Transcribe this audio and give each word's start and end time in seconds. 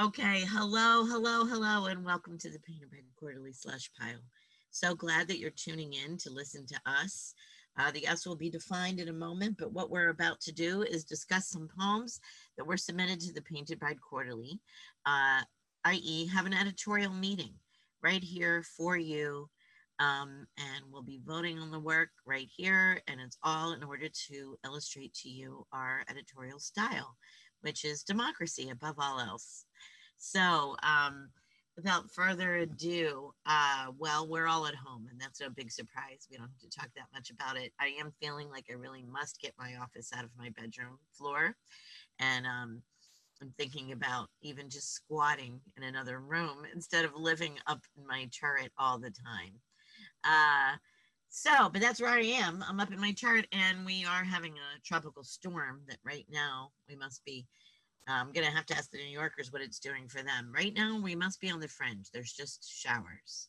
Okay, 0.00 0.44
hello, 0.48 1.04
hello, 1.04 1.44
hello, 1.44 1.86
and 1.86 2.04
welcome 2.04 2.38
to 2.38 2.50
the 2.50 2.60
Painted 2.60 2.88
Bride 2.88 3.02
Quarterly 3.18 3.52
Slush 3.52 3.90
Pile. 3.98 4.22
So 4.70 4.94
glad 4.94 5.26
that 5.26 5.40
you're 5.40 5.50
tuning 5.50 5.92
in 5.92 6.16
to 6.18 6.30
listen 6.30 6.64
to 6.66 6.80
us. 6.86 7.34
Uh, 7.76 7.90
the 7.90 8.06
S 8.06 8.24
will 8.24 8.36
be 8.36 8.48
defined 8.48 9.00
in 9.00 9.08
a 9.08 9.12
moment, 9.12 9.56
but 9.58 9.72
what 9.72 9.90
we're 9.90 10.10
about 10.10 10.40
to 10.42 10.52
do 10.52 10.82
is 10.82 11.02
discuss 11.02 11.48
some 11.48 11.68
poems 11.76 12.20
that 12.56 12.64
were 12.64 12.76
submitted 12.76 13.18
to 13.20 13.32
the 13.32 13.42
Painted 13.42 13.80
Bride 13.80 14.00
Quarterly, 14.00 14.60
uh, 15.04 15.40
i.e., 15.86 16.28
have 16.28 16.46
an 16.46 16.54
editorial 16.54 17.12
meeting 17.12 17.54
right 18.00 18.22
here 18.22 18.62
for 18.76 18.96
you. 18.96 19.48
Um, 19.98 20.46
and 20.58 20.84
we'll 20.92 21.02
be 21.02 21.20
voting 21.26 21.58
on 21.58 21.72
the 21.72 21.80
work 21.80 22.10
right 22.24 22.48
here, 22.56 23.00
and 23.08 23.20
it's 23.20 23.38
all 23.42 23.72
in 23.72 23.82
order 23.82 24.08
to 24.28 24.58
illustrate 24.64 25.14
to 25.14 25.28
you 25.28 25.66
our 25.72 26.04
editorial 26.08 26.60
style, 26.60 27.16
which 27.62 27.84
is 27.84 28.04
democracy 28.04 28.70
above 28.70 28.94
all 29.00 29.18
else. 29.18 29.64
So, 30.18 30.76
um, 30.82 31.30
without 31.76 32.10
further 32.10 32.56
ado, 32.56 33.32
uh, 33.46 33.86
well, 33.96 34.28
we're 34.28 34.48
all 34.48 34.66
at 34.66 34.74
home, 34.74 35.06
and 35.10 35.20
that's 35.20 35.40
no 35.40 35.48
big 35.48 35.70
surprise. 35.70 36.26
We 36.30 36.36
don't 36.36 36.48
have 36.48 36.70
to 36.70 36.78
talk 36.78 36.90
that 36.96 37.06
much 37.14 37.30
about 37.30 37.56
it. 37.56 37.72
I 37.80 37.94
am 38.00 38.12
feeling 38.20 38.50
like 38.50 38.66
I 38.68 38.74
really 38.74 39.04
must 39.04 39.40
get 39.40 39.54
my 39.58 39.76
office 39.76 40.10
out 40.12 40.24
of 40.24 40.30
my 40.36 40.50
bedroom 40.50 40.98
floor, 41.12 41.54
and 42.18 42.46
um, 42.46 42.82
I'm 43.40 43.54
thinking 43.56 43.92
about 43.92 44.28
even 44.42 44.68
just 44.68 44.92
squatting 44.92 45.60
in 45.76 45.84
another 45.84 46.18
room 46.20 46.66
instead 46.74 47.04
of 47.04 47.14
living 47.14 47.58
up 47.68 47.80
in 47.96 48.06
my 48.06 48.28
turret 48.38 48.72
all 48.76 48.98
the 48.98 49.10
time. 49.12 49.60
Uh, 50.24 50.76
so, 51.28 51.68
but 51.68 51.80
that's 51.80 52.00
where 52.00 52.10
I 52.10 52.22
am. 52.22 52.64
I'm 52.66 52.80
up 52.80 52.92
in 52.92 53.00
my 53.00 53.12
turret, 53.12 53.46
and 53.52 53.86
we 53.86 54.04
are 54.04 54.24
having 54.24 54.54
a 54.54 54.80
tropical 54.84 55.22
storm 55.22 55.82
that 55.88 55.98
right 56.04 56.26
now 56.30 56.72
we 56.88 56.96
must 56.96 57.24
be 57.24 57.46
I'm 58.08 58.32
going 58.32 58.46
to 58.46 58.52
have 58.52 58.66
to 58.66 58.76
ask 58.76 58.90
the 58.90 58.98
New 58.98 59.04
Yorkers 59.04 59.52
what 59.52 59.62
it's 59.62 59.78
doing 59.78 60.08
for 60.08 60.22
them. 60.22 60.50
Right 60.54 60.74
now, 60.74 60.98
we 61.00 61.14
must 61.14 61.40
be 61.40 61.50
on 61.50 61.60
the 61.60 61.68
fringe. 61.68 62.10
There's 62.12 62.32
just 62.32 62.70
showers, 62.70 63.48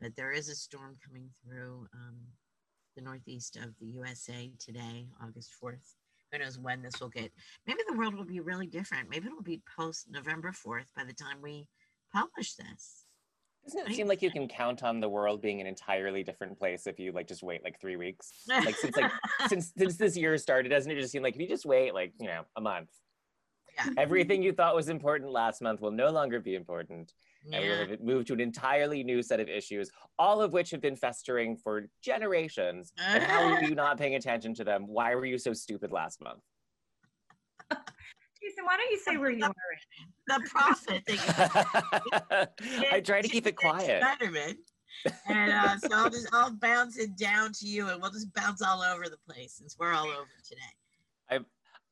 but 0.00 0.16
there 0.16 0.32
is 0.32 0.48
a 0.48 0.54
storm 0.54 0.96
coming 1.06 1.28
through 1.44 1.86
um, 1.92 2.16
the 2.96 3.02
northeast 3.02 3.56
of 3.56 3.74
the 3.80 3.86
USA 3.86 4.50
today, 4.58 5.06
August 5.22 5.50
4th. 5.62 5.94
Who 6.32 6.38
knows 6.38 6.58
when 6.58 6.82
this 6.82 7.00
will 7.00 7.08
get? 7.08 7.32
Maybe 7.66 7.80
the 7.86 7.96
world 7.96 8.14
will 8.14 8.24
be 8.24 8.40
really 8.40 8.66
different. 8.66 9.10
Maybe 9.10 9.26
it'll 9.26 9.42
be 9.42 9.62
post 9.76 10.06
November 10.10 10.52
4th 10.52 10.86
by 10.96 11.04
the 11.04 11.12
time 11.12 11.42
we 11.42 11.66
publish 12.12 12.54
this. 12.54 13.04
Doesn't 13.64 13.90
it 13.90 13.96
seem 13.96 14.08
like 14.08 14.22
you 14.22 14.30
can 14.30 14.48
count 14.48 14.82
on 14.82 15.00
the 15.00 15.08
world 15.08 15.42
being 15.42 15.60
an 15.60 15.66
entirely 15.66 16.22
different 16.22 16.58
place 16.58 16.86
if 16.86 16.98
you 16.98 17.12
like 17.12 17.28
just 17.28 17.42
wait 17.42 17.62
like 17.62 17.78
three 17.80 17.96
weeks? 17.96 18.30
Like 18.48 18.76
since 18.76 18.96
like 18.96 19.12
since 19.48 19.72
since 19.76 19.96
this 19.96 20.16
year 20.16 20.38
started, 20.38 20.70
doesn't 20.70 20.90
it 20.90 20.98
just 20.98 21.12
seem 21.12 21.22
like 21.22 21.34
if 21.34 21.40
you 21.40 21.48
just 21.48 21.66
wait 21.66 21.92
like 21.92 22.14
you 22.18 22.28
know 22.28 22.44
a 22.56 22.62
month, 22.62 22.88
yeah. 23.78 23.90
Everything 23.96 24.42
you 24.42 24.52
thought 24.52 24.74
was 24.74 24.88
important 24.88 25.30
last 25.30 25.62
month 25.62 25.80
will 25.80 25.90
no 25.90 26.10
longer 26.10 26.40
be 26.40 26.54
important. 26.54 27.12
Yeah. 27.44 27.58
And 27.58 27.64
we 27.64 27.70
will 27.70 27.86
have 27.90 28.00
moved 28.00 28.26
to 28.28 28.32
an 28.34 28.40
entirely 28.40 29.04
new 29.04 29.22
set 29.22 29.40
of 29.40 29.48
issues, 29.48 29.90
all 30.18 30.42
of 30.42 30.52
which 30.52 30.70
have 30.70 30.80
been 30.80 30.96
festering 30.96 31.56
for 31.56 31.88
generations. 32.02 32.92
and 32.98 33.22
how 33.22 33.44
are 33.44 33.62
you 33.62 33.74
not 33.74 33.98
paying 33.98 34.16
attention 34.16 34.54
to 34.54 34.64
them? 34.64 34.86
Why 34.86 35.14
were 35.14 35.24
you 35.24 35.38
so 35.38 35.52
stupid 35.52 35.92
last 35.92 36.20
month? 36.20 36.40
Jason, 37.70 38.64
why 38.64 38.76
don't 38.76 38.90
you 38.90 38.98
say 38.98 39.16
where 39.16 39.30
you 39.30 39.44
are? 39.44 39.54
The 40.26 40.40
prophet. 40.48 41.02
I 42.92 43.00
try 43.00 43.20
to 43.20 43.28
keep 43.28 43.46
it 43.46 43.56
quiet. 43.56 44.02
and 45.28 45.52
uh, 45.52 45.76
so 45.78 45.88
I'll 45.92 46.10
just 46.10 46.28
I'll 46.32 46.52
bounce 46.52 46.98
it 46.98 47.16
down 47.16 47.52
to 47.54 47.66
you, 47.66 47.88
and 47.88 48.00
we'll 48.00 48.10
just 48.10 48.32
bounce 48.34 48.62
all 48.62 48.82
over 48.82 49.08
the 49.08 49.18
place 49.28 49.54
since 49.54 49.76
we're 49.78 49.92
all 49.92 50.06
over 50.06 50.28
today. 50.44 51.44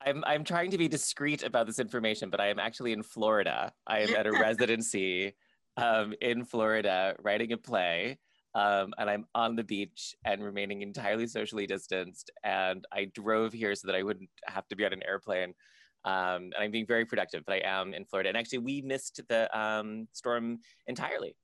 I'm 0.05 0.23
I'm 0.27 0.45
trying 0.45 0.71
to 0.71 0.79
be 0.79 0.89
discreet 0.89 1.43
about 1.43 1.67
this 1.67 1.79
information, 1.79 2.31
but 2.31 2.41
I 2.41 2.49
am 2.49 2.59
actually 2.59 2.93
in 2.93 3.03
Florida. 3.03 3.73
I 3.87 4.01
am 4.01 4.15
at 4.15 4.27
a 4.27 4.33
residency 4.41 5.35
um, 5.77 6.15
in 6.21 6.45
Florida 6.45 7.15
writing 7.23 7.53
a 7.53 7.57
play. 7.57 8.19
Um, 8.55 8.95
and 8.97 9.11
I'm 9.11 9.27
on 9.35 9.55
the 9.55 9.65
beach 9.65 10.15
and 10.25 10.43
remaining 10.43 10.81
entirely 10.81 11.27
socially 11.27 11.67
distanced. 11.67 12.31
And 12.43 12.87
I 12.91 13.11
drove 13.15 13.53
here 13.53 13.75
so 13.75 13.87
that 13.87 13.95
I 13.95 14.03
wouldn't 14.03 14.31
have 14.47 14.67
to 14.69 14.77
be 14.77 14.87
on 14.87 14.95
an 14.95 15.03
airplane. 15.07 15.53
Um, 16.07 16.45
and 16.45 16.55
I'm 16.59 16.71
being 16.71 16.87
very 16.87 17.05
productive, 17.05 17.43
but 17.45 17.57
I 17.57 17.63
am 17.65 17.93
in 17.93 18.07
Florida. 18.07 18.31
And 18.31 18.39
actually, 18.39 18.59
we 18.59 18.81
missed 18.81 19.21
the 19.29 19.59
um, 19.59 20.09
storm 20.13 20.61
entirely. 20.87 21.37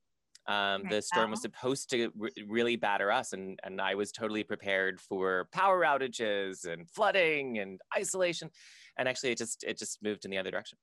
Um, 0.47 0.83
the 0.89 1.01
storm 1.01 1.31
was 1.31 1.41
supposed 1.41 1.89
to 1.91 2.11
re- 2.17 2.31
really 2.47 2.75
batter 2.75 3.11
us, 3.11 3.33
and, 3.33 3.57
and 3.63 3.79
I 3.79 3.95
was 3.95 4.11
totally 4.11 4.43
prepared 4.43 4.99
for 4.99 5.47
power 5.51 5.81
outages 5.83 6.65
and 6.65 6.89
flooding 6.89 7.59
and 7.59 7.79
isolation. 7.97 8.49
And 8.97 9.07
actually, 9.07 9.31
it 9.31 9.37
just 9.37 9.63
it 9.63 9.77
just 9.77 10.03
moved 10.03 10.25
in 10.25 10.31
the 10.31 10.37
other 10.37 10.51
direction. 10.51 10.77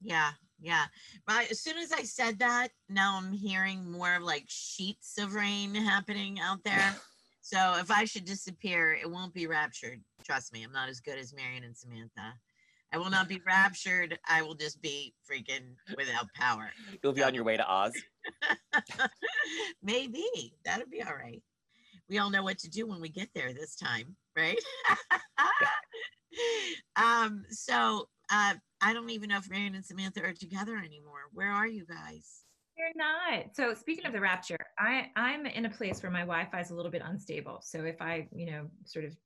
Yeah, 0.00 0.30
yeah. 0.60 0.84
But 1.26 1.50
as 1.50 1.60
soon 1.60 1.78
as 1.78 1.92
I 1.92 2.02
said 2.02 2.38
that, 2.38 2.68
now 2.88 3.18
I'm 3.18 3.32
hearing 3.32 3.90
more 3.90 4.14
of 4.14 4.22
like 4.22 4.44
sheets 4.46 5.18
of 5.18 5.34
rain 5.34 5.74
happening 5.74 6.38
out 6.40 6.62
there. 6.64 6.94
so 7.40 7.76
if 7.78 7.90
I 7.90 8.04
should 8.04 8.24
disappear, 8.24 8.92
it 8.92 9.10
won't 9.10 9.34
be 9.34 9.46
raptured. 9.46 10.00
Trust 10.24 10.52
me, 10.52 10.62
I'm 10.62 10.72
not 10.72 10.88
as 10.88 11.00
good 11.00 11.18
as 11.18 11.34
Marion 11.34 11.64
and 11.64 11.76
Samantha. 11.76 12.34
I 12.92 12.98
will 12.98 13.10
not 13.10 13.28
be 13.28 13.40
raptured. 13.46 14.18
I 14.28 14.42
will 14.42 14.54
just 14.54 14.80
be 14.80 15.14
freaking 15.30 15.74
without 15.96 16.32
power. 16.34 16.70
You'll 17.02 17.12
be 17.12 17.22
on 17.22 17.34
your 17.34 17.44
way 17.44 17.56
to 17.56 17.70
Oz. 17.70 17.92
Maybe 19.82 20.24
that'll 20.64 20.88
be 20.88 21.02
all 21.02 21.14
right. 21.14 21.42
We 22.08 22.18
all 22.18 22.30
know 22.30 22.42
what 22.42 22.58
to 22.60 22.70
do 22.70 22.86
when 22.86 23.00
we 23.00 23.10
get 23.10 23.28
there 23.34 23.52
this 23.52 23.76
time, 23.76 24.16
right? 24.34 24.58
um, 26.96 27.44
so 27.50 28.08
uh, 28.30 28.54
I 28.80 28.94
don't 28.94 29.10
even 29.10 29.28
know 29.28 29.38
if 29.38 29.50
Marion 29.50 29.74
and 29.74 29.84
Samantha 29.84 30.24
are 30.24 30.32
together 30.32 30.76
anymore. 30.76 31.28
Where 31.32 31.50
are 31.50 31.66
you 31.66 31.84
guys? 31.84 32.44
They're 32.78 32.92
not. 32.94 33.54
So 33.54 33.74
speaking 33.74 34.06
of 34.06 34.12
the 34.12 34.20
rapture, 34.20 34.56
I 34.78 35.10
I'm 35.16 35.46
in 35.46 35.66
a 35.66 35.70
place 35.70 36.02
where 36.02 36.12
my 36.12 36.20
Wi-Fi 36.20 36.60
is 36.60 36.70
a 36.70 36.74
little 36.74 36.92
bit 36.92 37.02
unstable. 37.04 37.58
So 37.60 37.84
if 37.84 38.00
I, 38.00 38.28
you 38.32 38.46
know, 38.46 38.70
sort 38.84 39.04
of 39.04 39.16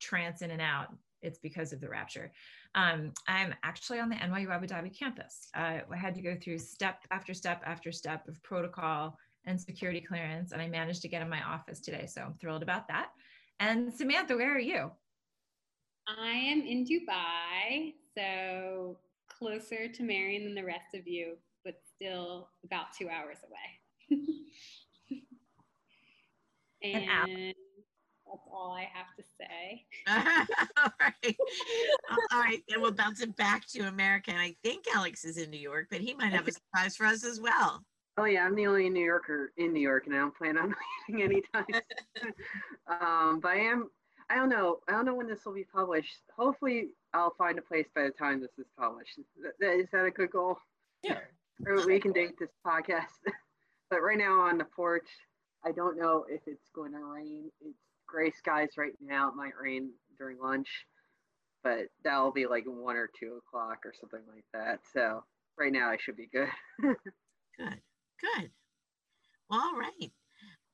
trance 0.00 0.40
in 0.40 0.52
and 0.52 0.62
out, 0.62 0.94
it's 1.22 1.38
because 1.38 1.72
of 1.72 1.80
the 1.80 1.88
rapture. 1.88 2.32
Um, 2.74 3.12
I'm 3.28 3.54
actually 3.62 4.00
on 4.00 4.08
the 4.08 4.16
NYU 4.16 4.50
Abu 4.50 4.66
Dhabi 4.66 4.96
campus. 4.96 5.48
Uh, 5.54 5.78
I 5.90 5.96
had 5.96 6.14
to 6.14 6.22
go 6.22 6.36
through 6.42 6.58
step 6.58 6.98
after 7.10 7.34
step 7.34 7.62
after 7.64 7.92
step 7.92 8.28
of 8.28 8.42
protocol 8.42 9.16
and 9.46 9.60
security 9.60 10.00
clearance, 10.00 10.52
and 10.52 10.62
I 10.62 10.68
managed 10.68 11.02
to 11.02 11.08
get 11.08 11.22
in 11.22 11.28
my 11.28 11.42
office 11.42 11.80
today. 11.80 12.06
So 12.06 12.22
I'm 12.22 12.34
thrilled 12.34 12.62
about 12.62 12.88
that. 12.88 13.08
And 13.60 13.92
Samantha, 13.92 14.36
where 14.36 14.54
are 14.54 14.60
you? 14.60 14.90
I 16.08 16.30
am 16.30 16.62
in 16.62 16.84
Dubai, 16.84 17.94
so 18.16 18.98
closer 19.28 19.88
to 19.88 20.02
Marion 20.02 20.44
than 20.44 20.54
the 20.54 20.64
rest 20.64 20.94
of 20.94 21.06
you, 21.06 21.36
but 21.64 21.74
still 21.94 22.48
about 22.64 22.86
two 22.98 23.08
hours 23.08 23.38
away. 23.46 24.18
and 26.82 27.08
that's 27.08 27.58
all 28.52 28.72
I 28.72 28.88
have 28.92 29.14
to 29.16 29.24
say. 29.40 29.84
all 30.82 30.92
right. 31.00 31.36
all 32.32 32.40
right. 32.40 32.62
Then 32.68 32.80
we'll 32.80 32.92
bounce 32.92 33.20
it 33.20 33.34
back 33.36 33.66
to 33.68 33.88
America. 33.88 34.30
And 34.30 34.40
I 34.40 34.54
think 34.62 34.84
Alex 34.94 35.24
is 35.24 35.38
in 35.38 35.50
New 35.50 35.58
York, 35.60 35.86
but 35.90 36.00
he 36.00 36.14
might 36.14 36.32
have 36.32 36.46
a 36.48 36.52
surprise 36.52 36.96
for 36.96 37.06
us 37.06 37.24
as 37.24 37.40
well. 37.40 37.82
Oh 38.18 38.24
yeah, 38.24 38.44
I'm 38.44 38.54
the 38.54 38.66
only 38.66 38.90
New 38.90 39.04
Yorker 39.04 39.52
in 39.56 39.72
New 39.72 39.80
York, 39.80 40.06
and 40.06 40.14
I 40.14 40.18
don't 40.18 40.36
plan 40.36 40.58
on 40.58 40.74
leaving 41.08 41.24
anytime. 41.24 41.64
um, 42.86 43.40
but 43.40 43.52
I 43.52 43.60
am. 43.60 43.88
I 44.28 44.36
don't 44.36 44.50
know. 44.50 44.78
I 44.88 44.92
don't 44.92 45.06
know 45.06 45.14
when 45.14 45.26
this 45.26 45.44
will 45.44 45.54
be 45.54 45.66
published. 45.74 46.20
Hopefully, 46.36 46.88
I'll 47.14 47.34
find 47.36 47.58
a 47.58 47.62
place 47.62 47.86
by 47.94 48.04
the 48.04 48.10
time 48.10 48.40
this 48.40 48.58
is 48.58 48.66
published. 48.78 49.18
Is 49.18 49.88
that 49.92 50.04
a 50.04 50.10
good 50.10 50.30
goal? 50.30 50.58
Yeah. 51.02 51.18
Or 51.66 51.86
we 51.86 52.00
can 52.00 52.12
date 52.12 52.38
this 52.38 52.50
podcast. 52.66 53.18
but 53.90 54.02
right 54.02 54.18
now 54.18 54.40
on 54.40 54.58
the 54.58 54.64
porch, 54.64 55.08
I 55.64 55.72
don't 55.72 55.98
know 55.98 56.24
if 56.28 56.40
it's 56.46 56.68
going 56.74 56.92
to 56.92 56.98
rain. 56.98 57.50
It's 57.60 57.78
gray 58.12 58.30
skies 58.30 58.68
right 58.76 58.92
now. 59.00 59.28
It 59.28 59.34
might 59.34 59.54
rain 59.60 59.90
during 60.18 60.38
lunch, 60.38 60.68
but 61.64 61.86
that'll 62.04 62.32
be 62.32 62.46
like 62.46 62.64
one 62.66 62.96
or 62.96 63.08
two 63.18 63.40
o'clock 63.46 63.78
or 63.84 63.92
something 63.98 64.20
like 64.32 64.44
that. 64.52 64.80
So 64.92 65.24
right 65.58 65.72
now 65.72 65.88
I 65.88 65.96
should 65.98 66.16
be 66.16 66.28
good. 66.32 66.48
good, 66.82 67.80
good. 68.20 68.50
Well, 69.48 69.60
all 69.60 69.78
right. 69.78 70.12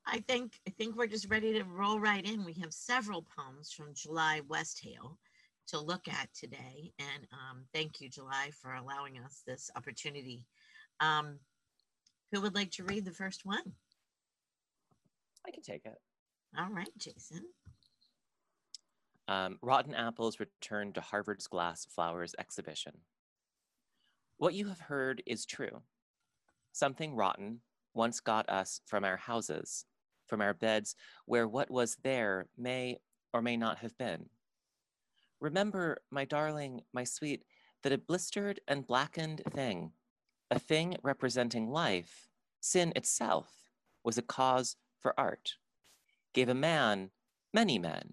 I 0.06 0.20
think 0.20 0.55
I 0.67 0.70
think 0.70 0.96
we're 0.96 1.06
just 1.06 1.31
ready 1.31 1.52
to 1.52 1.64
roll 1.64 2.00
right 2.00 2.25
in. 2.25 2.44
We 2.44 2.55
have 2.55 2.73
several 2.73 3.26
poems 3.37 3.73
from 3.73 3.94
July 3.94 4.41
Westhale 4.49 5.17
to 5.69 5.79
look 5.79 6.08
at 6.08 6.32
today, 6.32 6.93
and 6.99 7.26
um, 7.31 7.64
thank 7.75 8.00
you, 8.00 8.08
July, 8.08 8.50
for 8.62 8.75
allowing 8.75 9.19
us 9.19 9.43
this 9.46 9.70
opportunity. 9.76 10.46
Um, 11.00 11.38
who 12.32 12.41
would 12.41 12.55
like 12.55 12.70
to 12.73 12.84
read 12.84 13.05
the 13.05 13.12
first 13.12 13.44
one? 13.44 13.75
I 15.46 15.50
can 15.50 15.62
take 15.62 15.84
it. 15.84 15.99
All 16.56 16.71
right, 16.71 16.89
Jason. 16.97 17.43
Um, 19.27 19.59
rotten 19.61 19.95
apples 19.95 20.41
returned 20.41 20.95
to 20.95 21.00
Harvard's 21.00 21.47
glass 21.47 21.85
flowers 21.85 22.35
exhibition. 22.39 22.93
What 24.39 24.55
you 24.55 24.69
have 24.69 24.81
heard 24.81 25.23
is 25.27 25.45
true. 25.45 25.83
Something 26.73 27.15
rotten 27.15 27.61
once 27.95 28.21
got 28.21 28.49
us 28.49 28.81
from 28.87 29.05
our 29.05 29.17
houses, 29.17 29.85
from 30.27 30.41
our 30.41 30.55
beds, 30.55 30.95
where 31.27 31.49
what 31.49 31.71
was 31.71 31.97
there 32.03 32.47
may 32.56 32.99
or 33.35 33.43
may 33.43 33.56
not 33.56 33.79
have 33.79 33.97
been. 33.99 34.27
Remember, 35.41 35.99
my 36.11 36.25
darling, 36.25 36.83
my 36.93 37.05
sweet, 37.05 37.44
that 37.83 37.93
a 37.93 37.99
blistered 37.99 38.61
and 38.67 38.87
blackened 38.87 39.43
thing 39.51 39.93
a 40.51 40.59
thing 40.59 40.97
representing 41.03 41.69
life, 41.69 42.29
sin 42.61 42.93
itself 42.97 43.71
was 44.03 44.17
a 44.17 44.23
cause 44.23 44.77
for 44.99 45.19
art, 45.19 45.56
gave 46.38 46.49
a 46.49 46.55
man, 46.55 47.11
many 47.52 47.81
men, 47.81 48.12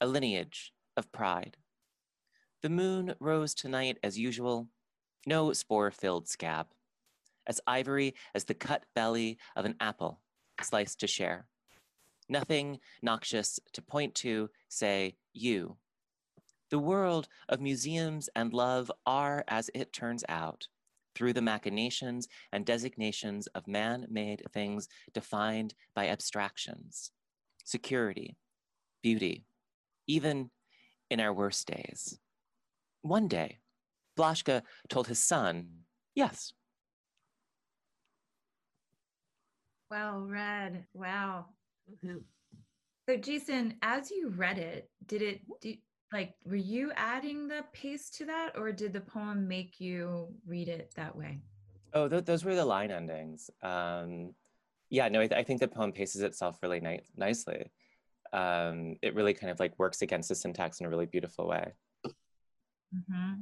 a 0.00 0.06
lineage 0.08 0.72
of 0.96 1.12
pride. 1.12 1.56
The 2.60 2.68
moon 2.68 3.14
rose 3.20 3.54
tonight 3.54 3.98
as 4.02 4.18
usual, 4.18 4.66
no 5.28 5.52
spore 5.52 5.92
filled 5.92 6.28
scab, 6.28 6.66
as 7.46 7.60
ivory 7.64 8.16
as 8.34 8.46
the 8.46 8.54
cut 8.54 8.82
belly 8.96 9.38
of 9.54 9.64
an 9.64 9.76
apple 9.78 10.18
sliced 10.60 10.98
to 10.98 11.06
share. 11.06 11.46
Nothing 12.28 12.80
noxious 13.00 13.60
to 13.74 13.80
point 13.80 14.16
to, 14.16 14.50
say, 14.68 15.14
you. 15.32 15.76
The 16.70 16.80
world 16.80 17.28
of 17.48 17.60
museums 17.60 18.28
and 18.34 18.52
love 18.52 18.90
are, 19.06 19.44
as 19.46 19.70
it 19.72 19.92
turns 19.92 20.24
out, 20.28 20.66
through 21.14 21.34
the 21.34 21.42
machinations 21.42 22.26
and 22.50 22.66
designations 22.66 23.46
of 23.54 23.68
man 23.68 24.08
made 24.10 24.42
things 24.52 24.88
defined 25.14 25.74
by 25.94 26.08
abstractions, 26.08 27.12
security, 27.64 28.36
beauty, 29.02 29.44
even 30.06 30.50
in 31.10 31.20
our 31.20 31.32
worst 31.32 31.66
days. 31.66 32.18
One 33.02 33.28
day, 33.28 33.58
Blaschka 34.18 34.62
told 34.88 35.06
his 35.06 35.22
son, 35.22 35.68
yes. 36.14 36.52
Well 39.90 40.20
read. 40.20 40.86
Wow. 40.94 41.46
So 43.08 43.16
Jason, 43.16 43.74
as 43.82 44.10
you 44.10 44.30
read 44.30 44.58
it, 44.58 44.88
did 45.06 45.22
it 45.22 45.40
do, 45.60 45.74
like 46.12 46.34
were 46.46 46.56
you 46.56 46.92
adding 46.96 47.48
the 47.48 47.64
pace 47.72 48.08
to 48.10 48.24
that 48.26 48.52
or 48.56 48.72
did 48.72 48.92
the 48.92 49.00
poem 49.00 49.48
make 49.48 49.80
you 49.80 50.28
read 50.46 50.68
it 50.68 50.92
that 50.96 51.14
way? 51.14 51.40
Oh, 51.94 52.08
th- 52.08 52.24
those 52.24 52.44
were 52.44 52.54
the 52.54 52.64
line 52.64 52.90
endings. 52.90 53.50
Um, 53.62 54.34
yeah, 54.92 55.08
no, 55.08 55.20
I, 55.20 55.26
th- 55.26 55.40
I, 55.40 55.42
think 55.42 55.58
the 55.58 55.68
poem 55.68 55.90
paces 55.90 56.20
itself 56.20 56.58
really 56.62 56.78
ni- 56.78 57.00
nicely. 57.16 57.70
Um, 58.34 58.96
it 59.00 59.14
really 59.14 59.32
kind 59.32 59.50
of 59.50 59.58
like 59.58 59.72
works 59.78 60.02
against 60.02 60.28
the 60.28 60.34
syntax 60.34 60.80
in 60.80 60.86
a 60.86 60.90
really 60.90 61.06
beautiful 61.06 61.48
way. 61.48 61.72
Mm-hmm. 62.06 63.40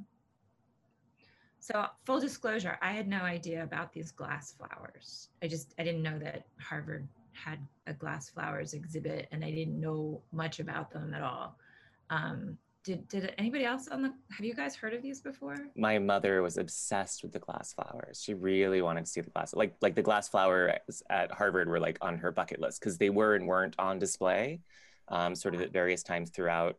So 1.59 1.87
full 2.07 2.21
disclosure, 2.21 2.79
I 2.81 2.93
had 2.93 3.09
no 3.09 3.23
idea 3.23 3.65
about 3.65 3.93
these 3.93 4.13
glass 4.13 4.53
flowers. 4.53 5.29
I 5.43 5.49
just 5.49 5.75
I 5.77 5.83
didn't 5.83 6.05
know 6.05 6.21
that 6.21 6.47
Harvard 6.61 7.09
had 7.33 7.59
a 7.89 7.95
glass 7.95 8.31
flowers 8.31 8.73
exhibit, 8.73 9.27
and 9.33 9.45
I 9.45 9.51
didn't 9.51 9.79
know 9.81 10.23
much 10.33 10.61
about 10.61 10.93
them 10.93 11.13
at 11.15 11.23
all. 11.23 11.57
Um, 12.11 12.57
did 12.85 13.07
did 13.09 13.35
anybody 13.37 13.65
else 13.65 13.89
on 13.89 14.03
the? 14.03 14.13
Have 14.31 14.45
you 14.45 14.55
guys 14.55 14.75
heard 14.75 14.95
of 14.95 15.03
these 15.03 15.21
before? 15.21 15.57
My 15.77 15.99
mother 15.99 16.43
was 16.43 16.57
obsessed 16.57 17.23
with 17.23 17.33
the 17.33 17.39
glass 17.39 17.75
flowers. 17.75 18.23
She 18.25 18.35
really 18.35 18.81
wanted 18.81 19.05
to 19.05 19.11
see 19.11 19.21
the 19.21 19.31
glass, 19.31 19.55
like 19.55 19.75
like 19.83 19.95
the 19.95 20.03
glass 20.03 20.29
flowers 20.29 21.03
at 21.11 21.31
Harvard 21.31 21.69
were 21.69 21.81
like 21.81 21.99
on 22.01 22.17
her 22.19 22.33
bucket 22.33 22.61
list 22.61 22.81
because 22.81 22.97
they 22.97 23.11
were 23.11 23.35
and 23.35 23.47
weren't 23.47 23.75
on 23.79 23.99
display, 23.99 24.61
um, 25.09 25.35
sort 25.35 25.55
of 25.55 25.61
at 25.61 25.73
various 25.73 26.03
times 26.03 26.31
throughout 26.31 26.77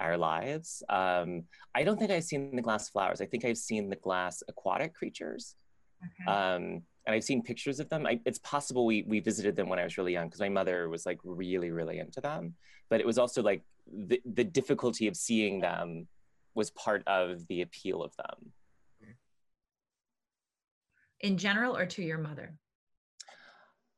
our 0.00 0.16
lives. 0.16 0.82
Um, 0.88 1.44
I 1.74 1.84
don't 1.84 1.98
think 1.98 2.10
I've 2.10 2.24
seen 2.24 2.54
the 2.56 2.62
glass 2.62 2.88
flowers. 2.88 3.20
I 3.20 3.26
think 3.26 3.44
I've 3.44 3.58
seen 3.58 3.90
the 3.90 3.96
glass 3.96 4.42
aquatic 4.48 4.94
creatures. 4.94 5.54
Okay. 6.04 6.30
Um, 6.30 6.82
and 7.06 7.14
I've 7.14 7.24
seen 7.24 7.42
pictures 7.42 7.80
of 7.80 7.88
them. 7.88 8.06
I, 8.06 8.20
it's 8.26 8.38
possible 8.40 8.84
we 8.84 9.04
we 9.06 9.20
visited 9.20 9.54
them 9.54 9.68
when 9.68 9.78
I 9.78 9.84
was 9.84 9.96
really 9.96 10.12
young 10.12 10.26
because 10.26 10.40
my 10.40 10.48
mother 10.48 10.88
was 10.88 11.06
like 11.06 11.20
really 11.22 11.70
really 11.70 12.00
into 12.00 12.20
them. 12.20 12.54
But 12.90 13.00
it 13.00 13.06
was 13.06 13.18
also 13.18 13.42
like 13.42 13.62
the 13.92 14.20
the 14.24 14.44
difficulty 14.44 15.08
of 15.08 15.16
seeing 15.16 15.60
them 15.60 16.06
was 16.54 16.70
part 16.70 17.02
of 17.06 17.46
the 17.48 17.62
appeal 17.62 18.02
of 18.02 18.14
them. 18.16 18.52
In 21.20 21.36
general, 21.36 21.76
or 21.76 21.86
to 21.86 22.02
your 22.02 22.18
mother? 22.18 22.54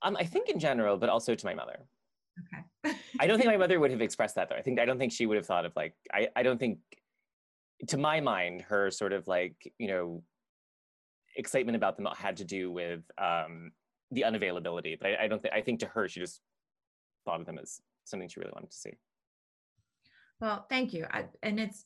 Um, 0.02 0.16
I 0.18 0.24
think 0.24 0.48
in 0.48 0.58
general, 0.58 0.96
but 0.96 1.10
also 1.10 1.34
to 1.34 1.46
my 1.46 1.54
mother. 1.54 1.86
Okay. 2.84 2.96
I 3.18 3.26
don't 3.26 3.38
think 3.38 3.50
my 3.50 3.56
mother 3.64 3.78
would 3.78 3.90
have 3.90 4.00
expressed 4.00 4.36
that 4.36 4.48
though. 4.48 4.56
I 4.56 4.62
think 4.62 4.80
I 4.80 4.84
don't 4.84 4.98
think 4.98 5.12
she 5.12 5.26
would 5.26 5.36
have 5.36 5.46
thought 5.46 5.66
of 5.66 5.72
like 5.76 5.94
I 6.12 6.28
I 6.34 6.42
don't 6.42 6.58
think 6.58 6.78
to 7.88 7.96
my 7.96 8.20
mind 8.20 8.62
her 8.62 8.90
sort 8.90 9.12
of 9.12 9.26
like 9.26 9.54
you 9.78 9.88
know 9.88 10.22
excitement 11.36 11.76
about 11.76 11.96
them 11.96 12.06
had 12.16 12.36
to 12.38 12.44
do 12.44 12.70
with 12.70 13.02
um, 13.18 13.72
the 14.10 14.22
unavailability. 14.22 14.98
But 14.98 15.10
I, 15.10 15.24
I 15.24 15.28
don't 15.28 15.40
think 15.40 15.54
I 15.54 15.60
think 15.60 15.80
to 15.80 15.86
her 15.86 16.08
she 16.08 16.20
just 16.20 16.40
thought 17.24 17.40
of 17.40 17.46
them 17.46 17.58
as 17.58 17.80
something 18.04 18.28
she 18.28 18.40
really 18.40 18.52
wanted 18.54 18.70
to 18.70 18.76
see. 18.76 18.92
Well, 20.40 20.64
thank 20.70 20.94
you. 20.94 21.06
I, 21.10 21.26
and 21.42 21.60
it's 21.60 21.84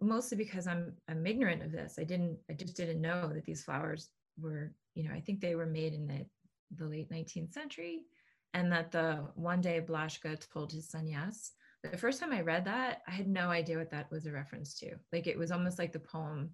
mostly 0.00 0.36
because 0.36 0.66
I'm 0.66 0.94
I'm 1.08 1.26
ignorant 1.26 1.62
of 1.62 1.72
this. 1.72 1.98
I 1.98 2.04
didn't 2.04 2.38
I 2.48 2.54
just 2.54 2.76
didn't 2.76 3.00
know 3.00 3.30
that 3.32 3.44
these 3.44 3.64
flowers 3.64 4.10
were 4.40 4.72
you 4.94 5.04
know 5.04 5.14
I 5.14 5.20
think 5.20 5.40
they 5.40 5.56
were 5.56 5.66
made 5.66 5.92
in 5.92 6.06
the 6.06 6.24
the 6.76 6.86
late 6.86 7.10
19th 7.10 7.52
century 7.52 8.02
and 8.54 8.70
that 8.72 8.92
the 8.92 9.26
one 9.34 9.60
day 9.60 9.80
Blaschka 9.80 10.38
told 10.52 10.72
his 10.72 10.88
son 10.88 11.06
yes. 11.06 11.52
The 11.82 11.98
first 11.98 12.20
time 12.20 12.32
I 12.32 12.40
read 12.40 12.64
that, 12.64 13.02
I 13.06 13.12
had 13.12 13.28
no 13.28 13.48
idea 13.48 13.78
what 13.78 13.90
that 13.90 14.10
was 14.10 14.26
a 14.26 14.32
reference 14.32 14.74
to. 14.80 14.96
Like 15.12 15.26
it 15.26 15.38
was 15.38 15.52
almost 15.52 15.78
like 15.78 15.92
the 15.92 16.00
poem 16.00 16.50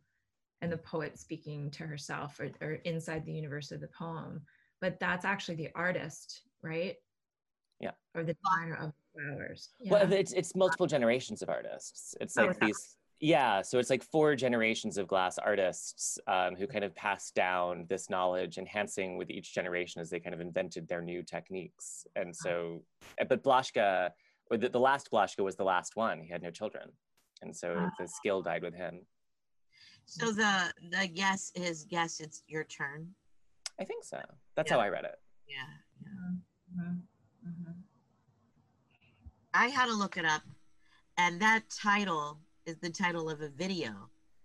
and 0.60 0.70
the 0.70 0.78
poet 0.78 1.18
speaking 1.18 1.70
to 1.72 1.86
herself 1.86 2.38
or, 2.40 2.50
or 2.60 2.72
inside 2.84 3.24
the 3.24 3.32
universe 3.32 3.72
of 3.72 3.80
the 3.80 3.88
poem. 3.88 4.42
But 4.80 4.98
that's 5.00 5.24
actually 5.24 5.54
the 5.56 5.70
artist, 5.74 6.42
right? 6.62 6.96
Yeah. 7.82 7.90
Or 8.14 8.22
the 8.22 8.34
designer 8.34 8.76
of 8.76 8.92
flowers. 9.12 9.70
Yeah. 9.80 9.92
Well, 9.92 10.12
it's 10.12 10.32
it's 10.32 10.54
multiple 10.54 10.86
generations 10.86 11.42
of 11.42 11.50
artists. 11.50 12.14
It's 12.20 12.38
oh, 12.38 12.46
like 12.46 12.56
oh, 12.62 12.66
these 12.66 12.96
yeah, 13.22 13.62
so 13.62 13.78
it's 13.78 13.88
like 13.88 14.02
four 14.02 14.34
generations 14.34 14.98
of 14.98 15.06
glass 15.06 15.38
artists 15.38 16.18
um, 16.26 16.56
who 16.56 16.66
kind 16.66 16.82
of 16.82 16.92
passed 16.96 17.36
down 17.36 17.86
this 17.88 18.10
knowledge, 18.10 18.58
enhancing 18.58 19.16
with 19.16 19.30
each 19.30 19.54
generation 19.54 20.00
as 20.00 20.10
they 20.10 20.18
kind 20.18 20.34
of 20.34 20.40
invented 20.40 20.88
their 20.88 21.00
new 21.00 21.22
techniques. 21.22 22.04
And 22.16 22.34
so, 22.34 22.82
eh, 23.18 23.24
but 23.28 23.44
Blaschka, 23.44 24.10
or 24.50 24.56
the, 24.56 24.68
the 24.68 24.80
last 24.80 25.08
Blaschka 25.12 25.44
was 25.44 25.54
the 25.54 25.62
last 25.62 25.94
one. 25.94 26.20
He 26.20 26.32
had 26.32 26.42
no 26.42 26.50
children, 26.50 26.90
and 27.42 27.56
so 27.56 27.88
the 27.96 28.08
skill 28.08 28.42
died 28.42 28.62
with 28.64 28.74
him. 28.74 29.06
So 30.04 30.32
the 30.32 30.72
the 30.90 31.06
guess 31.06 31.52
is 31.54 31.86
yes 31.90 32.18
it's 32.18 32.42
your 32.48 32.64
turn. 32.64 33.08
I 33.80 33.84
think 33.84 34.02
so. 34.02 34.20
That's 34.56 34.68
yeah. 34.68 34.78
how 34.78 34.82
I 34.82 34.88
read 34.88 35.04
it. 35.04 35.20
Yeah. 35.46 35.56
yeah. 36.02 36.82
Mm-hmm. 36.82 36.98
Mm-hmm. 37.46 37.72
I 39.54 39.66
had 39.66 39.86
to 39.86 39.94
look 39.94 40.16
it 40.16 40.24
up, 40.24 40.42
and 41.18 41.40
that 41.40 41.62
title 41.70 42.38
is 42.66 42.76
the 42.78 42.90
title 42.90 43.28
of 43.28 43.40
a 43.40 43.48
video. 43.48 43.90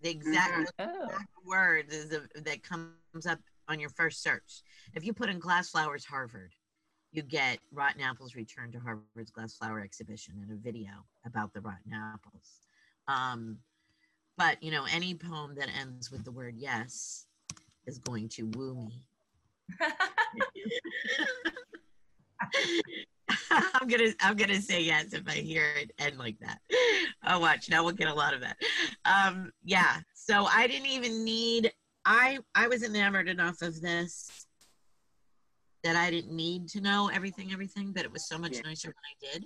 The 0.01 0.10
exact, 0.10 0.72
mm-hmm. 0.80 0.89
oh. 0.89 1.04
exact 1.06 1.30
word 1.46 1.86
is 1.89 2.10
that 2.10 2.63
comes 2.63 3.25
up 3.25 3.39
on 3.68 3.80
your 3.80 3.89
first 3.89 4.22
search. 4.22 4.62
If 4.94 5.06
you 5.06 5.13
put 5.13 5.30
in 5.30 5.39
glass 5.39 5.70
flowers 5.70 6.06
Harvard, 6.06 6.54
you 7.12 7.22
get 7.22 7.60
Rotten 7.72 8.01
Apples 8.01 8.36
Return 8.36 8.72
to 8.74 8.80
Harvard's 8.80 9.32
Glass 9.32 9.56
Flower 9.56 9.80
Exhibition 9.80 10.36
and 10.42 10.51
a 10.51 10.56
video 10.62 10.92
about 11.25 11.54
the 11.54 11.62
rotten 11.62 11.94
apples. 11.94 12.62
Um, 13.08 13.58
but 14.38 14.62
you 14.62 14.72
know, 14.72 14.86
any 14.92 15.16
poem 15.16 15.56
that 15.56 15.70
ends 15.80 16.12
with 16.12 16.24
the 16.24 16.32
word 16.32 16.56
yes 16.58 17.25
is 17.86 17.98
going 17.98 18.30
to 18.30 18.44
woo 18.54 18.75
me. 18.75 19.04
I'm 23.51 23.88
gonna 23.88 24.13
I'm 24.22 24.36
gonna 24.36 24.62
say 24.62 24.82
yes 24.82 25.13
if 25.13 25.27
I 25.27 25.34
hear 25.34 25.74
it 25.75 25.91
end 26.00 26.17
like 26.17 26.38
that. 26.39 26.60
Oh 27.25 27.39
watch, 27.39 27.70
now 27.70 27.84
we'll 27.84 27.94
get 27.94 28.08
a 28.08 28.13
lot 28.13 28.34
of 28.34 28.41
that. 28.41 28.58
Um 29.06 29.51
yeah. 29.63 29.98
So 30.13 30.46
I 30.46 30.67
didn't 30.67 30.88
even 30.88 31.24
need 31.24 31.72
I 32.06 32.39
I 32.56 32.67
was 32.67 32.84
enamored 32.84 33.27
enough 33.27 33.62
of 33.62 33.82
this 33.82 34.46
that 35.84 35.96
I 35.96 36.10
didn't 36.10 36.36
need 36.36 36.67
to 36.70 36.82
know 36.82 37.10
everything, 37.13 37.51
everything, 37.51 37.91
but 37.94 38.03
it 38.03 38.12
was 38.12 38.27
so 38.27 38.38
much 38.38 38.56
yeah. 38.56 38.62
nicer 38.65 38.89
when 38.89 38.96
I 38.96 39.34
did. 39.34 39.46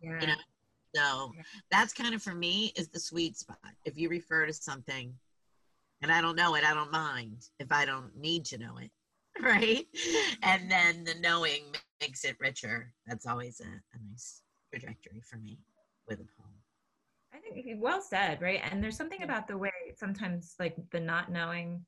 Yeah. 0.00 0.20
You 0.20 0.26
know? 0.28 0.42
So 0.94 1.32
yeah. 1.36 1.42
that's 1.70 1.92
kind 1.92 2.14
of 2.14 2.22
for 2.22 2.34
me 2.34 2.72
is 2.76 2.88
the 2.88 3.00
sweet 3.00 3.36
spot. 3.36 3.58
If 3.84 3.98
you 3.98 4.08
refer 4.08 4.46
to 4.46 4.52
something 4.52 5.12
and 6.02 6.12
I 6.12 6.20
don't 6.20 6.36
know 6.36 6.54
it, 6.54 6.64
I 6.64 6.74
don't 6.74 6.92
mind 6.92 7.48
if 7.58 7.70
I 7.70 7.84
don't 7.84 8.16
need 8.16 8.44
to 8.46 8.58
know 8.58 8.78
it. 8.78 8.90
Right. 9.38 9.84
And 10.42 10.70
then 10.70 11.04
the 11.04 11.14
knowing 11.20 11.64
makes 12.00 12.24
it 12.24 12.36
richer. 12.40 12.92
That's 13.06 13.26
always 13.26 13.60
a, 13.60 13.64
a 13.64 14.10
nice 14.10 14.42
trajectory 14.70 15.22
for 15.28 15.36
me 15.36 15.58
with 16.08 16.20
a 16.20 16.26
poem. 16.40 16.54
I 17.32 17.38
think 17.38 17.66
well 17.80 18.00
said, 18.00 18.40
right? 18.40 18.60
And 18.70 18.82
there's 18.82 18.96
something 18.96 19.22
about 19.22 19.46
the 19.46 19.58
way 19.58 19.70
sometimes 19.96 20.54
like 20.58 20.76
the 20.90 21.00
not 21.00 21.30
knowing 21.30 21.84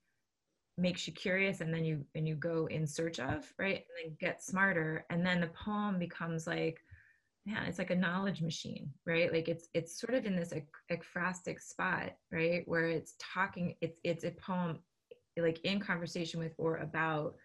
makes 0.76 1.06
you 1.06 1.12
curious 1.12 1.60
and 1.60 1.74
then 1.74 1.84
you 1.84 2.04
and 2.14 2.28
you 2.28 2.34
go 2.34 2.66
in 2.66 2.86
search 2.86 3.18
of, 3.18 3.52
right? 3.58 3.76
And 3.76 4.10
then 4.10 4.16
get 4.20 4.42
smarter. 4.42 5.04
And 5.10 5.24
then 5.26 5.40
the 5.40 5.48
poem 5.48 5.98
becomes 5.98 6.46
like, 6.46 6.80
yeah, 7.44 7.64
it's 7.64 7.78
like 7.78 7.90
a 7.90 7.96
knowledge 7.96 8.42
machine, 8.42 8.90
right? 9.06 9.32
Like 9.32 9.48
it's 9.48 9.68
it's 9.74 9.98
sort 10.00 10.14
of 10.14 10.26
in 10.26 10.36
this 10.36 10.52
ekphrastic 10.90 11.60
spot, 11.60 12.12
right? 12.30 12.62
Where 12.66 12.86
it's 12.86 13.14
talking, 13.18 13.74
it's 13.80 13.98
it's 14.04 14.24
a 14.24 14.30
poem 14.30 14.80
like 15.36 15.60
in 15.64 15.80
conversation 15.80 16.40
with 16.40 16.52
or 16.58 16.76
about 16.76 17.36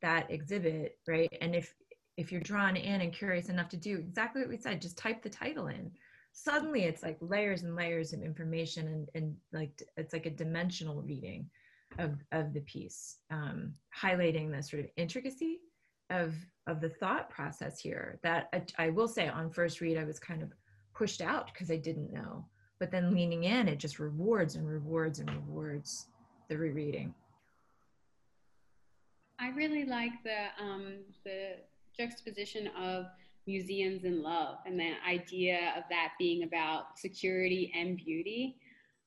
that 0.00 0.30
exhibit, 0.30 0.98
right? 1.06 1.32
And 1.40 1.54
if 1.54 1.72
if 2.16 2.30
you're 2.30 2.40
drawn 2.40 2.76
in 2.76 3.00
and 3.00 3.12
curious 3.12 3.48
enough 3.48 3.68
to 3.70 3.76
do 3.76 3.98
exactly 3.98 4.42
what 4.42 4.50
we 4.50 4.56
said, 4.56 4.82
just 4.82 4.98
type 4.98 5.22
the 5.22 5.30
title 5.30 5.68
in. 5.68 5.90
Suddenly 6.32 6.84
it's 6.84 7.02
like 7.02 7.18
layers 7.20 7.62
and 7.62 7.76
layers 7.76 8.12
of 8.12 8.22
information 8.22 8.88
and, 8.88 9.08
and 9.14 9.36
like 9.52 9.82
it's 9.96 10.12
like 10.12 10.26
a 10.26 10.30
dimensional 10.30 11.02
reading. 11.02 11.50
of, 11.98 12.16
of 12.32 12.54
the 12.54 12.60
piece, 12.62 13.18
um, 13.30 13.74
highlighting 13.94 14.50
the 14.50 14.62
sort 14.62 14.80
of 14.80 14.88
intricacy 14.96 15.60
of, 16.08 16.34
of 16.66 16.80
the 16.80 16.88
thought 16.88 17.28
process 17.28 17.78
here 17.78 18.18
that 18.22 18.48
I, 18.54 18.86
I 18.86 18.88
will 18.88 19.08
say 19.08 19.28
on 19.28 19.50
first 19.50 19.82
read, 19.82 19.98
I 19.98 20.04
was 20.04 20.18
kind 20.18 20.42
of 20.42 20.52
pushed 20.94 21.20
out 21.20 21.50
because 21.52 21.70
I 21.70 21.76
didn't 21.76 22.10
know, 22.10 22.46
but 22.80 22.90
then 22.90 23.12
leaning 23.12 23.44
in, 23.44 23.68
it 23.68 23.76
just 23.76 23.98
rewards 23.98 24.56
and 24.56 24.66
rewards 24.66 25.18
and 25.18 25.28
rewards 25.30 26.06
the 26.48 26.56
rereading. 26.56 27.14
I 29.38 29.48
really 29.50 29.84
like 29.84 30.12
the 30.24 30.62
um, 30.62 30.94
the 31.24 31.56
juxtaposition 31.96 32.68
of 32.78 33.06
museums 33.46 34.04
and 34.04 34.22
love 34.22 34.58
and 34.66 34.78
the 34.78 34.92
idea 35.08 35.72
of 35.76 35.82
that 35.90 36.12
being 36.18 36.44
about 36.44 36.96
security 36.96 37.72
and 37.76 37.96
beauty 37.96 38.56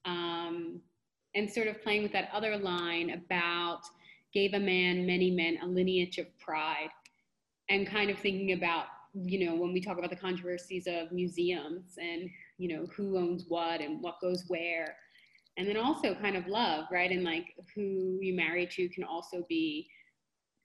um, 0.06 0.82
and 1.36 1.50
sort 1.50 1.68
of 1.68 1.82
playing 1.82 2.04
with 2.04 2.12
that 2.12 2.30
other 2.34 2.58
line 2.58 3.12
about 3.12 3.82
gave 4.34 4.54
a 4.54 4.60
man 4.60 5.06
many 5.06 5.32
men 5.32 5.58
a 5.64 5.66
lineage 5.66 6.18
of 6.18 6.28
pride 6.38 6.90
and 7.70 7.88
kind 7.88 8.10
of 8.10 8.20
thinking 8.20 8.52
about 8.52 8.86
you 9.14 9.46
know 9.46 9.56
when 9.56 9.72
we 9.72 9.80
talk 9.80 9.98
about 9.98 10.10
the 10.10 10.16
controversies 10.16 10.88
of 10.88 11.12
museums 11.12 11.98
and 11.98 12.30
you 12.58 12.68
know 12.68 12.86
who 12.96 13.18
owns 13.18 13.46
what 13.48 13.82
and 13.82 14.02
what 14.02 14.20
goes 14.22 14.44
where. 14.48 14.96
And 15.58 15.66
then 15.70 15.78
also 15.78 16.14
kind 16.16 16.36
of 16.36 16.48
love 16.48 16.86
right? 16.92 17.12
And 17.12 17.24
like 17.24 17.56
who 17.74 18.20
you 18.22 18.36
marry 18.36 18.68
to 18.68 18.90
can 18.90 19.04
also 19.04 19.46
be 19.48 19.88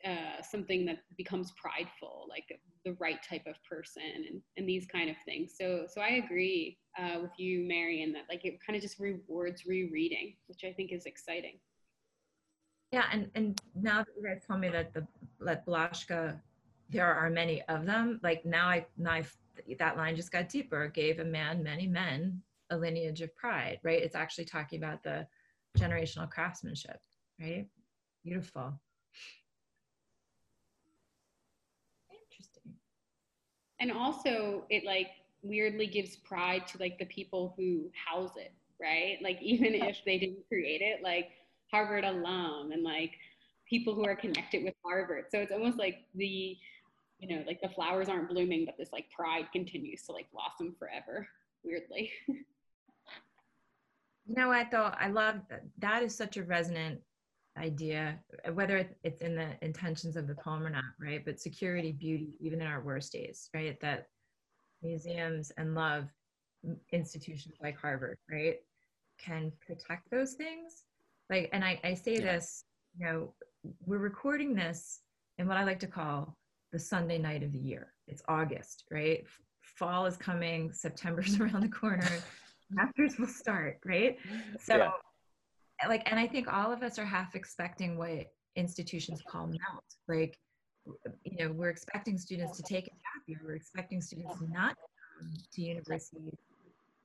uh, 0.07 0.42
something 0.42 0.87
that 0.87 0.99
becomes 1.16 1.52
prideful 1.52 2.26
like 2.28 2.45
the 2.85 2.92
right 2.99 3.19
type 3.28 3.47
of 3.47 3.54
person 3.69 4.02
and, 4.28 4.40
and 4.57 4.69
these 4.69 4.87
kind 4.87 5.11
of 5.11 5.16
things 5.25 5.52
so 5.59 5.85
so 5.88 6.00
i 6.00 6.23
agree 6.25 6.78
uh, 6.99 7.19
with 7.21 7.33
you 7.38 7.66
marion 7.66 8.12
that 8.12 8.23
like 8.28 8.45
it 8.45 8.59
kind 8.64 8.76
of 8.76 8.83
just 8.83 8.99
rewards 8.99 9.66
rereading 9.66 10.35
which 10.47 10.64
i 10.64 10.73
think 10.73 10.92
is 10.92 11.04
exciting 11.04 11.59
yeah 12.92 13.04
and 13.12 13.30
and 13.35 13.61
now 13.75 13.99
that 13.99 14.09
you 14.16 14.23
guys 14.26 14.42
told 14.47 14.61
me 14.61 14.69
that 14.69 14.92
the 14.95 15.07
that 15.40 15.66
Blaschka 15.66 16.40
there 16.90 17.12
are 17.12 17.30
many 17.30 17.62
of 17.69 17.87
them. 17.87 18.21
Like 18.23 18.45
now 18.45 18.69
I, 18.69 18.87
now 18.99 19.12
I, 19.12 19.25
that 19.78 19.97
line 19.97 20.16
just 20.16 20.33
got 20.33 20.49
deeper, 20.49 20.88
gave 20.88 21.21
a 21.21 21.25
man 21.25 21.62
many 21.62 21.87
men 21.87 22.42
a 22.71 22.76
lineage 22.76 23.21
of 23.21 23.35
pride, 23.37 23.78
right? 23.83 24.02
It's 24.02 24.14
actually 24.14 24.45
talking 24.45 24.78
about 24.78 25.02
the 25.02 25.26
generational 25.78 26.30
craftsmanship, 26.30 27.00
right? 27.40 27.66
Beautiful. 28.25 28.80
Interesting. 32.11 32.75
And 33.81 33.91
also 33.91 34.65
it 34.71 34.85
like 34.85 35.09
weirdly 35.43 35.87
gives 35.87 36.17
pride 36.17 36.67
to 36.69 36.79
like 36.79 36.99
the 36.99 37.07
people 37.07 37.55
who 37.57 37.91
house 37.95 38.33
it, 38.37 38.53
right? 38.81 39.19
Like 39.23 39.41
even 39.41 39.75
if 39.75 39.99
they 40.05 40.19
didn't 40.19 40.47
create 40.49 40.83
it, 40.83 41.03
like 41.03 41.31
Harvard 41.71 42.05
alum 42.05 42.73
and 42.73 42.83
like 42.83 43.13
people 43.69 43.95
who 43.95 44.05
are 44.05 44.17
connected 44.17 44.65
with 44.65 44.75
Harvard. 44.85 45.27
So 45.31 45.39
it's 45.39 45.53
almost 45.53 45.79
like 45.79 46.05
the 46.15 46.57
you 47.21 47.37
know, 47.37 47.45
like 47.47 47.61
the 47.61 47.69
flowers 47.69 48.09
aren't 48.09 48.31
blooming, 48.31 48.65
but 48.65 48.79
this 48.79 48.93
like 48.93 49.11
pride 49.11 49.47
continues 49.53 50.03
to 50.05 50.13
like 50.13 50.27
blossom 50.33 50.75
forever, 50.79 51.29
weirdly. 51.63 52.11
you 52.29 52.45
know 54.27 54.49
what 54.49 54.71
though? 54.71 54.91
I 54.99 55.09
love 55.09 55.37
that. 55.51 55.65
That 55.79 56.03
is 56.03 56.15
such 56.15 56.39
a 56.39 56.43
resonant 56.43 57.01
idea, 57.61 58.19
whether 58.55 58.88
it's 59.05 59.21
in 59.23 59.37
the 59.37 59.50
intentions 59.62 60.17
of 60.17 60.26
the 60.26 60.35
poem 60.35 60.67
or 60.67 60.71
not, 60.71 60.85
right? 61.00 61.25
But 61.25 61.40
security, 61.40 61.93
beauty, 61.93 62.37
even 62.40 62.61
in 62.61 62.67
our 62.67 62.81
worst 62.81 63.12
days, 63.12 63.49
right? 63.55 63.79
That 63.81 64.07
museums 64.83 65.52
and 65.57 65.75
love 65.75 66.09
institutions 66.93 67.57
like 67.62 67.79
Harvard, 67.79 68.19
right, 68.31 68.57
can 69.19 69.52
protect 69.67 70.11
those 70.11 70.35
things. 70.35 70.85
Like, 71.29 71.50
and 71.52 71.64
I, 71.64 71.81
I 71.85 71.95
say 71.95 72.14
yeah. 72.14 72.33
this, 72.33 72.64
you 72.99 73.07
know, 73.07 73.35
we're 73.87 73.99
recording 73.99 74.55
this 74.55 75.00
in 75.38 75.47
what 75.47 75.57
I 75.57 75.64
like 75.64 75.81
to 75.81 75.87
call 75.87 76.37
the 76.73 76.79
Sunday 76.79 77.19
night 77.19 77.43
of 77.43 77.52
the 77.52 77.59
year. 77.59 77.93
It's 78.07 78.23
August, 78.29 78.85
right? 78.90 79.25
Fall 79.62 80.07
is 80.07 80.17
coming, 80.17 80.73
September's 80.73 81.38
around 81.40 81.61
the 81.61 81.69
corner, 81.69 82.09
masters 82.71 83.19
will 83.19 83.26
start, 83.26 83.79
right? 83.85 84.19
Mm-hmm. 84.19 84.57
So, 84.61 84.76
yeah. 84.76 84.90
Like, 85.89 86.11
and 86.11 86.19
I 86.19 86.27
think 86.27 86.53
all 86.53 86.73
of 86.73 86.83
us 86.83 86.99
are 86.99 87.05
half 87.05 87.35
expecting 87.35 87.97
what 87.97 88.27
institutions 88.57 89.23
call 89.27 89.47
melt. 89.47 89.85
Like, 90.09 90.39
you 91.25 91.37
know, 91.39 91.53
we're 91.53 91.69
expecting 91.69 92.19
students 92.19 92.57
to 92.57 92.63
take 92.63 92.87
a 92.87 92.91
gap 92.91 93.23
year, 93.27 93.41
we're 93.45 93.55
expecting 93.55 94.01
students 94.01 94.37
not 94.51 94.71
to 94.71 94.85
come 95.19 95.33
to 95.53 95.63
university, 95.63 96.33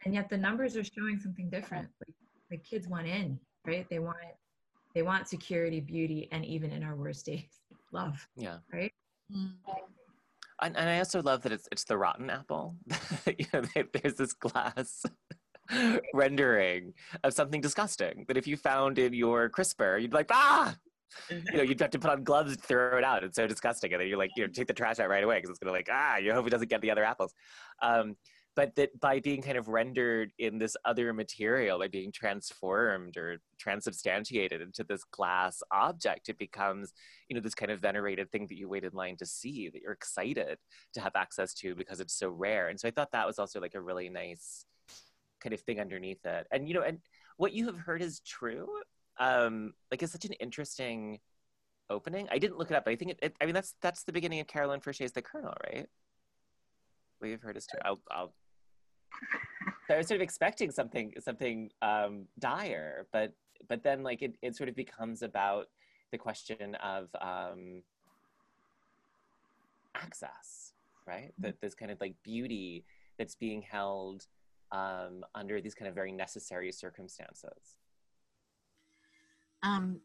and 0.05 0.13
yet 0.13 0.29
the 0.29 0.38
numbers 0.38 0.75
are 0.75 0.84
showing 0.84 1.20
something 1.20 1.50
different. 1.50 1.88
Like, 2.05 2.15
the 2.50 2.58
kids 2.58 2.88
want 2.88 3.08
in, 3.08 3.39
right? 3.65 3.88
They 3.89 4.00
want, 4.00 4.17
they 4.94 5.01
want 5.01 5.27
security, 5.27 5.79
beauty, 5.79 6.27
and 6.32 6.46
even 6.46 6.72
in 6.72 6.84
our 6.84 6.96
worst 6.96 7.25
days, 7.25 7.62
love. 7.91 8.27
Yeah. 8.36 8.58
Right. 8.72 8.94
Mm. 9.36 9.53
And, 10.62 10.77
and, 10.77 10.89
I 10.89 11.00
also 11.00 11.22
love 11.22 11.41
that 11.41 11.51
it's 11.51 11.67
it's 11.72 11.84
the 11.84 11.98
rotten 11.98 12.29
apple. 12.29 12.75
you 13.27 13.46
know, 13.53 13.63
there's 13.94 14.13
this 14.13 14.34
glass 14.34 15.03
rendering 16.13 16.93
of 17.24 17.34
something 17.34 17.62
disgusting 17.62 18.25
that 18.27 18.38
if 18.38 18.48
you 18.48 18.57
found 18.57 19.00
in 19.00 19.13
your 19.13 19.50
crisper, 19.50 19.98
you'd 19.98 20.12
be 20.12 20.17
like, 20.17 20.31
ah, 20.31 20.75
you 21.29 21.57
know, 21.57 21.63
you'd 21.63 21.79
have 21.79 21.91
to 21.91 22.00
put 22.00 22.12
on 22.12 22.24
gloves 22.24 22.55
to 22.55 22.62
throw 22.62 22.98
it 22.98 23.03
out. 23.03 23.24
It's 23.24 23.36
so 23.36 23.48
disgusting, 23.48 23.93
and 23.93 24.01
then 24.01 24.07
you're 24.07 24.17
like, 24.17 24.31
you 24.36 24.45
know, 24.45 24.51
take 24.51 24.67
the 24.67 24.74
trash 24.74 25.00
out 25.00 25.10
right 25.10 25.24
away 25.24 25.38
because 25.38 25.50
it's 25.50 25.60
gonna 25.60 25.72
like, 25.72 25.89
ah, 25.91 26.17
you 26.17 26.34
hope 26.34 26.48
it 26.48 26.51
doesn't 26.51 26.69
get 26.69 26.81
the 26.81 26.91
other 26.91 27.03
apples. 27.03 27.34
Um, 27.81 28.15
but 28.55 28.74
that 28.75 28.98
by 29.01 29.19
being 29.19 29.41
kind 29.41 29.57
of 29.57 29.67
rendered 29.67 30.31
in 30.39 30.57
this 30.57 30.77
other 30.86 31.12
material, 31.13 31.77
by 31.77 31.89
being 31.89 32.12
transformed 32.12 33.17
or 33.17 33.41
transubstantiated 33.60 34.62
into 34.62 34.84
this 34.86 35.03
glass 35.12 35.62
object, 35.72 36.29
it 36.29 36.38
becomes, 36.38 36.93
you 37.27 37.36
know, 37.36 37.41
this 37.41 37.53
kind 37.53 37.69
of 37.69 37.81
venerated 37.81 38.31
thing 38.31 38.48
that 38.48 38.57
you 38.57 38.69
wait 38.69 38.86
in 38.86 38.93
line 38.93 39.17
to 39.17 39.25
see, 39.25 39.69
that 39.69 39.81
you're 39.81 39.91
excited 39.91 40.57
to 40.93 41.01
have 41.01 41.15
access 41.15 41.53
to 41.55 41.75
because 41.75 42.00
it's 42.00 42.17
so 42.17 42.29
rare. 42.29 42.69
And 42.69 42.79
so 42.79 42.88
I 42.88 42.91
thought 42.91 43.12
that 43.12 43.27
was 43.27 43.39
also 43.39 43.60
like 43.60 43.75
a 43.75 43.81
really 43.81 44.07
nice 44.07 44.65
kind 45.45 45.53
of 45.53 45.61
thing 45.61 45.79
underneath 45.79 46.25
it. 46.25 46.47
And, 46.51 46.67
you 46.67 46.73
know, 46.73 46.81
and 46.89 46.99
what 47.37 47.53
you 47.53 47.67
have 47.67 47.77
heard 47.77 48.01
is 48.01 48.19
true. 48.21 48.67
Um, 49.17 49.73
like 49.91 50.03
it's 50.03 50.11
such 50.11 50.25
an 50.25 50.33
interesting 50.33 51.19
opening. 51.89 52.27
I 52.31 52.39
didn't 52.39 52.57
look 52.57 52.71
it 52.71 52.77
up, 52.77 52.85
but 52.85 52.91
I 52.91 52.95
think 52.95 53.11
it, 53.11 53.19
it 53.21 53.35
I 53.39 53.45
mean, 53.45 53.55
that's, 53.59 53.75
that's 53.81 54.03
the 54.03 54.11
beginning 54.11 54.39
of 54.41 54.47
Caroline 54.47 54.81
Forché's 54.81 55.13
The 55.13 55.21
Colonel, 55.21 55.53
right? 55.69 55.87
What 57.19 57.29
you've 57.29 57.41
heard 57.41 57.57
is 57.57 57.67
true. 57.67 57.79
I'll, 57.85 58.01
I'll 58.11 58.33
so 59.87 59.93
I 59.93 59.97
was 59.97 60.07
sort 60.07 60.17
of 60.17 60.23
expecting 60.23 60.71
something 60.71 61.13
something 61.19 61.69
um, 61.81 62.25
dire, 62.39 63.07
but 63.13 63.33
but 63.69 63.83
then 63.83 64.03
like 64.03 64.21
it, 64.21 64.35
it 64.41 64.55
sort 64.55 64.67
of 64.67 64.75
becomes 64.75 65.21
about 65.21 65.67
the 66.11 66.17
question 66.17 66.75
of 66.75 67.07
um, 67.21 67.83
access, 69.93 70.73
right? 71.07 71.31
That 71.39 71.61
this 71.61 71.75
kind 71.75 71.91
of 71.91 72.01
like 72.01 72.15
beauty 72.23 72.83
that's 73.17 73.35
being 73.35 73.61
held 73.61 74.25
um, 74.75 75.25
under 75.34 75.62
these 75.62 75.74
kind 75.74 75.88
of 75.88 75.96
very 75.96 76.12
necessary 76.12 76.72
circumstances. 76.72 77.75
Um, 79.63 80.01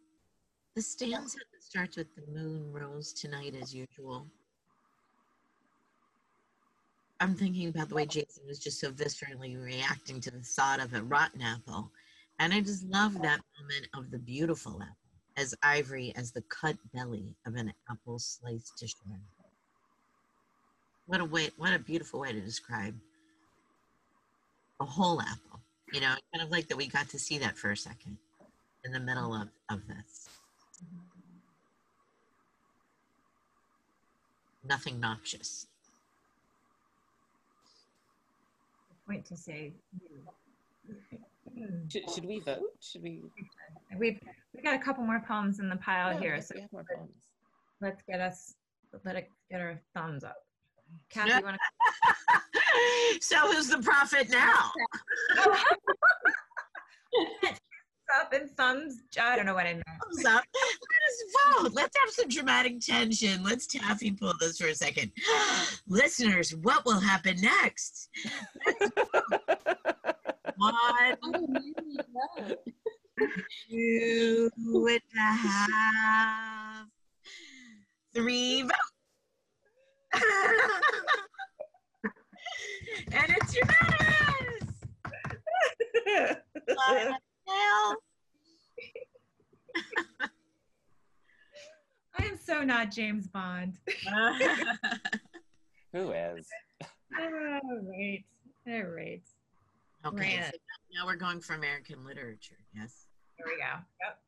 the 0.76 0.82
stanza 0.82 1.38
that 1.52 1.62
starts 1.62 1.96
with 1.96 2.14
the 2.14 2.22
moon 2.32 2.72
rose 2.72 3.12
tonight 3.12 3.54
as 3.60 3.74
usual 3.74 4.26
I'm 7.22 7.34
thinking 7.34 7.68
about 7.68 7.90
the 7.90 7.94
way 7.94 8.06
Jason 8.06 8.44
was 8.48 8.58
just 8.58 8.80
so 8.80 8.90
viscerally 8.90 9.62
reacting 9.62 10.20
to 10.22 10.30
the 10.30 10.40
thought 10.40 10.80
of 10.80 10.94
a 10.94 11.02
rotten 11.02 11.42
apple. 11.42 11.92
And 12.38 12.54
I 12.54 12.60
just 12.60 12.84
love 12.84 13.12
that 13.12 13.42
moment 13.60 13.88
of 13.94 14.10
the 14.10 14.18
beautiful 14.18 14.80
apple, 14.80 14.96
as 15.36 15.54
ivory 15.62 16.14
as 16.16 16.32
the 16.32 16.40
cut 16.48 16.76
belly 16.94 17.36
of 17.46 17.56
an 17.56 17.74
apple 17.90 18.18
sliced 18.18 18.78
to 18.78 18.88
shreds. 18.88 19.20
What 21.04 21.20
a 21.20 21.24
way, 21.26 21.50
what 21.58 21.74
a 21.74 21.78
beautiful 21.78 22.20
way 22.20 22.32
to 22.32 22.40
describe 22.40 22.94
a 24.80 24.84
whole 24.84 25.20
apple. 25.20 25.60
You 25.92 26.00
know, 26.00 26.08
I 26.08 26.18
kind 26.36 26.44
of 26.44 26.50
like 26.50 26.68
that 26.68 26.76
we 26.76 26.86
got 26.86 27.08
to 27.10 27.18
see 27.18 27.38
that 27.38 27.56
for 27.56 27.70
a 27.70 27.76
second 27.76 28.18
in 28.84 28.92
the 28.92 29.00
middle 29.00 29.34
of, 29.34 29.48
of 29.70 29.86
this. 29.86 30.28
Nothing 34.64 35.00
noxious. 35.00 35.66
point 39.10 39.24
to 39.24 39.36
say 39.36 39.72
should, 41.88 42.10
should 42.14 42.24
we 42.24 42.40
vote? 42.40 42.62
Should 42.80 43.02
we? 43.02 43.20
We've 43.98 44.18
we 44.54 44.62
got 44.62 44.74
a 44.74 44.78
couple 44.78 45.04
more 45.04 45.22
poems 45.26 45.58
in 45.58 45.68
the 45.68 45.76
pile 45.76 46.12
yeah, 46.14 46.20
here, 46.20 46.42
so 46.42 46.54
let's 47.80 48.02
get 48.08 48.20
us 48.20 48.54
let 49.04 49.16
it 49.16 49.28
get 49.50 49.60
our 49.60 49.80
thumbs 49.94 50.24
up. 50.24 50.36
Kathy, 51.10 51.30
you 51.30 51.44
want 51.44 51.56
to? 51.56 53.20
so 53.20 53.36
who's 53.52 53.68
the 53.68 53.78
prophet 53.78 54.30
now? 54.30 54.70
up 58.20 58.32
and 58.32 58.50
thumbs. 58.56 59.02
I 59.20 59.36
don't 59.36 59.46
know 59.46 59.54
what 59.54 59.66
I 59.66 59.74
meant. 59.74 59.84
Thumbs 60.02 60.24
up. 60.24 60.44
Let 60.54 61.02
us 61.08 61.62
vote. 61.62 61.72
Let's 61.72 61.96
have 61.98 62.10
some 62.10 62.28
dramatic 62.28 62.80
tension. 62.80 63.42
Let's 63.44 63.66
taffy 63.66 64.10
pull 64.12 64.32
this 64.40 64.58
for 64.58 64.66
a 64.66 64.74
second. 64.74 65.12
Listeners, 65.88 66.54
what 66.56 66.84
will 66.84 67.00
happen 67.00 67.36
next? 67.40 68.08
One. 70.56 70.74
two 73.70 74.50
and 74.88 75.00
a 75.16 75.20
half, 75.20 76.86
three 78.14 78.62
votes. 78.62 78.99
And 80.12 80.22
it's 83.28 83.54
unanimous. 83.54 84.64
Laura 86.68 87.04
Nail. 87.48 87.94
I 92.18 92.24
am 92.24 92.38
so 92.38 92.62
not 92.62 92.90
James 92.90 93.26
Bond. 93.28 93.78
Who 95.92 96.12
is? 96.12 96.48
All 97.18 97.30
right. 97.30 98.24
All 98.66 98.82
right. 98.82 99.22
Okay, 100.06 100.16
Grant. 100.16 100.44
so 100.46 100.58
now 100.94 101.06
we're 101.06 101.16
going 101.16 101.40
for 101.40 101.54
American 101.54 102.04
literature. 102.04 102.56
Yes. 102.74 103.06
Here 103.36 103.46
we 103.46 103.56
go. 103.58 103.78
Yep. 104.04 104.18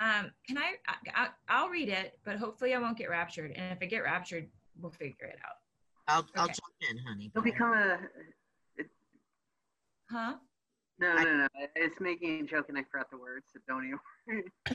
Um, 0.00 0.30
can 0.48 0.56
I, 0.56 0.72
I? 1.14 1.28
I'll 1.48 1.68
read 1.68 1.90
it, 1.90 2.18
but 2.24 2.36
hopefully 2.36 2.72
I 2.74 2.78
won't 2.78 2.96
get 2.96 3.10
raptured. 3.10 3.52
And 3.54 3.72
if 3.72 3.78
I 3.82 3.86
get 3.86 3.98
raptured, 3.98 4.48
we'll 4.80 4.92
figure 4.92 5.26
it 5.26 5.38
out. 5.44 5.56
I'll, 6.08 6.26
I'll 6.40 6.46
jump 6.46 6.58
in, 6.90 6.98
honey. 7.06 7.30
You'll 7.34 7.44
become 7.44 7.72
a. 7.74 7.98
Huh? 10.10 10.34
No, 10.98 11.14
no, 11.16 11.36
no. 11.36 11.46
It's 11.76 12.00
making 12.00 12.40
a 12.40 12.44
joke 12.44 12.66
and 12.68 12.76
I 12.78 12.82
forgot 12.90 13.10
the 13.10 13.18
words, 13.18 13.46
so 13.52 13.60
don't 13.68 13.84
even. 13.86 13.98
Worry. 14.26 14.44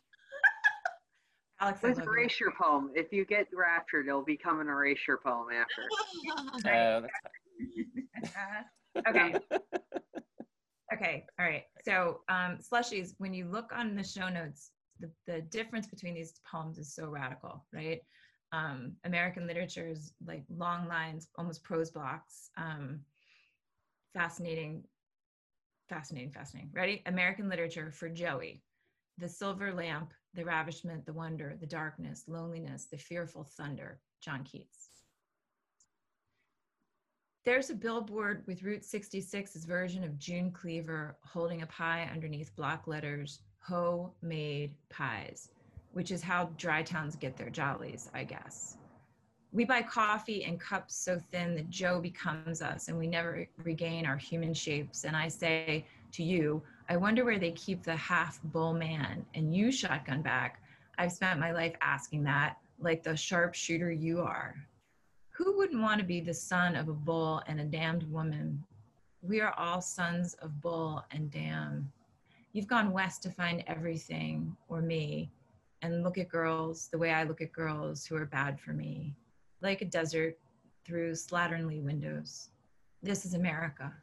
Alex, 1.60 1.80
I 1.84 1.88
It's 1.90 1.98
love 2.00 2.08
you. 2.08 2.14
erasure 2.14 2.54
poem. 2.62 2.92
If 2.96 3.12
you 3.12 3.26
get 3.26 3.48
raptured, 3.54 4.08
it'll 4.08 4.24
become 4.24 4.60
an 4.60 4.68
erasure 4.68 5.20
poem 5.24 5.48
after. 5.52 5.84
Oh, 6.68 7.02
that's 7.02 8.32
fine. 8.34 9.06
okay. 9.08 9.36
Okay. 10.94 11.26
All 11.40 11.46
right. 11.46 11.64
So, 11.84 12.22
um, 12.30 12.60
slushies, 12.60 13.14
when 13.18 13.34
you 13.34 13.46
look 13.46 13.72
on 13.74 13.96
the 13.96 14.04
show 14.04 14.30
notes, 14.30 14.72
the, 15.00 15.10
the 15.28 15.42
difference 15.42 15.88
between 15.88 16.14
these 16.14 16.34
poems 16.50 16.78
is 16.78 16.94
so 16.94 17.08
radical, 17.08 17.66
right? 17.74 18.02
Um, 18.52 18.94
American 19.04 19.48
literature 19.48 19.88
is 19.88 20.14
like 20.26 20.44
long 20.50 20.88
lines, 20.88 21.28
almost 21.38 21.64
prose 21.64 21.92
blocks. 21.92 22.50
Um, 22.58 23.02
fascinating, 24.14 24.84
fascinating, 25.90 26.32
fascinating. 26.32 26.72
Ready? 26.74 27.04
American 27.06 27.50
literature 27.50 27.92
for 27.92 28.10
Joey. 28.10 28.62
The 29.18 29.30
silver 29.30 29.74
lamp, 29.74 30.14
the 30.34 30.46
ravishment, 30.46 31.06
the 31.06 31.14
wonder, 31.14 31.58
the 31.60 31.66
darkness, 31.66 32.24
loneliness, 32.28 32.88
the 32.92 32.98
fearful 32.98 33.44
thunder. 33.44 34.00
John 34.22 34.44
Keats. 34.44 34.90
There's 37.46 37.70
a 37.70 37.76
billboard 37.76 38.44
with 38.48 38.64
Route 38.64 38.82
66's 38.82 39.66
version 39.66 40.04
of 40.04 40.18
June 40.18 40.50
Cleaver 40.50 41.16
holding 41.24 41.62
a 41.62 41.68
pie 41.68 42.10
underneath 42.12 42.56
block 42.56 42.88
letters, 42.88 43.42
homemade 43.68 44.72
pies, 44.90 45.50
which 45.94 46.12
is 46.12 46.22
how 46.22 46.50
dry 46.58 46.84
towns 46.84 47.16
get 47.16 47.36
their 47.36 47.50
jollies, 47.50 48.10
I 48.14 48.24
guess. 48.24 48.78
We 49.52 49.66
buy 49.66 49.82
coffee 49.82 50.44
in 50.44 50.58
cups 50.58 50.96
so 50.96 51.20
thin 51.32 51.56
that 51.56 51.70
Joe 51.70 52.00
becomes 52.00 52.62
us 52.62 52.90
and 52.90 52.98
we 52.98 53.08
never 53.08 53.48
regain 53.64 54.06
our 54.06 54.18
human 54.18 54.54
shapes. 54.54 55.06
And 55.06 55.16
I 55.16 55.30
say 55.30 55.86
to 56.12 56.24
you, 56.24 56.62
I 56.90 56.98
wonder 56.98 57.24
where 57.24 57.40
they 57.40 57.52
keep 57.52 57.84
the 57.84 57.96
half 57.96 58.42
bull 58.44 58.74
man. 58.74 59.26
And 59.34 59.56
you 59.56 59.72
shotgun 59.72 60.22
back, 60.22 60.62
I've 60.98 61.14
spent 61.14 61.40
my 61.40 61.52
life 61.52 61.76
asking 61.82 62.24
that, 62.26 62.58
like 62.80 63.02
the 63.02 63.16
sharpshooter 63.16 63.92
you 63.92 64.22
are. 64.22 64.56
Who 65.32 65.58
wouldn't 65.58 65.82
want 65.82 66.00
to 66.00 66.06
be 66.06 66.22
the 66.22 66.34
son 66.34 66.76
of 66.76 66.88
a 66.88 66.94
bull 66.94 67.42
and 67.48 67.60
a 67.60 67.66
damned 67.66 68.04
woman? 68.12 68.64
We 69.22 69.42
are 69.42 69.54
all 69.58 69.82
sons 69.82 70.36
of 70.36 70.62
bull 70.62 71.04
and 71.12 71.32
damn. 71.32 71.92
You've 72.56 72.68
gone 72.68 72.94
west 72.94 73.22
to 73.24 73.30
find 73.30 73.66
everything, 73.68 74.56
or 74.70 74.82
me, 74.82 75.30
and 75.82 76.04
look 76.04 76.18
at 76.18 76.30
girls 76.30 76.88
the 76.88 76.98
way 76.98 77.12
I 77.12 77.24
look 77.24 77.42
at 77.42 77.52
girls 77.52 78.06
who 78.06 78.16
are 78.16 78.26
bad 78.26 78.62
for 78.62 78.72
me, 78.72 79.14
like 79.60 79.82
a 79.82 79.86
desert 79.86 80.40
through 80.86 81.12
slatternly 81.16 81.84
windows. 81.84 82.52
This 83.04 83.26
is 83.26 83.34
America. 83.34 83.94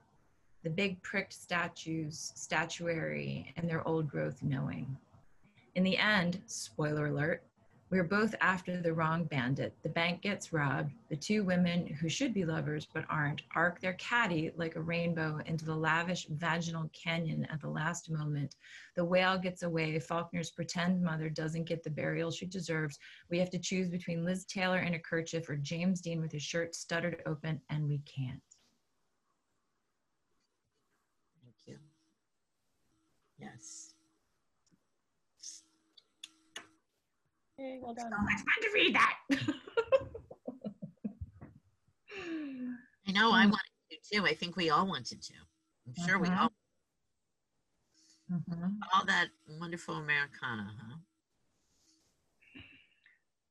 The 0.65 0.69
big 0.69 1.03
pricked 1.03 1.33
statues, 1.33 2.35
statuary, 2.37 3.55
and 3.57 3.67
their 3.67 3.89
old 3.89 4.07
growth 4.07 4.43
knowing. 4.43 4.99
In 5.75 5.83
the 5.83 5.97
end, 5.97 6.43
spoiler 6.45 7.07
alert, 7.07 7.45
we're 7.93 8.03
both 8.03 8.35
after 8.41 8.81
the 8.81 8.95
wrong 8.95 9.25
bandit. 9.25 9.75
The 9.83 9.91
bank 9.91 10.23
gets 10.23 10.51
robbed. 10.51 10.95
The 11.11 11.17
two 11.17 11.45
women 11.45 11.87
who 11.87 12.09
should 12.09 12.33
be 12.33 12.47
lovers 12.47 12.89
but 12.91 13.05
aren't 13.11 13.43
arc 13.55 13.83
their 13.83 13.93
caddy 13.93 14.51
like 14.57 14.77
a 14.77 14.81
rainbow 14.81 15.41
into 15.45 15.67
the 15.67 15.77
lavish 15.77 16.27
vaginal 16.31 16.91
canyon 16.95 17.47
at 17.53 17.61
the 17.61 17.69
last 17.69 18.11
moment. 18.11 18.57
The 18.97 19.05
whale 19.05 19.37
gets 19.37 19.63
away. 19.63 19.99
Faulkner's 19.99 20.51
pretend 20.51 21.03
mother 21.03 21.29
doesn't 21.29 21.69
get 21.69 21.85
the 21.85 21.91
burial 21.91 22.31
she 22.31 22.47
deserves. 22.47 22.99
We 23.29 23.39
have 23.41 23.51
to 23.51 23.59
choose 23.59 23.91
between 23.91 24.25
Liz 24.25 24.47
Taylor 24.47 24.79
in 24.79 24.95
a 24.95 24.99
kerchief 24.99 25.51
or 25.51 25.57
James 25.57 26.01
Dean 26.01 26.23
with 26.23 26.33
his 26.33 26.43
shirt 26.43 26.75
stuttered 26.75 27.21
open, 27.27 27.61
and 27.69 27.87
we 27.87 27.99
can't. 28.07 28.41
Thank 31.45 31.57
you. 31.67 31.77
Yes. 33.39 33.92
Yay, 37.63 37.79
well 37.81 37.95
So 37.97 38.09
much 38.09 38.39
fun 38.39 38.61
to 38.63 38.71
read 38.75 38.95
that. 38.97 39.19
I 43.07 43.13
know 43.13 43.31
I 43.33 43.47
Mm. 43.47 43.51
wanted 43.51 43.71
to 43.91 43.97
too. 44.17 44.27
I 44.27 44.35
think 44.35 44.57
we 44.57 44.71
all 44.71 44.87
wanted 44.87 45.23
to. 45.23 45.35
I'm 45.87 45.95
sure 45.95 46.19
we 46.19 46.29
Mhm. 46.29 46.39
all 46.41 46.53
Mhm. 48.31 48.79
all 48.93 49.05
that 49.05 49.29
wonderful 49.47 49.97
Americana, 49.97 50.75
huh? 50.81 50.97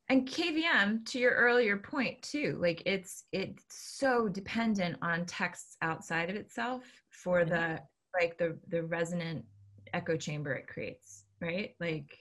and 0.10 0.28
kvm 0.28 1.06
to 1.06 1.20
your 1.20 1.32
earlier 1.32 1.78
point 1.78 2.22
too 2.22 2.58
like 2.60 2.82
it's 2.86 3.26
it's 3.32 3.64
so 3.70 4.28
dependent 4.28 4.98
on 5.02 5.26
texts 5.26 5.78
outside 5.82 6.30
of 6.30 6.36
itself 6.36 6.84
for 7.10 7.46
the 7.46 7.80
like 8.20 8.38
the 8.38 8.60
the 8.68 8.84
resonant 8.84 9.46
echo 9.94 10.18
chamber 10.18 10.54
it 10.54 10.68
creates 10.68 11.24
right 11.40 11.76
like 11.80 12.21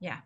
yeah 0.00 0.18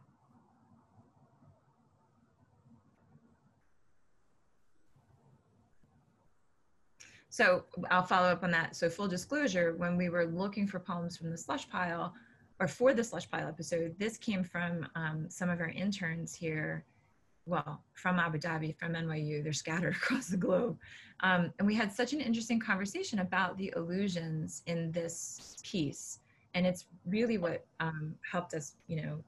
so 7.28 7.64
i'll 7.90 8.02
follow 8.02 8.28
up 8.28 8.42
on 8.42 8.50
that 8.50 8.74
so 8.74 8.88
full 8.88 9.08
disclosure 9.08 9.74
when 9.76 9.96
we 9.96 10.08
were 10.08 10.26
looking 10.26 10.66
for 10.66 10.78
poems 10.78 11.16
from 11.16 11.30
the 11.30 11.38
slush 11.38 11.68
pile 11.68 12.14
or 12.60 12.68
for 12.68 12.94
the 12.94 13.02
slush 13.02 13.30
pile 13.30 13.48
episode, 13.48 13.94
this 13.98 14.16
came 14.16 14.44
from 14.44 14.86
um, 14.94 15.26
some 15.28 15.50
of 15.50 15.60
our 15.60 15.70
interns 15.70 16.34
here, 16.34 16.84
well, 17.46 17.82
from 17.94 18.18
Abu 18.18 18.38
Dhabi, 18.38 18.76
from 18.76 18.94
NYU. 18.94 19.42
They're 19.42 19.52
scattered 19.52 19.94
across 20.02 20.28
the 20.28 20.36
globe. 20.36 20.78
Um, 21.20 21.52
and 21.58 21.66
we 21.66 21.74
had 21.74 21.92
such 21.92 22.12
an 22.12 22.20
interesting 22.20 22.60
conversation 22.60 23.20
about 23.20 23.56
the 23.58 23.72
illusions 23.76 24.62
in 24.66 24.92
this 24.92 25.56
piece. 25.62 26.20
And 26.54 26.66
it's 26.66 26.86
really 27.06 27.38
what 27.38 27.66
um, 27.80 28.14
helped 28.30 28.54
us, 28.54 28.76
you 28.86 29.02
know, 29.02 29.24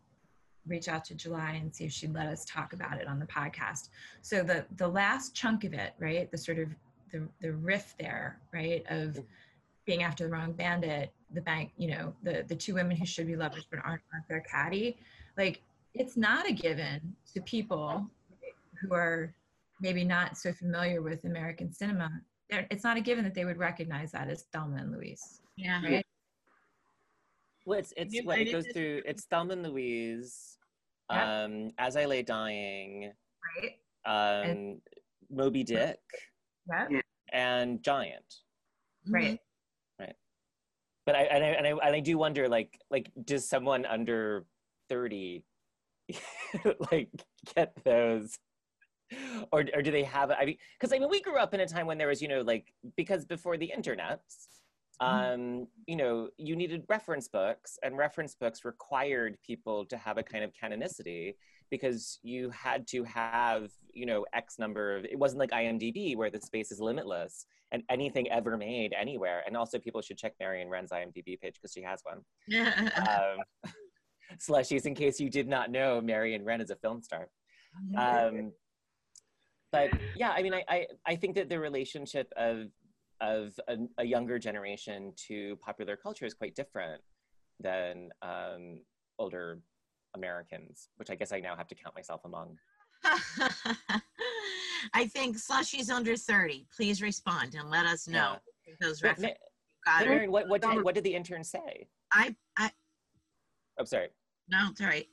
reach 0.66 0.88
out 0.88 1.04
to 1.06 1.14
July 1.14 1.58
and 1.60 1.74
see 1.74 1.84
if 1.84 1.92
she'd 1.92 2.14
let 2.14 2.26
us 2.26 2.44
talk 2.44 2.72
about 2.72 3.00
it 3.00 3.06
on 3.06 3.18
the 3.18 3.26
podcast. 3.26 3.88
So 4.22 4.42
the 4.42 4.64
the 4.76 4.88
last 4.88 5.34
chunk 5.34 5.64
of 5.64 5.72
it, 5.72 5.94
right, 5.98 6.30
the 6.30 6.38
sort 6.38 6.58
of 6.58 6.68
the 7.12 7.28
the 7.40 7.52
riff 7.52 7.94
there, 7.98 8.40
right, 8.52 8.84
of 8.90 9.10
mm-hmm. 9.10 9.20
being 9.84 10.02
after 10.02 10.24
the 10.24 10.30
wrong 10.30 10.52
bandit, 10.52 11.12
the 11.32 11.40
bank, 11.40 11.72
you 11.76 11.88
know, 11.88 12.14
the 12.22 12.44
the 12.48 12.56
two 12.56 12.74
women 12.74 12.96
who 12.96 13.06
should 13.06 13.26
be 13.26 13.36
lovers 13.36 13.66
but 13.70 13.80
aren't, 13.84 14.02
aren't 14.12 14.28
their 14.28 14.40
caddy. 14.40 14.96
Like 15.36 15.62
it's 15.94 16.16
not 16.16 16.48
a 16.48 16.52
given 16.52 17.14
to 17.34 17.40
people 17.42 18.06
who 18.80 18.94
are 18.94 19.34
maybe 19.80 20.04
not 20.04 20.36
so 20.36 20.52
familiar 20.52 21.02
with 21.02 21.24
American 21.24 21.72
cinema. 21.72 22.10
They're, 22.50 22.66
it's 22.70 22.84
not 22.84 22.96
a 22.96 23.00
given 23.00 23.24
that 23.24 23.34
they 23.34 23.44
would 23.44 23.58
recognize 23.58 24.12
that 24.12 24.28
as 24.28 24.44
Thelma 24.52 24.76
and 24.76 24.92
Louise. 24.92 25.40
Yeah. 25.56 25.82
Right? 25.82 26.06
Well, 27.64 27.80
it's 27.80 27.92
it's 27.96 28.24
what 28.24 28.38
it 28.38 28.52
goes 28.52 28.66
through. 28.72 29.02
It's 29.04 29.24
Thelma 29.24 29.54
and 29.54 29.64
Louise, 29.64 30.55
Um, 31.10 31.70
As 31.78 31.96
I 31.96 32.04
Lay 32.06 32.22
Dying, 32.22 33.12
Right. 34.06 34.44
um, 34.44 34.80
Moby 35.30 35.62
Dick, 35.64 36.00
Yeah. 36.68 36.86
Yeah. 36.90 37.00
and 37.32 37.82
Giant. 37.82 38.24
Right. 39.08 39.38
Right. 39.98 40.16
But 41.04 41.14
I 41.14 41.22
and 41.22 41.44
I, 41.44 41.48
and 41.48 41.66
I 41.66 41.70
and 41.70 41.96
I 41.96 42.00
do 42.00 42.18
wonder, 42.18 42.48
like, 42.48 42.78
like 42.90 43.10
does 43.24 43.48
someone 43.48 43.86
under 43.86 44.46
thirty, 44.88 45.44
like, 46.90 47.08
get 47.54 47.72
those? 47.84 48.36
Or, 49.52 49.64
or 49.72 49.82
do 49.82 49.92
they 49.92 50.02
have 50.02 50.32
I 50.32 50.44
mean 50.44 50.56
because 50.80 50.92
I 50.92 50.98
mean 50.98 51.08
we 51.08 51.22
grew 51.22 51.36
up 51.36 51.54
in 51.54 51.60
a 51.60 51.66
time 51.68 51.86
when 51.86 51.96
there 51.96 52.08
was 52.08 52.20
you 52.20 52.26
know 52.26 52.40
like 52.40 52.74
because 52.96 53.24
before 53.24 53.56
the 53.56 53.66
internet 53.66 54.20
um 55.00 55.66
you 55.86 55.94
know 55.94 56.28
you 56.38 56.56
needed 56.56 56.82
reference 56.88 57.28
books 57.28 57.78
and 57.82 57.98
reference 57.98 58.34
books 58.34 58.64
required 58.64 59.36
people 59.46 59.84
to 59.84 59.96
have 59.96 60.16
a 60.16 60.22
kind 60.22 60.42
of 60.42 60.50
canonicity 60.54 61.34
because 61.70 62.18
you 62.22 62.48
had 62.50 62.86
to 62.86 63.04
have 63.04 63.70
you 63.92 64.06
know 64.06 64.24
x 64.32 64.58
number 64.58 64.96
of 64.96 65.04
it 65.04 65.18
wasn't 65.18 65.38
like 65.38 65.50
imdb 65.50 66.16
where 66.16 66.30
the 66.30 66.40
space 66.40 66.72
is 66.72 66.80
limitless 66.80 67.46
and 67.72 67.82
anything 67.90 68.30
ever 68.30 68.56
made 68.56 68.94
anywhere. 68.98 69.42
And 69.46 69.56
also 69.56 69.78
people 69.78 70.00
should 70.00 70.16
check 70.16 70.34
marion 70.38 70.68
wrenn's 70.68 70.90
imdb 70.90 71.40
page 71.40 71.54
because 71.54 71.72
she 71.72 71.82
has 71.82 72.02
one. 72.02 72.22
Um, 72.96 73.72
slushies 74.38 74.86
in 74.86 74.94
case 74.94 75.20
you 75.20 75.30
did 75.30 75.46
not 75.48 75.70
know 75.70 76.00
marion 76.00 76.44
wrenn 76.44 76.60
is 76.60 76.70
a 76.70 76.76
film 76.76 77.02
star. 77.02 77.28
Um, 77.96 78.52
but 79.72 79.90
yeah 80.14 80.30
i 80.30 80.42
mean 80.42 80.54
I, 80.54 80.64
I 80.68 80.86
i 81.04 81.16
think 81.16 81.34
that 81.34 81.48
the 81.48 81.58
relationship 81.58 82.32
of 82.36 82.68
of 83.20 83.58
a, 83.68 83.76
a 83.98 84.04
younger 84.04 84.38
generation 84.38 85.12
to 85.28 85.56
popular 85.56 85.96
culture 85.96 86.26
is 86.26 86.34
quite 86.34 86.54
different 86.54 87.00
than 87.60 88.10
um, 88.22 88.80
older 89.18 89.60
Americans, 90.14 90.88
which 90.96 91.10
I 91.10 91.14
guess 91.14 91.32
I 91.32 91.40
now 91.40 91.56
have 91.56 91.68
to 91.68 91.74
count 91.74 91.94
myself 91.94 92.22
among. 92.24 92.58
I 94.94 95.06
think 95.06 95.36
Slushy's 95.36 95.90
under 95.90 96.16
30. 96.16 96.66
Please 96.74 97.02
respond 97.02 97.54
and 97.54 97.70
let 97.70 97.86
us 97.86 98.06
know 98.08 98.36
Yeah. 98.66 98.74
those 98.80 99.00
But 99.00 99.18
references. 99.18 99.36
Ma- 99.86 100.26
what, 100.30 100.48
what, 100.48 100.60
did, 100.62 100.82
what 100.84 100.94
did 100.94 101.04
the 101.04 101.14
intern 101.14 101.44
say? 101.44 101.88
I, 102.12 102.34
I, 102.58 102.70
I'm 103.78 103.86
sorry. 103.86 104.08
no, 104.48 104.68
it's 104.70 104.80
all 104.80 104.86
right. 104.88 105.06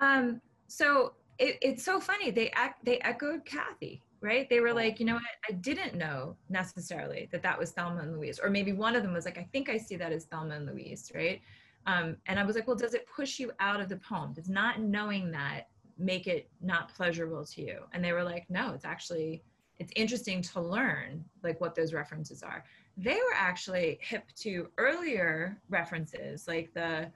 Um, 0.00 0.40
so 0.68 1.14
it, 1.38 1.58
it's 1.62 1.84
so 1.84 2.00
funny. 2.00 2.30
They 2.30 2.50
act, 2.50 2.84
they 2.84 2.98
echoed 3.00 3.44
Kathy, 3.44 4.02
right? 4.22 4.48
They 4.48 4.60
were 4.60 4.72
like, 4.72 5.00
you 5.00 5.06
know 5.06 5.14
what? 5.14 5.22
I 5.48 5.52
didn't 5.52 5.94
know 5.94 6.36
necessarily 6.48 7.28
that 7.32 7.42
that 7.42 7.58
was 7.58 7.72
Thelma 7.72 8.00
and 8.00 8.16
Louise, 8.16 8.38
or 8.42 8.48
maybe 8.48 8.72
one 8.72 8.94
of 8.94 9.02
them 9.02 9.12
was 9.12 9.24
like, 9.24 9.36
I 9.36 9.48
think 9.52 9.68
I 9.68 9.76
see 9.76 9.96
that 9.96 10.12
as 10.12 10.24
Thelma 10.24 10.54
and 10.54 10.66
Louise, 10.66 11.10
right? 11.14 11.40
Um, 11.86 12.16
and 12.26 12.38
I 12.38 12.44
was 12.44 12.54
like, 12.54 12.68
well, 12.68 12.76
does 12.76 12.94
it 12.94 13.06
push 13.14 13.40
you 13.40 13.50
out 13.58 13.80
of 13.80 13.88
the 13.88 13.96
poem? 13.96 14.32
Does 14.32 14.48
not 14.48 14.80
knowing 14.80 15.32
that 15.32 15.68
make 15.98 16.28
it 16.28 16.48
not 16.62 16.94
pleasurable 16.94 17.44
to 17.46 17.62
you? 17.62 17.80
And 17.92 18.04
they 18.04 18.12
were 18.12 18.22
like, 18.22 18.48
no, 18.48 18.72
it's 18.72 18.84
actually 18.84 19.42
it's 19.78 19.92
interesting 19.96 20.40
to 20.40 20.60
learn 20.60 21.24
like 21.42 21.60
what 21.60 21.74
those 21.74 21.92
references 21.92 22.44
are. 22.44 22.64
They 22.96 23.14
were 23.14 23.34
actually 23.34 23.98
hip 24.00 24.24
to 24.36 24.68
earlier 24.78 25.60
references, 25.68 26.46
like 26.46 26.72
the 26.72 27.10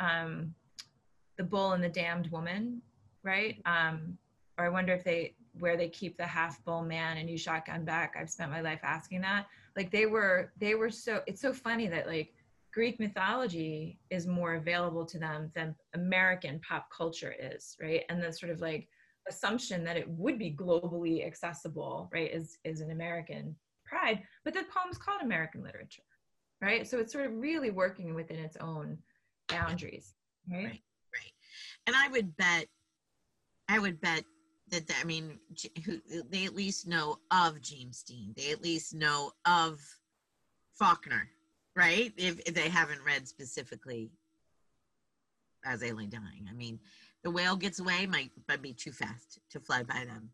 um, 0.00 0.54
the 1.38 1.44
bull 1.44 1.72
and 1.72 1.82
the 1.82 1.88
damned 1.88 2.30
woman, 2.30 2.82
right? 3.22 3.62
Um, 3.64 4.18
or 4.58 4.66
I 4.66 4.68
wonder 4.68 4.92
if 4.92 5.02
they 5.02 5.34
where 5.60 5.76
they 5.76 5.88
keep 5.88 6.16
the 6.16 6.26
half 6.26 6.62
bull 6.64 6.82
man 6.82 7.18
and 7.18 7.28
you 7.28 7.38
shotgun 7.38 7.84
back. 7.84 8.16
I've 8.18 8.30
spent 8.30 8.50
my 8.50 8.60
life 8.60 8.80
asking 8.82 9.20
that. 9.22 9.46
Like 9.76 9.90
they 9.90 10.06
were 10.06 10.52
they 10.58 10.74
were 10.74 10.90
so 10.90 11.22
it's 11.26 11.40
so 11.40 11.52
funny 11.52 11.86
that 11.88 12.06
like 12.06 12.34
Greek 12.72 13.00
mythology 13.00 13.98
is 14.10 14.26
more 14.26 14.54
available 14.54 15.04
to 15.04 15.18
them 15.18 15.50
than 15.54 15.74
American 15.94 16.60
pop 16.60 16.88
culture 16.90 17.34
is, 17.38 17.76
right? 17.80 18.02
And 18.08 18.22
the 18.22 18.32
sort 18.32 18.52
of 18.52 18.60
like 18.60 18.88
assumption 19.28 19.84
that 19.84 19.96
it 19.96 20.08
would 20.08 20.38
be 20.38 20.52
globally 20.52 21.26
accessible, 21.26 22.08
right, 22.12 22.32
is 22.32 22.58
is 22.64 22.80
an 22.80 22.90
American 22.90 23.56
pride. 23.84 24.22
But 24.44 24.54
the 24.54 24.64
poem's 24.74 24.98
called 24.98 25.22
American 25.22 25.62
literature, 25.62 26.02
right? 26.60 26.86
So 26.86 26.98
it's 26.98 27.12
sort 27.12 27.26
of 27.26 27.32
really 27.34 27.70
working 27.70 28.14
within 28.14 28.38
its 28.38 28.56
own 28.56 28.98
boundaries, 29.48 30.14
right? 30.50 30.64
Right. 30.64 30.82
Right. 31.12 31.32
And 31.86 31.96
I 31.96 32.08
would 32.08 32.36
bet, 32.36 32.66
I 33.68 33.80
would 33.80 34.00
bet 34.00 34.24
that, 34.70 34.86
the- 34.86 34.94
I 35.00 35.04
mean, 35.04 35.38
who, 35.84 36.00
they 36.30 36.44
at 36.44 36.54
least 36.54 36.86
know 36.86 37.18
of 37.30 37.60
James 37.60 38.02
Dean. 38.02 38.34
They 38.36 38.50
at 38.52 38.62
least 38.62 38.94
know 38.94 39.32
of 39.46 39.80
Faulkner, 40.74 41.28
right? 41.76 42.12
If, 42.16 42.40
if 42.40 42.54
they 42.54 42.68
haven't 42.68 43.04
read 43.04 43.28
specifically 43.28 44.10
As 45.64 45.82
I 45.82 45.90
Lay 45.90 46.06
Dying. 46.06 46.46
I 46.48 46.52
mean, 46.54 46.78
The 47.22 47.30
Whale 47.30 47.56
Gets 47.56 47.80
Away 47.80 48.06
might, 48.06 48.30
might 48.48 48.62
be 48.62 48.72
too 48.72 48.92
fast 48.92 49.38
to 49.50 49.60
fly 49.60 49.82
by 49.82 50.04
them. 50.06 50.30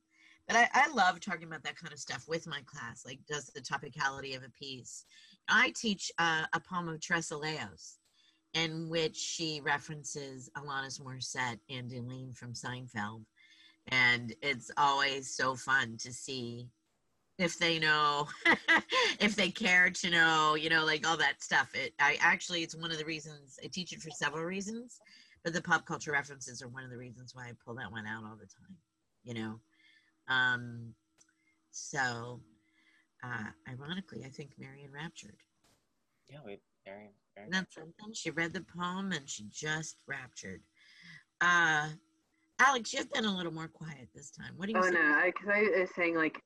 But 0.46 0.56
I, 0.56 0.68
I 0.74 0.88
love 0.92 1.18
talking 1.18 1.48
about 1.48 1.64
that 1.64 1.76
kind 1.76 1.92
of 1.92 1.98
stuff 1.98 2.26
with 2.28 2.46
my 2.46 2.60
class, 2.66 3.04
like 3.04 3.18
does 3.28 3.46
the 3.46 3.60
topicality 3.60 4.36
of 4.36 4.44
a 4.44 4.50
piece. 4.50 5.04
I 5.48 5.72
teach 5.76 6.12
uh, 6.18 6.44
a 6.52 6.60
poem 6.60 6.88
of 6.88 7.00
Teresa 7.00 7.36
Leo's 7.36 7.98
in 8.54 8.88
which 8.88 9.16
she 9.16 9.60
references 9.64 10.48
Alanis 10.56 11.00
Morissette 11.00 11.58
and 11.68 11.92
Elaine 11.92 12.32
from 12.32 12.52
Seinfeld. 12.52 13.24
And 13.88 14.34
it's 14.42 14.70
always 14.76 15.30
so 15.30 15.54
fun 15.54 15.96
to 15.98 16.12
see 16.12 16.68
if 17.38 17.58
they 17.58 17.78
know, 17.78 18.26
if 19.20 19.36
they 19.36 19.50
care 19.50 19.90
to 19.90 20.10
know, 20.10 20.54
you 20.54 20.70
know, 20.70 20.84
like 20.84 21.06
all 21.06 21.16
that 21.18 21.42
stuff. 21.42 21.70
It, 21.74 21.92
I 22.00 22.16
actually, 22.20 22.62
it's 22.62 22.74
one 22.74 22.90
of 22.90 22.98
the 22.98 23.04
reasons 23.04 23.58
I 23.62 23.68
teach 23.68 23.92
it 23.92 24.00
for 24.00 24.10
several 24.10 24.44
reasons, 24.44 25.00
but 25.44 25.52
the 25.52 25.62
pop 25.62 25.86
culture 25.86 26.12
references 26.12 26.62
are 26.62 26.68
one 26.68 26.84
of 26.84 26.90
the 26.90 26.96
reasons 26.96 27.34
why 27.34 27.44
I 27.44 27.52
pull 27.64 27.74
that 27.74 27.92
one 27.92 28.06
out 28.06 28.24
all 28.24 28.36
the 28.36 28.46
time, 28.46 28.76
you 29.22 29.34
know. 29.34 29.60
Um, 30.28 30.94
so, 31.70 32.40
uh, 33.22 33.50
ironically, 33.68 34.24
I 34.24 34.30
think 34.30 34.52
Marion 34.58 34.90
raptured. 34.92 35.36
Yeah, 36.28 36.38
we 36.44 36.58
Marion. 36.86 37.10
Marion 37.36 37.52
Isn't 37.52 37.72
something? 37.72 38.14
She 38.14 38.30
read 38.30 38.52
the 38.52 38.62
poem 38.62 39.12
and 39.12 39.28
she 39.28 39.44
just 39.52 39.96
raptured. 40.06 40.62
Uh, 41.40 41.88
Alex, 42.58 42.92
you've 42.92 43.12
been 43.12 43.24
a 43.26 43.36
little 43.36 43.52
more 43.52 43.68
quiet 43.68 44.08
this 44.14 44.30
time. 44.30 44.54
What 44.56 44.66
do 44.66 44.72
you 44.72 44.78
Oh 44.78 44.82
say? 44.82 44.92
no, 44.92 45.22
because 45.26 45.48
I, 45.52 45.80
was 45.80 45.90
saying 45.94 46.16
like 46.16 46.40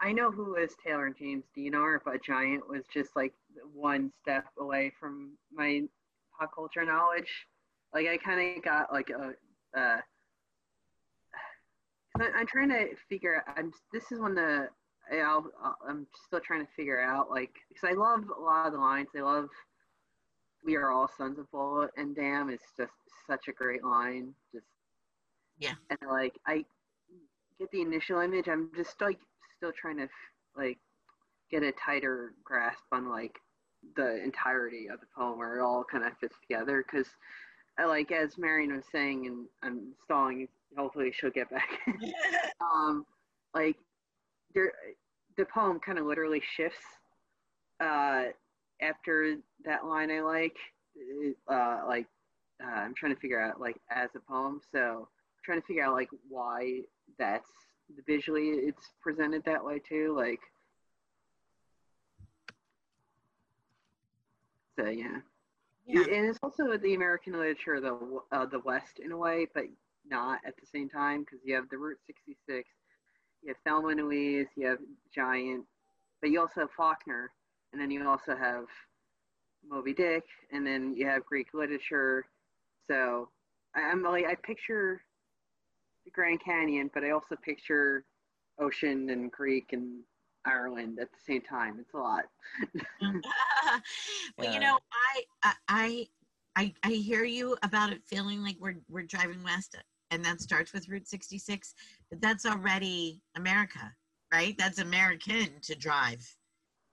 I 0.00 0.12
know 0.12 0.30
who 0.30 0.56
is 0.56 0.74
Taylor 0.84 1.06
and 1.06 1.16
James 1.16 1.44
Dean 1.54 1.74
are, 1.74 2.00
but 2.04 2.22
Giant 2.24 2.68
was 2.68 2.82
just 2.92 3.10
like 3.16 3.32
one 3.74 4.12
step 4.22 4.44
away 4.58 4.92
from 4.98 5.32
my 5.52 5.82
pop 6.38 6.54
culture 6.54 6.84
knowledge. 6.84 7.30
Like 7.94 8.06
I 8.06 8.16
kind 8.16 8.56
of 8.56 8.64
got 8.64 8.92
like 8.92 9.10
a. 9.10 9.34
Uh, 9.78 10.00
I, 12.18 12.28
I'm 12.36 12.46
trying 12.46 12.70
to 12.70 12.88
figure. 13.08 13.36
out 13.46 13.58
I'm. 13.58 13.72
This 13.92 14.10
is 14.10 14.20
when 14.20 14.34
the. 14.34 14.68
I'll, 15.12 15.44
I'll, 15.62 15.76
I'm 15.86 16.06
still 16.26 16.40
trying 16.40 16.64
to 16.64 16.72
figure 16.74 17.00
out 17.00 17.30
like 17.30 17.52
because 17.68 17.88
I 17.90 17.92
love 17.92 18.24
a 18.36 18.40
lot 18.40 18.66
of 18.66 18.72
the 18.72 18.78
lines. 18.78 19.08
I 19.16 19.20
love. 19.20 19.48
We 20.64 20.76
are 20.76 20.90
all 20.90 21.10
sons 21.18 21.38
of 21.38 21.50
Bullet 21.50 21.90
and 21.96 22.14
damn, 22.14 22.48
it's 22.48 22.72
just 22.78 22.92
such 23.26 23.48
a 23.48 23.52
great 23.52 23.82
line. 23.84 24.32
Just 24.54 24.66
Yeah. 25.62 25.74
and 25.90 26.10
like 26.10 26.38
I 26.46 26.64
get 27.58 27.70
the 27.70 27.80
initial 27.82 28.20
image. 28.20 28.48
I'm 28.48 28.70
just 28.76 29.00
like 29.00 29.18
still 29.56 29.72
trying 29.72 29.98
to 29.98 30.08
like 30.56 30.78
get 31.50 31.62
a 31.62 31.72
tighter 31.72 32.34
grasp 32.42 32.84
on 32.90 33.08
like 33.08 33.38
the 33.96 34.22
entirety 34.22 34.88
of 34.88 35.00
the 35.00 35.06
poem 35.16 35.38
where 35.38 35.58
it 35.58 35.62
all 35.62 35.84
kind 35.84 36.04
of 36.04 36.12
fits 36.18 36.36
together. 36.42 36.84
Because 36.84 37.08
like 37.78 38.10
as 38.12 38.38
Marion 38.38 38.74
was 38.74 38.84
saying, 38.90 39.26
and 39.26 39.46
I'm 39.62 39.92
stalling. 40.04 40.48
Hopefully 40.76 41.12
she'll 41.14 41.30
get 41.30 41.50
back. 41.50 41.68
um, 42.60 43.04
like 43.54 43.76
there, 44.54 44.72
the 45.36 45.44
poem 45.44 45.78
kind 45.80 45.98
of 45.98 46.06
literally 46.06 46.42
shifts 46.56 46.84
uh, 47.80 48.24
after 48.80 49.36
that 49.64 49.84
line. 49.84 50.10
I 50.10 50.20
like, 50.20 50.56
uh, 51.46 51.82
like 51.86 52.06
uh, 52.62 52.68
I'm 52.68 52.94
trying 52.94 53.14
to 53.14 53.20
figure 53.20 53.40
out 53.40 53.60
like 53.60 53.76
as 53.90 54.10
a 54.16 54.20
poem. 54.20 54.60
So 54.72 55.08
trying 55.44 55.60
to 55.60 55.66
figure 55.66 55.84
out 55.84 55.94
like 55.94 56.10
why 56.28 56.80
that's 57.18 57.50
visually 58.06 58.48
it's 58.48 58.90
presented 59.00 59.44
that 59.44 59.64
way 59.64 59.78
too. 59.78 60.14
Like, 60.16 60.40
so 64.78 64.88
yeah. 64.88 65.18
Yeah. 65.86 66.02
And 66.02 66.28
it's 66.28 66.38
also 66.42 66.76
the 66.76 66.94
American 66.94 67.32
literature 67.32 67.74
of 67.74 67.82
the 67.82 68.20
uh, 68.30 68.46
the 68.46 68.60
West 68.60 69.00
in 69.04 69.12
a 69.12 69.16
way, 69.16 69.46
but 69.52 69.64
not 70.08 70.40
at 70.46 70.54
the 70.56 70.66
same 70.66 70.88
time 70.88 71.20
because 71.20 71.40
you 71.44 71.54
have 71.54 71.68
the 71.70 71.78
Route 71.78 71.98
66, 72.06 72.68
you 73.42 73.48
have 73.48 73.56
Thelma 73.64 73.88
and 73.88 74.00
Louise, 74.00 74.46
you 74.56 74.66
have 74.66 74.78
Giant, 75.14 75.64
but 76.20 76.30
you 76.30 76.40
also 76.40 76.60
have 76.60 76.70
Faulkner, 76.76 77.30
and 77.72 77.80
then 77.80 77.90
you 77.90 78.06
also 78.08 78.36
have 78.36 78.64
Moby 79.68 79.92
Dick, 79.92 80.24
and 80.52 80.66
then 80.66 80.94
you 80.96 81.06
have 81.06 81.24
Greek 81.24 81.48
literature. 81.52 82.26
So 82.88 83.28
I, 83.74 83.82
I'm 83.82 84.02
like 84.02 84.26
I 84.26 84.36
picture 84.36 85.02
the 86.04 86.10
Grand 86.10 86.42
Canyon, 86.44 86.90
but 86.92 87.04
I 87.04 87.10
also 87.10 87.36
picture 87.36 88.04
ocean 88.58 89.10
and 89.10 89.32
creek 89.32 89.72
and 89.72 90.00
Ireland 90.44 90.98
at 91.00 91.08
the 91.10 91.18
same 91.32 91.42
time. 91.42 91.78
It's 91.80 91.94
a 91.94 91.98
lot. 91.98 92.24
well, 93.00 93.22
Yeah. 94.38 94.52
you 94.52 94.60
know, 94.60 94.78
I, 94.92 95.22
I, 95.42 95.54
I, 95.68 96.06
I, 96.56 96.74
I 96.82 96.90
hear 96.90 97.24
you 97.24 97.56
about 97.62 97.92
it 97.92 98.02
feeling 98.04 98.42
like 98.42 98.56
we're 98.60 98.76
we're 98.88 99.02
driving 99.02 99.42
west, 99.42 99.76
and 100.10 100.24
that 100.24 100.40
starts 100.40 100.72
with 100.72 100.88
Route 100.88 101.08
66, 101.08 101.74
but 102.10 102.20
that's 102.20 102.44
already 102.44 103.22
America, 103.36 103.92
right? 104.32 104.54
That's 104.58 104.78
American 104.78 105.48
to 105.62 105.74
drive 105.74 106.26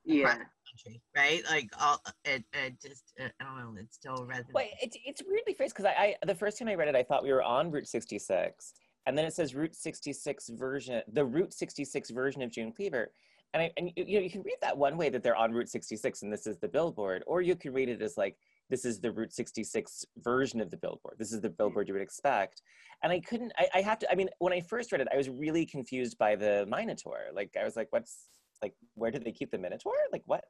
Yeah. 0.05 0.35
country, 0.35 1.01
right? 1.15 1.43
Like 1.49 1.69
all 1.79 2.01
it, 2.23 2.43
it 2.53 2.81
just 2.81 3.13
uh, 3.19 3.27
I 3.39 3.43
don't 3.43 3.57
know, 3.57 3.81
it's 3.81 3.95
still 3.95 4.25
resident. 4.25 4.53
Well, 4.53 4.65
it's 4.81 4.97
it's 5.05 5.21
weirdly 5.27 5.53
phrased 5.53 5.75
because 5.75 5.91
I, 5.97 6.15
I 6.21 6.25
the 6.25 6.35
first 6.35 6.57
time 6.57 6.67
I 6.67 6.75
read 6.75 6.87
it, 6.87 6.95
I 6.95 7.03
thought 7.03 7.23
we 7.23 7.33
were 7.33 7.43
on 7.43 7.71
Route 7.71 7.87
66, 7.87 8.73
and 9.09 9.17
then 9.17 9.25
it 9.25 9.33
says 9.33 9.55
Route 9.55 9.75
66 9.75 10.49
version, 10.49 11.01
the 11.11 11.25
Route 11.25 11.53
66 11.53 12.11
version 12.11 12.41
of 12.41 12.51
June 12.51 12.71
Cleaver, 12.71 13.11
and 13.53 13.63
I 13.63 13.71
and 13.75 13.91
you 13.95 14.05
you 14.07 14.19
know 14.19 14.23
you 14.23 14.29
can 14.29 14.43
read 14.43 14.57
that 14.61 14.77
one 14.77 14.95
way 14.95 15.09
that 15.09 15.23
they're 15.23 15.35
on 15.35 15.51
Route 15.51 15.67
66 15.67 16.21
and 16.21 16.31
this 16.31 16.45
is 16.45 16.57
the 16.59 16.67
billboard, 16.67 17.23
or 17.25 17.41
you 17.41 17.55
can 17.55 17.73
read 17.73 17.89
it 17.89 18.01
as 18.01 18.15
like 18.17 18.37
this 18.69 18.85
is 18.85 18.99
the 18.99 19.11
Route 19.11 19.33
66 19.33 20.05
version 20.19 20.61
of 20.61 20.69
the 20.69 20.77
billboard. 20.77 21.15
This 21.17 21.33
is 21.33 21.41
the 21.41 21.49
billboard 21.49 21.87
you 21.87 21.95
would 21.95 22.03
expect. 22.03 22.61
And 23.03 23.11
I 23.11 23.19
couldn't, 23.19 23.51
I, 23.57 23.67
I 23.75 23.81
have 23.81 23.99
to, 23.99 24.11
I 24.11 24.15
mean, 24.15 24.29
when 24.39 24.53
I 24.53 24.61
first 24.61 24.91
read 24.91 25.01
it, 25.01 25.07
I 25.11 25.17
was 25.17 25.29
really 25.29 25.65
confused 25.65 26.17
by 26.17 26.35
the 26.35 26.67
Minotaur. 26.69 27.17
Like, 27.33 27.55
I 27.59 27.63
was 27.63 27.75
like, 27.75 27.87
what's, 27.91 28.27
like, 28.61 28.73
where 28.93 29.09
did 29.09 29.23
they 29.23 29.31
keep 29.31 29.51
the 29.51 29.57
Minotaur? 29.57 29.93
Like, 30.11 30.23
what? 30.25 30.43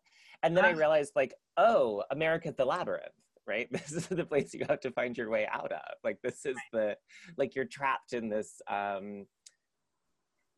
And 0.43 0.57
then 0.57 0.65
I 0.65 0.73
ah. 0.73 0.77
realized, 0.77 1.13
like, 1.15 1.33
oh, 1.57 2.03
America's 2.11 2.55
the 2.55 2.65
labyrinth, 2.65 3.13
right? 3.49 3.67
This 3.71 3.91
is 3.91 4.07
the 4.07 4.25
place 4.25 4.53
you 4.53 4.65
have 4.69 4.79
to 4.81 4.91
find 4.91 5.17
your 5.17 5.29
way 5.29 5.47
out 5.51 5.71
of. 5.71 5.93
Like, 6.03 6.19
this 6.23 6.45
is 6.45 6.55
the, 6.71 6.95
like, 7.38 7.55
you're 7.55 7.65
trapped 7.65 8.13
in 8.13 8.29
this, 8.29 8.62
um, 8.69 9.25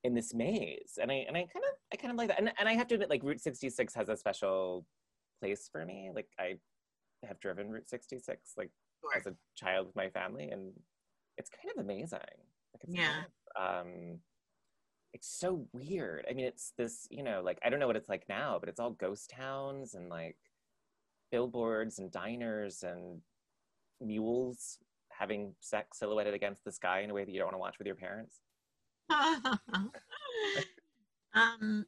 in 0.04 0.14
this 0.14 0.34
maze. 0.34 1.00
And 1.02 1.12
I, 1.12 1.26
and 1.28 1.36
I 1.38 1.42
kind 1.42 1.66
of, 1.66 1.74
I 1.94 1.96
kind 1.96 2.12
of 2.12 2.18
like 2.18 2.28
that. 2.28 2.40
And, 2.40 2.52
and 2.60 2.70
I 2.70 2.74
have 2.74 2.88
to 2.90 2.96
admit, 2.96 3.10
like, 3.10 3.24
Route 3.24 3.42
66 3.42 3.96
has 3.96 4.10
a 4.10 4.18
special 4.18 4.86
place 5.42 5.70
for 5.72 5.86
me. 5.86 6.12
Like, 6.14 6.28
I, 6.40 6.56
have 7.28 7.40
driven 7.40 7.70
Route 7.70 7.90
66 7.90 8.54
like 8.58 8.72
sure. 9.02 9.18
as 9.18 9.28
a 9.28 9.36
child 9.56 9.88
with 9.88 9.96
my 9.96 10.10
family, 10.10 10.50
and 10.50 10.72
it's 11.38 11.50
kind 11.50 11.72
of 11.76 11.84
amazing. 11.84 12.20
Like 12.20 12.84
it's 12.84 12.96
yeah. 12.96 13.14
Kind 13.14 13.26
of, 13.56 13.86
um, 13.86 14.20
it's 15.14 15.28
so 15.40 15.66
weird. 15.74 16.26
I 16.30 16.34
mean, 16.34 16.46
it's 16.46 16.74
this, 16.78 17.08
you 17.10 17.24
know, 17.24 17.42
like 17.44 17.60
I 17.64 17.70
don't 17.70 17.80
know 17.80 17.88
what 17.88 17.96
it's 17.96 18.10
like 18.10 18.24
now, 18.30 18.58
but 18.60 18.70
it's 18.70 18.80
all 18.80 18.92
ghost 18.92 19.32
towns 19.36 19.94
and 19.94 20.10
like 20.10 20.38
billboards 21.32 22.00
and 22.00 22.12
diners 22.12 22.84
and 22.84 23.22
mules 24.00 24.78
having 25.10 25.54
sex 25.60 26.00
silhouetted 26.00 26.34
against 26.34 26.64
the 26.64 26.72
sky 26.72 27.02
in 27.02 27.10
a 27.10 27.14
way 27.14 27.24
that 27.24 27.32
you 27.32 27.40
don't 27.40 27.48
want 27.48 27.56
to 27.56 27.60
watch 27.60 27.78
with 27.78 27.88
your 27.88 27.96
parents. 27.96 28.42
um, 31.34 31.86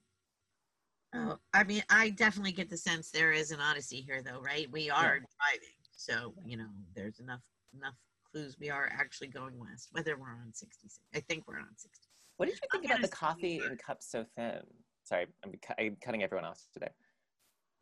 Oh, 1.15 1.37
I 1.53 1.63
mean, 1.63 1.83
I 1.89 2.09
definitely 2.09 2.53
get 2.53 2.69
the 2.69 2.77
sense 2.77 3.11
there 3.11 3.31
is 3.31 3.51
an 3.51 3.59
odyssey 3.59 4.01
here, 4.01 4.23
though, 4.23 4.41
right? 4.41 4.67
We 4.71 4.89
are 4.89 5.17
yeah. 5.17 5.51
driving, 5.51 5.75
so 5.91 6.33
you 6.45 6.57
know, 6.57 6.69
there's 6.95 7.19
enough 7.19 7.41
enough 7.75 7.93
clues. 8.31 8.57
We 8.59 8.69
are 8.69 8.91
actually 8.91 9.27
going 9.27 9.59
west, 9.59 9.89
whether 9.91 10.17
we're 10.17 10.29
on 10.29 10.53
66. 10.53 10.99
I 11.13 11.19
think 11.19 11.47
we're 11.47 11.59
on 11.59 11.67
60. 11.77 12.07
What 12.37 12.47
did 12.47 12.55
you 12.55 12.67
think 12.71 12.85
about 12.85 13.01
the 13.01 13.15
coffee 13.15 13.61
in 13.63 13.77
cups 13.77 14.09
so 14.09 14.25
thin? 14.35 14.61
Sorry, 15.03 15.27
I'm, 15.43 15.53
I'm 15.77 15.97
cutting 16.03 16.23
everyone 16.23 16.45
off 16.45 16.61
today. 16.73 16.89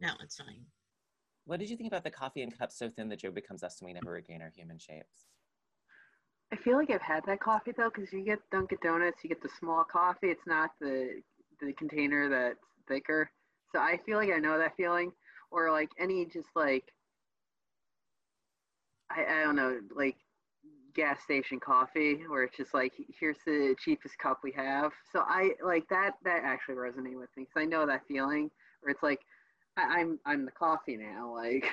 No, 0.02 0.10
it's 0.22 0.36
fine. 0.36 0.66
What 1.46 1.60
did 1.60 1.70
you 1.70 1.78
think 1.78 1.88
about 1.88 2.04
the 2.04 2.12
coffee 2.12 2.42
in 2.42 2.52
cups 2.52 2.78
so 2.78 2.90
thin 2.90 3.10
that 3.10 3.20
Joe 3.20 3.32
becomes 3.32 3.64
us 3.64 3.80
and 3.80 3.88
we 3.88 3.94
never 3.94 4.12
regain 4.12 4.42
our 4.42 4.52
human 4.56 4.78
shapes? 4.78 5.26
I 6.54 6.58
feel 6.58 6.78
like 6.78 6.90
I've 6.90 7.02
had 7.02 7.26
that 7.26 7.40
coffee 7.40 7.72
though, 7.76 7.90
because 7.94 8.12
you 8.12 8.24
get 8.24 8.40
Dunkin' 8.52 8.78
Donuts, 8.84 9.24
you 9.24 9.30
get 9.30 9.42
the 9.42 9.50
small 9.60 9.84
coffee. 9.84 10.28
It's 10.28 10.46
not 10.46 10.72
the 10.80 11.22
the 11.62 11.74
container 11.74 12.28
that's 12.30 12.66
thicker. 12.88 13.30
So 13.72 13.80
I 13.80 14.00
feel 14.06 14.18
like 14.18 14.32
I 14.32 14.38
know 14.38 14.58
that 14.58 14.76
feeling. 14.76 15.12
Or 15.52 15.72
like 15.72 15.90
any 16.00 16.26
just 16.26 16.50
like 16.56 16.86
I, 19.10 19.26
I 19.26 19.44
don't 19.44 19.56
know, 19.56 19.80
like 19.96 20.16
gas 20.94 21.22
station 21.24 21.60
coffee 21.60 22.24
where 22.28 22.44
it's 22.44 22.58
just 22.58 22.74
like 22.74 22.94
here's 23.20 23.38
the 23.46 23.76
cheapest 23.80 24.18
cup 24.18 24.40
we 24.44 24.52
have. 24.52 24.92
So 25.12 25.24
I 25.26 25.52
like 25.64 25.88
that 25.90 26.12
that 26.24 26.44
actually 26.44 26.76
resonated 26.76 27.20
with 27.20 27.30
me 27.36 27.44
because 27.44 27.62
I 27.62 27.66
know 27.66 27.86
that 27.86 28.04
feeling 28.08 28.50
where 28.82 28.92
it's 28.92 29.04
like 29.04 29.20
I, 29.90 30.00
am 30.00 30.20
I'm, 30.26 30.34
I'm 30.34 30.46
the 30.46 30.52
coffee 30.52 30.98
now. 30.98 31.34
Like 31.34 31.66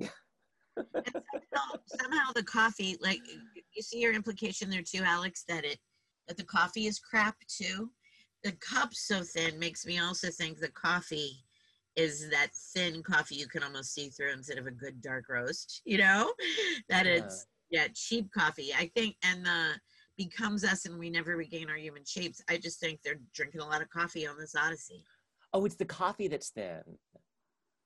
somehow, 0.00 1.74
somehow 1.86 2.32
the 2.34 2.44
coffee 2.44 2.96
like 3.00 3.20
you 3.74 3.82
see 3.82 4.00
your 4.00 4.12
implication 4.12 4.70
there 4.70 4.82
too, 4.82 5.02
Alex, 5.04 5.44
that 5.48 5.64
it 5.64 5.78
that 6.26 6.36
the 6.36 6.44
coffee 6.44 6.86
is 6.86 6.98
crap 6.98 7.36
too 7.48 7.90
the 8.44 8.52
cup 8.52 8.94
so 8.94 9.22
thin 9.22 9.58
makes 9.58 9.84
me 9.84 9.98
also 9.98 10.28
think 10.30 10.58
the 10.58 10.68
coffee 10.68 11.44
is 11.96 12.30
that 12.30 12.50
thin 12.74 13.02
coffee 13.02 13.34
you 13.34 13.48
can 13.48 13.62
almost 13.62 13.92
see 13.92 14.08
through 14.08 14.32
instead 14.32 14.58
of 14.58 14.66
a 14.66 14.70
good 14.70 15.02
dark 15.02 15.28
roast, 15.28 15.82
you 15.84 15.98
know? 15.98 16.32
That 16.88 17.06
yeah. 17.06 17.12
it's 17.12 17.46
yeah, 17.70 17.86
cheap 17.92 18.30
coffee. 18.32 18.72
I 18.76 18.90
think 18.94 19.16
and 19.24 19.44
the 19.44 19.72
becomes 20.16 20.64
us 20.64 20.86
and 20.86 20.98
we 20.98 21.10
never 21.10 21.36
regain 21.36 21.68
our 21.68 21.76
human 21.76 22.04
shapes. 22.04 22.42
I 22.48 22.56
just 22.56 22.80
think 22.80 23.00
they're 23.02 23.20
drinking 23.34 23.60
a 23.60 23.66
lot 23.66 23.82
of 23.82 23.90
coffee 23.90 24.26
on 24.26 24.38
this 24.38 24.54
odyssey. 24.54 25.04
Oh, 25.52 25.64
it's 25.64 25.76
the 25.76 25.84
coffee 25.84 26.28
that's 26.28 26.50
thin. 26.50 26.82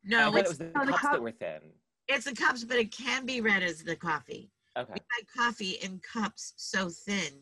No, 0.05 0.35
it 0.35 0.47
was 0.47 0.59
the 0.59 0.67
cups 0.67 0.99
cup, 0.99 1.13
that 1.13 1.23
were 1.23 1.31
thin. 1.31 1.61
It's 2.09 2.25
the 2.25 2.35
cups, 2.35 2.65
but 2.65 2.79
it 2.79 2.91
can 2.91 3.25
be 3.25 3.41
read 3.41 3.63
as 3.63 3.83
the 3.83 3.97
coffee. 3.97 4.51
Okay. 4.77 4.93
We 4.95 5.01
had 5.17 5.45
coffee 5.45 5.79
in 5.83 6.01
cups 6.01 6.55
so 6.57 6.89
thin 6.89 7.33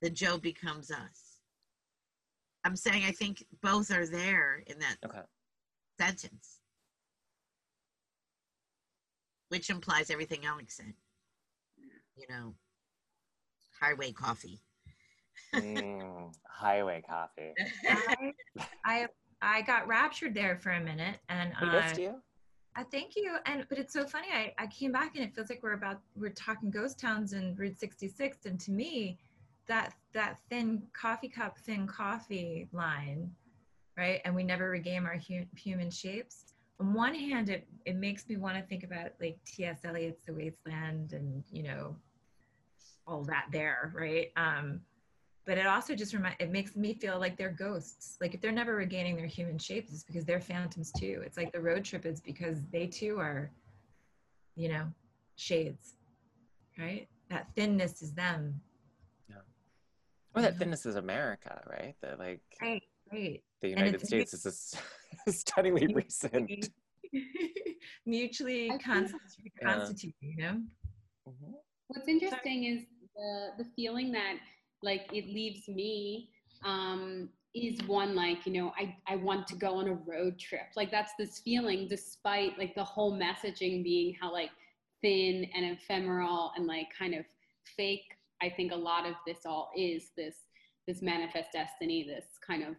that 0.00 0.14
Joe 0.14 0.38
becomes 0.38 0.90
us. 0.90 1.38
I'm 2.64 2.76
saying 2.76 3.04
I 3.04 3.10
think 3.10 3.44
both 3.62 3.90
are 3.90 4.06
there 4.06 4.62
in 4.66 4.78
that 4.78 4.96
okay. 5.04 5.20
sentence, 6.00 6.60
which 9.48 9.68
implies 9.68 10.10
everything 10.10 10.46
Alex 10.46 10.76
said. 10.76 10.94
You 12.16 12.26
know, 12.28 12.54
highway 13.80 14.12
coffee. 14.12 14.60
mm, 15.54 16.32
highway 16.48 17.02
coffee. 17.08 17.52
I, 17.88 18.32
I, 18.84 19.06
I 19.42 19.62
got 19.62 19.86
raptured 19.86 20.34
there 20.34 20.56
for 20.56 20.70
a 20.70 20.80
minute, 20.80 21.18
and 21.28 21.52
I 21.60 21.80
missed 21.80 21.98
you. 21.98 22.14
I 22.74 22.84
thank 22.84 23.16
you. 23.16 23.36
And 23.44 23.66
but 23.68 23.78
it's 23.78 23.92
so 23.92 24.06
funny. 24.06 24.28
I, 24.32 24.54
I 24.56 24.66
came 24.68 24.92
back 24.92 25.14
and 25.14 25.24
it 25.24 25.34
feels 25.34 25.50
like 25.50 25.62
we're 25.62 25.72
about 25.74 26.00
we're 26.16 26.30
talking 26.30 26.70
ghost 26.70 26.98
towns 26.98 27.34
and 27.34 27.58
Route 27.58 27.78
66, 27.78 28.46
and 28.46 28.58
to 28.60 28.70
me, 28.70 29.18
that 29.68 29.94
that 30.12 30.38
thin 30.48 30.82
coffee 30.92 31.28
cup 31.28 31.58
thin 31.58 31.86
coffee 31.86 32.68
line 32.72 33.30
right 33.96 34.20
and 34.24 34.34
we 34.34 34.42
never 34.42 34.70
regain 34.70 35.04
our 35.04 35.16
hu- 35.16 35.46
human 35.56 35.90
shapes 35.90 36.52
on 36.80 36.92
one 36.92 37.14
hand 37.14 37.48
it, 37.48 37.66
it 37.84 37.96
makes 37.96 38.28
me 38.28 38.36
want 38.36 38.56
to 38.56 38.62
think 38.62 38.84
about 38.84 39.10
like 39.20 39.38
ts 39.44 39.84
eliot's 39.84 40.24
the 40.26 40.32
wasteland 40.32 41.12
and 41.12 41.44
you 41.50 41.62
know 41.62 41.94
all 43.06 43.22
that 43.22 43.46
there 43.52 43.92
right 43.94 44.30
um 44.36 44.80
but 45.44 45.58
it 45.58 45.66
also 45.66 45.94
just 45.94 46.14
remind 46.14 46.36
it 46.38 46.50
makes 46.50 46.76
me 46.76 46.94
feel 46.94 47.18
like 47.18 47.36
they're 47.36 47.50
ghosts 47.50 48.16
like 48.20 48.34
if 48.34 48.40
they're 48.40 48.52
never 48.52 48.76
regaining 48.76 49.16
their 49.16 49.26
human 49.26 49.58
shapes 49.58 49.92
it's 49.92 50.04
because 50.04 50.24
they're 50.24 50.40
phantoms 50.40 50.92
too 50.92 51.22
it's 51.24 51.36
like 51.36 51.52
the 51.52 51.60
road 51.60 51.84
trip 51.84 52.06
is 52.06 52.20
because 52.20 52.58
they 52.72 52.86
too 52.86 53.18
are 53.18 53.50
you 54.54 54.68
know 54.68 54.86
shades 55.36 55.94
right 56.78 57.08
that 57.28 57.46
thinness 57.56 58.02
is 58.02 58.12
them 58.12 58.60
yeah 59.28 59.36
well, 60.34 60.44
that 60.44 60.58
thinness 60.58 60.86
is 60.86 60.96
America, 60.96 61.60
right? 61.68 61.94
That 62.00 62.18
like 62.18 62.40
right, 62.60 62.82
right. 63.12 63.42
The 63.60 63.68
United 63.68 64.04
States 64.04 64.32
is 64.32 64.74
a 65.26 65.32
stunningly 65.32 65.92
recent. 65.94 66.70
mutually 68.06 68.70
constituted, 68.84 69.52
yeah. 69.60 69.88
you 70.20 70.36
know. 70.36 70.60
Mm-hmm. 71.28 71.52
What's 71.88 72.08
interesting 72.08 72.64
is 72.64 72.84
the 73.14 73.62
the 73.62 73.70
feeling 73.76 74.10
that 74.12 74.36
like 74.82 75.06
it 75.12 75.26
leaves 75.26 75.68
me 75.68 76.30
um, 76.64 77.28
is 77.54 77.78
one 77.86 78.14
like 78.14 78.46
you 78.46 78.52
know 78.52 78.72
I 78.78 78.96
I 79.06 79.16
want 79.16 79.46
to 79.48 79.56
go 79.56 79.76
on 79.76 79.88
a 79.88 79.94
road 79.94 80.38
trip. 80.38 80.68
Like 80.76 80.90
that's 80.90 81.12
this 81.18 81.40
feeling, 81.40 81.86
despite 81.88 82.58
like 82.58 82.74
the 82.74 82.84
whole 82.84 83.18
messaging 83.18 83.82
being 83.82 84.14
how 84.20 84.32
like 84.32 84.50
thin 85.02 85.46
and 85.54 85.76
ephemeral 85.76 86.52
and 86.56 86.66
like 86.66 86.86
kind 86.98 87.14
of 87.14 87.24
fake 87.76 88.16
I 88.42 88.50
think 88.50 88.72
a 88.72 88.76
lot 88.76 89.06
of 89.06 89.14
this 89.26 89.46
all 89.46 89.70
is 89.76 90.10
this 90.16 90.34
this 90.88 91.00
manifest 91.00 91.52
destiny, 91.52 92.04
this 92.04 92.24
kind 92.44 92.64
of 92.64 92.74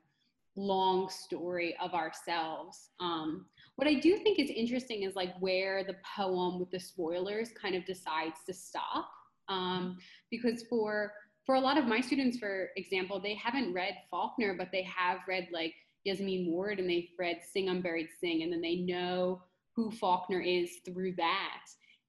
long 0.58 1.10
story 1.10 1.76
of 1.82 1.94
ourselves. 1.94 2.90
Um, 3.00 3.46
what 3.78 3.88
I 3.88 3.94
do 3.94 4.18
think 4.18 4.40
is 4.40 4.50
interesting 4.50 5.04
is 5.04 5.16
like 5.16 5.34
where 5.40 5.86
the 5.86 5.96
poem 6.16 6.60
with 6.60 6.70
the 6.70 6.80
spoilers 6.82 7.50
kind 7.60 7.76
of 7.76 7.86
decides 7.86 8.40
to 8.46 8.54
stop, 8.54 9.10
um, 9.48 9.98
because 10.30 10.64
for 10.70 11.14
for 11.46 11.56
a 11.56 11.60
lot 11.60 11.78
of 11.78 11.88
my 11.88 12.00
students, 12.00 12.38
for 12.38 12.70
example, 12.78 13.20
they 13.20 13.36
haven't 13.36 13.74
read 13.74 13.96
Faulkner, 14.10 14.56
but 14.58 14.70
they 14.72 14.84
have 14.84 15.20
read 15.28 15.48
like 15.52 15.74
Jesmyn 16.08 16.48
Ward 16.48 16.80
and 16.80 16.90
they've 16.90 17.10
read 17.20 17.40
Sing 17.52 17.70
Unburied 17.70 18.08
Sing, 18.20 18.44
and 18.44 18.52
then 18.52 18.62
they 18.62 18.78
know 18.78 19.42
who 19.76 19.92
Faulkner 19.92 20.42
is 20.42 20.78
through 20.86 21.14
that. 21.18 21.62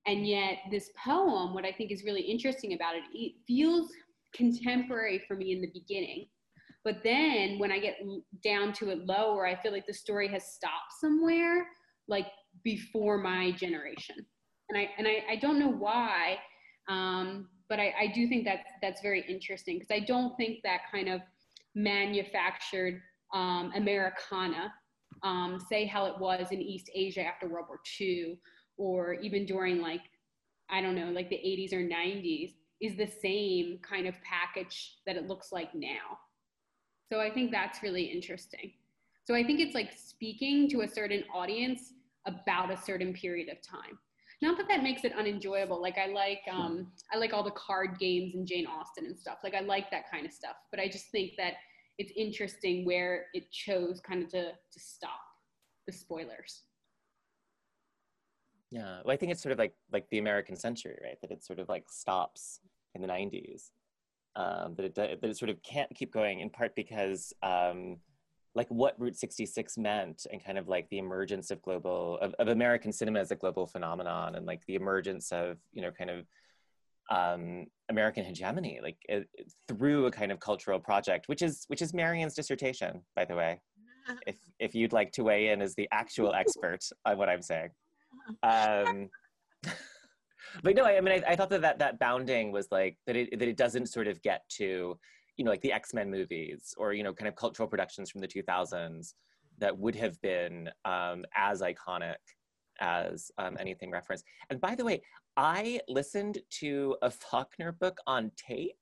And 0.06 0.26
yet, 0.26 0.58
this 0.70 0.90
poem, 1.02 1.54
what 1.54 1.64
I 1.64 1.72
think 1.72 1.90
is 1.90 2.04
really 2.04 2.20
interesting 2.20 2.74
about 2.74 2.94
it, 2.94 3.02
it 3.12 3.32
feels 3.46 3.90
contemporary 4.34 5.22
for 5.26 5.34
me 5.34 5.52
in 5.52 5.60
the 5.60 5.70
beginning. 5.72 6.26
But 6.84 7.02
then 7.02 7.58
when 7.58 7.72
I 7.72 7.78
get 7.78 7.96
down 8.44 8.74
to 8.74 8.90
it 8.90 9.06
lower, 9.06 9.46
I 9.46 9.56
feel 9.56 9.72
like 9.72 9.86
the 9.86 9.94
story 9.94 10.28
has 10.28 10.52
stopped 10.52 10.92
somewhere, 11.00 11.66
like 12.08 12.26
before 12.62 13.16
my 13.16 13.52
generation. 13.52 14.16
And 14.68 14.78
I, 14.78 14.90
and 14.98 15.08
I, 15.08 15.24
I 15.30 15.36
don't 15.36 15.58
know 15.58 15.70
why, 15.70 16.38
um, 16.88 17.48
but 17.68 17.80
I, 17.80 17.94
I 17.98 18.06
do 18.14 18.28
think 18.28 18.44
that 18.44 18.60
that's 18.82 19.00
very 19.00 19.24
interesting 19.28 19.78
because 19.78 19.90
I 19.90 20.04
don't 20.04 20.36
think 20.36 20.62
that 20.64 20.80
kind 20.90 21.08
of 21.08 21.20
manufactured 21.74 23.00
um, 23.32 23.72
Americana, 23.74 24.72
um, 25.22 25.58
say 25.68 25.86
how 25.86 26.06
it 26.06 26.18
was 26.18 26.48
in 26.50 26.60
East 26.60 26.90
Asia 26.94 27.22
after 27.22 27.48
World 27.48 27.66
War 27.68 27.80
II, 28.00 28.38
or 28.76 29.14
even 29.14 29.46
during 29.46 29.80
like 29.80 30.00
i 30.68 30.80
don't 30.80 30.96
know 30.96 31.10
like 31.10 31.28
the 31.28 31.36
80s 31.36 31.72
or 31.72 31.84
90s 31.84 32.54
is 32.80 32.96
the 32.96 33.06
same 33.06 33.78
kind 33.88 34.08
of 34.08 34.14
package 34.22 34.96
that 35.06 35.14
it 35.14 35.28
looks 35.28 35.52
like 35.52 35.72
now 35.74 36.18
so 37.12 37.20
i 37.20 37.30
think 37.30 37.52
that's 37.52 37.84
really 37.84 38.02
interesting 38.02 38.72
so 39.24 39.34
i 39.34 39.44
think 39.44 39.60
it's 39.60 39.76
like 39.76 39.92
speaking 39.96 40.68
to 40.68 40.80
a 40.80 40.88
certain 40.88 41.22
audience 41.32 41.92
about 42.26 42.72
a 42.72 42.76
certain 42.76 43.12
period 43.12 43.48
of 43.48 43.60
time. 43.62 43.98
Not 44.44 44.58
that 44.58 44.68
that 44.68 44.82
makes 44.82 45.04
it 45.04 45.14
unenjoyable. 45.18 45.80
Like 45.80 45.96
I 45.96 46.04
like 46.12 46.42
um, 46.52 46.88
I 47.10 47.16
like 47.16 47.32
all 47.32 47.42
the 47.42 47.50
card 47.52 47.98
games 47.98 48.34
and 48.34 48.46
Jane 48.46 48.66
Austen 48.66 49.06
and 49.06 49.18
stuff. 49.18 49.38
Like 49.42 49.54
I 49.54 49.60
like 49.60 49.90
that 49.90 50.10
kind 50.10 50.26
of 50.26 50.32
stuff. 50.32 50.56
But 50.70 50.80
I 50.80 50.86
just 50.86 51.10
think 51.10 51.32
that 51.38 51.54
it's 51.96 52.12
interesting 52.14 52.84
where 52.84 53.26
it 53.32 53.50
chose 53.50 54.02
kind 54.06 54.22
of 54.22 54.28
to 54.32 54.50
to 54.50 54.80
stop 54.80 55.20
the 55.86 55.94
spoilers. 55.94 56.64
Yeah, 58.70 59.00
well, 59.02 59.14
I 59.14 59.16
think 59.16 59.32
it's 59.32 59.42
sort 59.42 59.52
of 59.54 59.58
like 59.58 59.72
like 59.90 60.10
the 60.10 60.18
American 60.18 60.56
century, 60.56 60.98
right? 61.02 61.18
That 61.22 61.30
it 61.30 61.42
sort 61.42 61.58
of 61.58 61.70
like 61.70 61.84
stops 61.88 62.60
in 62.94 63.00
the 63.00 63.08
'90s. 63.08 63.70
Um, 64.36 64.74
that 64.74 64.84
it 64.84 64.94
that 64.96 65.24
it 65.24 65.38
sort 65.38 65.48
of 65.48 65.62
can't 65.62 65.94
keep 65.94 66.12
going 66.12 66.40
in 66.40 66.50
part 66.50 66.76
because 66.76 67.32
um, 67.42 67.96
like 68.54 68.68
what 68.68 68.98
Route 69.00 69.16
66 69.16 69.76
meant 69.78 70.26
and 70.30 70.44
kind 70.44 70.58
of 70.58 70.68
like 70.68 70.88
the 70.88 70.98
emergence 70.98 71.50
of 71.50 71.60
global 71.62 72.18
of, 72.18 72.34
of 72.34 72.48
American 72.48 72.92
cinema 72.92 73.20
as 73.20 73.30
a 73.30 73.36
global 73.36 73.66
phenomenon 73.66 74.36
and 74.36 74.46
like 74.46 74.64
the 74.66 74.76
emergence 74.76 75.32
of 75.32 75.58
you 75.72 75.82
know 75.82 75.90
kind 75.90 76.10
of 76.10 76.26
um, 77.10 77.66
American 77.90 78.24
hegemony 78.24 78.80
like 78.82 78.96
it, 79.08 79.28
through 79.68 80.06
a 80.06 80.10
kind 80.10 80.32
of 80.32 80.40
cultural 80.40 80.78
project, 80.78 81.28
which 81.28 81.42
is 81.42 81.64
which 81.68 81.82
is 81.82 81.92
Marion's 81.92 82.34
dissertation, 82.34 83.02
by 83.14 83.24
the 83.24 83.34
way. 83.34 83.60
If 84.26 84.36
if 84.58 84.74
you'd 84.74 84.92
like 84.92 85.12
to 85.12 85.24
weigh 85.24 85.48
in 85.48 85.60
as 85.60 85.74
the 85.74 85.88
actual 85.92 86.32
expert 86.32 86.80
on 87.04 87.18
what 87.18 87.28
I'm 87.28 87.42
saying. 87.42 87.70
Um, 88.42 89.10
but 90.62 90.76
no, 90.76 90.84
I, 90.84 90.96
I 90.96 91.00
mean, 91.00 91.22
I, 91.26 91.32
I, 91.32 91.36
thought 91.36 91.50
that, 91.50 91.62
that 91.62 91.80
that 91.80 91.98
bounding 91.98 92.52
was 92.52 92.68
like 92.70 92.96
that 93.06 93.16
it 93.16 93.38
that 93.38 93.48
it 93.48 93.56
doesn't 93.56 93.86
sort 93.86 94.06
of 94.06 94.22
get 94.22 94.48
to, 94.50 94.96
you 95.36 95.44
know, 95.44 95.50
like 95.50 95.62
the 95.62 95.72
X 95.72 95.94
Men 95.94 96.10
movies 96.10 96.74
or 96.76 96.92
you 96.92 97.02
know, 97.02 97.12
kind 97.12 97.28
of 97.28 97.36
cultural 97.36 97.68
productions 97.68 98.10
from 98.10 98.20
the 98.20 98.28
2000s 98.28 99.14
that 99.58 99.76
would 99.76 99.94
have 99.94 100.20
been 100.20 100.68
um, 100.84 101.24
as 101.36 101.62
iconic 101.62 102.16
as 102.80 103.30
um, 103.38 103.56
anything 103.60 103.90
referenced. 103.90 104.24
And 104.50 104.60
by 104.60 104.74
the 104.74 104.84
way, 104.84 105.02
I 105.36 105.80
listened 105.88 106.38
to 106.60 106.96
a 107.02 107.10
Faulkner 107.10 107.72
book 107.72 107.98
on 108.06 108.30
tape. 108.36 108.76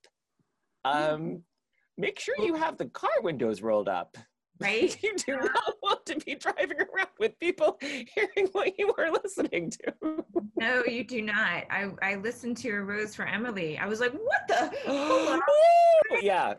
Um, 0.85 1.43
make 1.97 2.19
sure 2.19 2.35
you 2.39 2.55
have 2.55 2.77
the 2.79 2.87
car 2.87 3.21
windows 3.23 3.63
rolled 3.63 3.89
up 3.89 4.17
right? 4.61 4.97
you 5.03 5.17
do 5.17 5.37
not 5.37 5.75
want 5.83 6.07
to 6.07 6.17
be 6.17 6.35
driving 6.35 6.79
around 6.79 7.09
with 7.19 7.39
people 7.39 7.79
hearing 7.81 8.49
what 8.53 8.79
you 8.79 8.95
are 8.99 9.11
listening 9.11 9.71
to. 9.71 10.25
No, 10.57 10.85
you 10.85 11.05
do 11.05 11.23
not. 11.23 11.65
I, 11.71 11.91
I 12.03 12.17
listened 12.17 12.57
to 12.59 12.71
a 12.71 12.83
Rose 12.83 13.15
for 13.15 13.27
Emily. 13.27 13.79
I 13.79 13.87
was 13.87 14.01
like, 14.01 14.13
what 14.13 14.49
the? 14.49 15.41
yeah. 16.23 16.55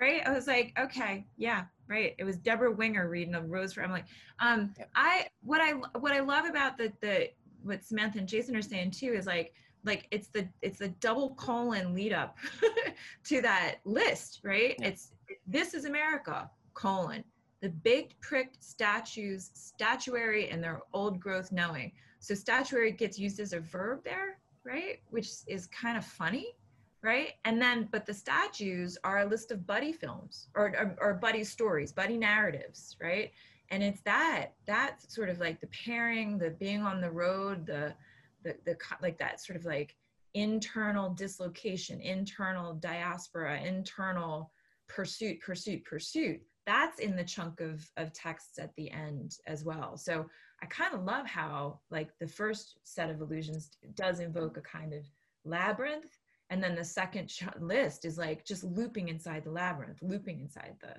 Right. 0.00 0.22
I 0.26 0.30
was 0.30 0.46
like, 0.46 0.72
okay, 0.78 1.26
yeah, 1.36 1.64
right. 1.86 2.14
It 2.18 2.24
was 2.24 2.38
Debra 2.38 2.72
Winger 2.72 3.10
reading 3.10 3.34
a 3.34 3.42
Rose 3.42 3.74
for 3.74 3.82
Emily. 3.82 4.02
Um, 4.38 4.72
yeah. 4.78 4.86
I 4.94 5.26
what 5.42 5.60
I 5.60 5.72
what 5.98 6.12
I 6.12 6.20
love 6.20 6.46
about 6.46 6.78
the 6.78 6.90
the 7.02 7.28
what 7.62 7.84
Samantha 7.84 8.18
and 8.18 8.26
Jason 8.26 8.56
are 8.56 8.62
saying 8.62 8.92
too 8.92 9.12
is 9.12 9.26
like 9.26 9.52
like 9.84 10.06
it's 10.10 10.28
the 10.28 10.48
it's 10.62 10.78
the 10.78 10.88
double 10.88 11.34
colon 11.34 11.94
lead 11.94 12.14
up 12.14 12.38
to 13.24 13.42
that 13.42 13.76
list, 13.84 14.40
right? 14.42 14.74
Yeah. 14.78 14.88
It's 14.88 15.12
this 15.46 15.74
is 15.74 15.84
America 15.84 16.50
colon 16.80 17.24
the 17.60 17.68
big 17.68 18.18
pricked 18.20 18.62
statues, 18.62 19.50
statuary, 19.54 20.48
and 20.48 20.62
their 20.62 20.80
old 20.92 21.20
growth 21.20 21.52
knowing. 21.52 21.92
So 22.18 22.34
statuary 22.34 22.92
gets 22.92 23.18
used 23.18 23.38
as 23.38 23.52
a 23.52 23.60
verb 23.60 24.02
there, 24.02 24.38
right? 24.64 25.00
Which 25.10 25.28
is 25.46 25.66
kind 25.66 25.98
of 25.98 26.04
funny, 26.04 26.54
right? 27.02 27.32
And 27.44 27.60
then, 27.60 27.88
but 27.92 28.06
the 28.06 28.14
statues 28.14 28.96
are 29.04 29.20
a 29.20 29.26
list 29.26 29.50
of 29.50 29.66
buddy 29.66 29.92
films 29.92 30.48
or, 30.54 30.68
or, 30.68 30.96
or 31.00 31.14
buddy 31.14 31.44
stories, 31.44 31.92
buddy 31.92 32.16
narratives, 32.16 32.96
right? 33.00 33.30
And 33.70 33.82
it's 33.82 34.00
that, 34.02 34.52
that 34.66 35.02
sort 35.10 35.28
of 35.28 35.38
like 35.38 35.60
the 35.60 35.68
pairing, 35.68 36.38
the 36.38 36.50
being 36.50 36.82
on 36.82 37.00
the 37.00 37.10
road, 37.10 37.66
the, 37.66 37.94
the, 38.42 38.56
the 38.64 38.76
like 39.02 39.18
that 39.18 39.40
sort 39.40 39.58
of 39.58 39.66
like 39.66 39.94
internal 40.32 41.10
dislocation, 41.10 42.00
internal 42.00 42.74
diaspora, 42.74 43.60
internal 43.60 44.50
pursuit, 44.88 45.40
pursuit, 45.40 45.84
pursuit 45.84 46.40
that's 46.66 47.00
in 47.00 47.16
the 47.16 47.24
chunk 47.24 47.60
of 47.60 47.88
of 47.96 48.12
texts 48.12 48.58
at 48.58 48.74
the 48.76 48.90
end 48.90 49.36
as 49.46 49.64
well 49.64 49.96
so 49.96 50.26
i 50.62 50.66
kind 50.66 50.94
of 50.94 51.04
love 51.04 51.26
how 51.26 51.78
like 51.90 52.10
the 52.18 52.26
first 52.26 52.78
set 52.84 53.10
of 53.10 53.20
illusions 53.20 53.70
does 53.94 54.20
invoke 54.20 54.56
a 54.56 54.62
kind 54.62 54.92
of 54.92 55.04
labyrinth 55.44 56.18
and 56.50 56.62
then 56.62 56.74
the 56.74 56.84
second 56.84 57.32
list 57.60 58.04
is 58.04 58.18
like 58.18 58.44
just 58.44 58.64
looping 58.64 59.08
inside 59.08 59.44
the 59.44 59.50
labyrinth 59.50 59.98
looping 60.02 60.40
inside 60.40 60.74
the 60.80 60.94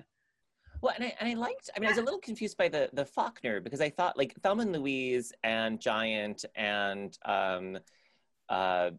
well, 0.82 0.94
and 0.96 1.04
I, 1.04 1.14
and 1.20 1.30
I 1.30 1.34
liked, 1.34 1.70
I 1.76 1.80
mean, 1.80 1.86
I 1.86 1.92
was 1.92 1.98
a 1.98 2.02
little 2.02 2.18
confused 2.18 2.56
by 2.56 2.68
the, 2.68 2.90
the 2.92 3.04
Faulkner 3.04 3.60
because 3.60 3.80
I 3.80 3.88
thought 3.88 4.18
like 4.18 4.34
Thelma 4.42 4.62
and 4.62 4.72
Louise 4.72 5.32
and 5.44 5.80
Giant 5.80 6.44
and 6.56 7.16
um, 7.24 7.78
uh, 8.48 8.90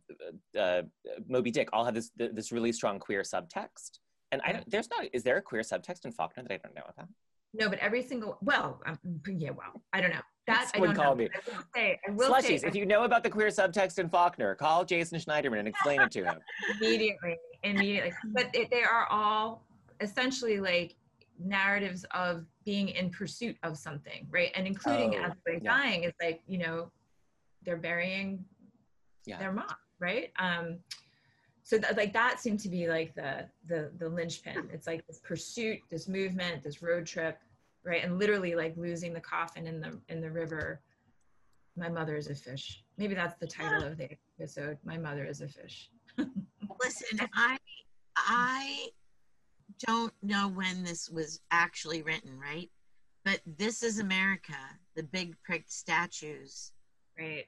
uh, 0.57 0.81
Moby 1.27 1.51
Dick 1.51 1.69
all 1.73 1.83
have 1.83 1.93
this, 1.93 2.09
this 2.15 2.53
really 2.53 2.71
strong 2.71 2.99
queer 2.99 3.21
subtext. 3.21 3.99
And 4.33 4.41
I 4.43 4.51
don't, 4.51 4.69
there's 4.69 4.89
not, 4.89 5.05
is 5.13 5.21
there 5.21 5.37
a 5.37 5.41
queer 5.41 5.61
subtext 5.61 6.05
in 6.05 6.11
Faulkner 6.11 6.43
that 6.43 6.53
I 6.53 6.57
don't 6.57 6.75
know 6.75 6.81
about? 6.89 7.07
No, 7.53 7.69
but 7.69 7.77
every 7.77 8.01
single, 8.01 8.39
well, 8.41 8.81
um, 8.87 8.97
yeah, 9.27 9.51
well, 9.51 9.79
I 9.93 10.01
don't 10.01 10.09
know. 10.09 10.21
That 10.47 10.71
I 10.73 10.79
don't 10.79 10.95
call 10.95 11.15
know. 11.15 11.23
me. 11.23 11.29
I 11.35 11.55
will 11.55 11.63
say, 11.75 11.99
I 12.07 12.11
will 12.11 12.31
Slushies, 12.31 12.61
say, 12.61 12.67
if 12.67 12.75
you 12.75 12.87
know 12.87 13.03
about 13.03 13.21
the 13.23 13.29
queer 13.29 13.49
subtext 13.49 13.99
in 13.99 14.09
Faulkner, 14.09 14.55
call 14.55 14.83
Jason 14.85 15.19
Schneiderman 15.19 15.59
and 15.59 15.67
explain 15.67 16.01
it 16.01 16.09
to 16.11 16.23
him. 16.23 16.39
Immediately, 16.81 17.37
immediately. 17.61 18.11
But 18.33 18.49
it, 18.55 18.71
they 18.71 18.81
are 18.81 19.05
all 19.11 19.63
essentially 20.01 20.59
like 20.59 20.95
narratives 21.39 22.05
of 22.11 22.45
being 22.65 22.89
in 22.89 23.11
pursuit 23.11 23.55
of 23.61 23.77
something, 23.77 24.27
right? 24.31 24.49
And 24.55 24.65
including 24.65 25.15
oh, 25.15 25.25
as 25.25 25.33
they're 25.45 25.59
yeah. 25.61 25.77
dying 25.77 26.03
is 26.05 26.13
like, 26.19 26.41
you 26.47 26.57
know, 26.57 26.91
they're 27.63 27.77
burying 27.77 28.43
yeah. 29.27 29.37
their 29.37 29.51
mom, 29.51 29.75
right? 29.99 30.31
Um, 30.39 30.79
so 31.63 31.79
like 31.95 32.13
that 32.13 32.39
seemed 32.39 32.59
to 32.61 32.69
be 32.69 32.87
like 32.87 33.15
the 33.15 33.47
the 33.67 33.91
the 33.97 34.09
linchpin. 34.09 34.69
It's 34.71 34.87
like 34.87 35.05
this 35.07 35.19
pursuit 35.19 35.79
this 35.89 36.07
movement 36.07 36.63
this 36.63 36.81
road 36.81 37.05
trip 37.05 37.39
right? 37.83 38.03
And 38.03 38.17
literally 38.17 38.55
like 38.55 38.75
losing 38.77 39.13
the 39.13 39.19
coffin 39.19 39.67
in 39.67 39.79
the 39.79 39.99
in 40.09 40.21
the 40.21 40.31
river. 40.31 40.81
My 41.75 41.89
mother 41.89 42.15
is 42.15 42.27
a 42.27 42.35
fish. 42.35 42.83
Maybe 42.97 43.15
that's 43.15 43.37
the 43.39 43.47
title 43.47 43.83
of 43.83 43.97
the 43.97 44.09
episode. 44.39 44.77
My 44.83 44.97
mother 44.97 45.25
is 45.25 45.41
a 45.41 45.47
fish. 45.47 45.89
Listen 46.17 47.19
i 47.33 47.57
i 48.15 48.87
don't 49.85 50.13
know 50.21 50.49
when 50.49 50.83
this 50.83 51.09
was 51.09 51.41
actually 51.51 52.01
written 52.01 52.37
right? 52.39 52.69
But 53.25 53.41
this 53.45 53.83
is 53.83 53.99
america 53.99 54.57
the 54.95 55.03
big 55.03 55.35
pricked 55.43 55.71
statues 55.71 56.71
right. 57.17 57.45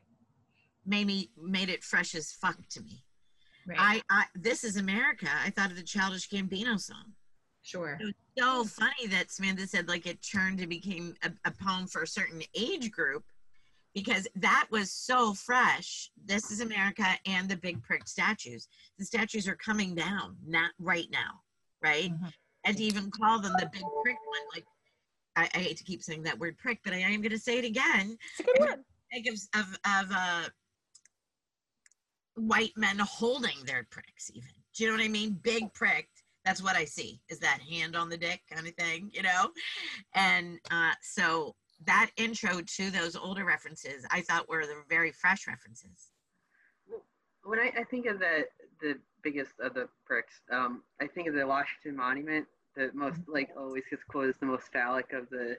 made 0.86 1.06
me 1.06 1.30
made 1.38 1.69
it 1.69 1.84
fresh 1.84 2.15
as 2.15 2.32
fuck 2.32 2.58
to 2.69 2.82
me 2.82 3.04
Right. 3.67 3.78
I, 3.80 4.01
I 4.10 4.25
this 4.36 4.63
is 4.63 4.78
America. 4.78 5.28
I 5.43 5.49
thought 5.49 5.71
of 5.71 5.78
the 5.78 5.84
Childish 5.84 6.30
Gambino 6.30 6.80
song. 6.80 7.13
Sure. 7.63 7.97
It 7.99 8.06
was 8.06 8.13
so 8.38 8.63
funny 8.63 9.08
that 9.08 9.32
Samantha 9.32 9.65
said 9.65 9.88
like 9.88 10.06
it 10.06 10.19
turned 10.21 10.60
and 10.60 10.69
became 10.69 11.15
a, 11.23 11.32
a 11.45 11.51
poem 11.51 11.88
for 11.88 12.04
a 12.04 12.08
certain 12.08 12.41
age 12.56 12.91
group 12.91 13.23
because 13.95 14.28
that 14.36 14.67
was 14.69 14.91
so 14.91 15.34
fresh. 15.34 16.12
This 16.25 16.51
is 16.51 16.62
America 16.62 17.06
and 17.25 17.49
the 17.49 17.56
big 17.56 17.82
prick 17.82 18.08
statues. 18.08 18.67
The 18.99 19.06
statues 19.06 19.47
are 19.47 19.56
coming 19.56 19.95
down, 19.95 20.36
not 20.45 20.71
right 20.80 21.08
now, 21.12 21.39
right? 21.82 22.12
Mm-hmm. 22.12 22.28
And 22.65 22.78
to 22.78 22.84
even 22.84 23.10
call 23.10 23.39
them 23.39 23.54
the 23.54 23.69
big 23.71 23.82
prick 24.04 24.17
one, 24.28 24.41
like 24.54 24.65
I, 25.36 25.49
I, 25.58 25.62
hate 25.62 25.78
to 25.78 25.84
keep 25.84 26.04
saying 26.04 26.23
that 26.23 26.38
word 26.38 26.58
prick, 26.58 26.80
but 26.84 26.93
I 26.93 26.97
am 26.97 27.21
going 27.21 27.32
to 27.32 27.39
say 27.39 27.58
it 27.58 27.65
again. 27.65 28.17
It's 28.38 28.39
a 28.41 28.43
good 28.43 28.69
one. 28.69 28.84
Of 29.28 29.39
of, 29.56 29.78
of 29.86 30.12
uh, 30.12 30.49
white 32.36 32.74
men 32.76 32.98
holding 33.00 33.58
their 33.65 33.86
pricks 33.90 34.31
even. 34.33 34.50
Do 34.73 34.83
you 34.83 34.90
know 34.90 34.98
what 34.98 35.06
i 35.06 35.10
mean? 35.10 35.40
Big 35.42 35.73
pricked. 35.73 36.23
That's 36.44 36.62
what 36.62 36.75
i 36.75 36.86
see 36.86 37.19
is 37.29 37.40
that 37.40 37.60
hand 37.62 37.96
on 37.96 38.10
the 38.10 38.17
dick 38.17 38.42
kind 38.52 38.67
of 38.67 38.73
thing 38.75 39.10
you 39.13 39.23
know? 39.23 39.50
And 40.13 40.60
uh, 40.71 40.92
so 41.02 41.56
that 41.86 42.12
intro 42.17 42.62
to 42.62 42.92
those 42.92 43.15
older 43.15 43.46
references 43.46 44.06
i 44.12 44.21
thought 44.21 44.48
were 44.50 44.65
the 44.65 44.83
very 44.90 45.12
fresh 45.12 45.48
references. 45.48 46.12
When 47.44 47.60
i, 47.60 47.71
I 47.77 47.83
think 47.83 48.06
of 48.06 48.19
the 48.19 48.46
the 48.81 49.00
biggest 49.23 49.54
of 49.60 49.73
the 49.73 49.88
pricks 50.06 50.42
um, 50.52 50.83
i 51.02 51.08
think 51.08 51.27
of 51.27 51.33
the 51.33 51.48
washington 51.48 51.96
monument 51.96 52.46
the 52.75 52.92
most 52.94 53.21
mm-hmm. 53.21 53.33
like 53.33 53.50
always 53.58 53.83
gets 53.90 54.04
quoted 54.04 54.29
as 54.31 54.36
the 54.40 54.46
most 54.46 54.71
phallic 54.71 55.13
of 55.13 55.29
the 55.29 55.58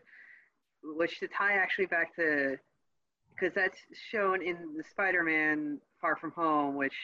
which 0.95 1.19
to 1.21 1.29
tie 1.29 1.55
actually 1.55 1.87
back 1.87 2.15
to 2.15 2.57
because 3.37 3.55
that's 3.55 3.79
shown 4.11 4.43
in 4.43 4.57
the 4.77 4.85
spider-man 4.91 5.79
Far 6.01 6.17
From 6.17 6.33
Home, 6.33 6.75
which 6.75 6.95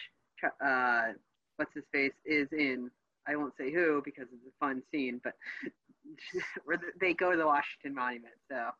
uh, 0.64 1.08
what's 1.56 1.74
his 1.74 1.84
face 1.92 2.14
is 2.24 2.48
in. 2.52 2.90
I 3.28 3.36
won't 3.36 3.56
say 3.56 3.72
who 3.72 4.02
because 4.04 4.26
it's 4.32 4.46
a 4.46 4.64
fun 4.64 4.82
scene, 4.90 5.20
but 5.22 5.34
where 6.64 6.78
they 7.00 7.14
go 7.14 7.30
to 7.30 7.36
the 7.36 7.46
Washington 7.46 7.94
Monument. 7.94 8.34
So 8.50 8.70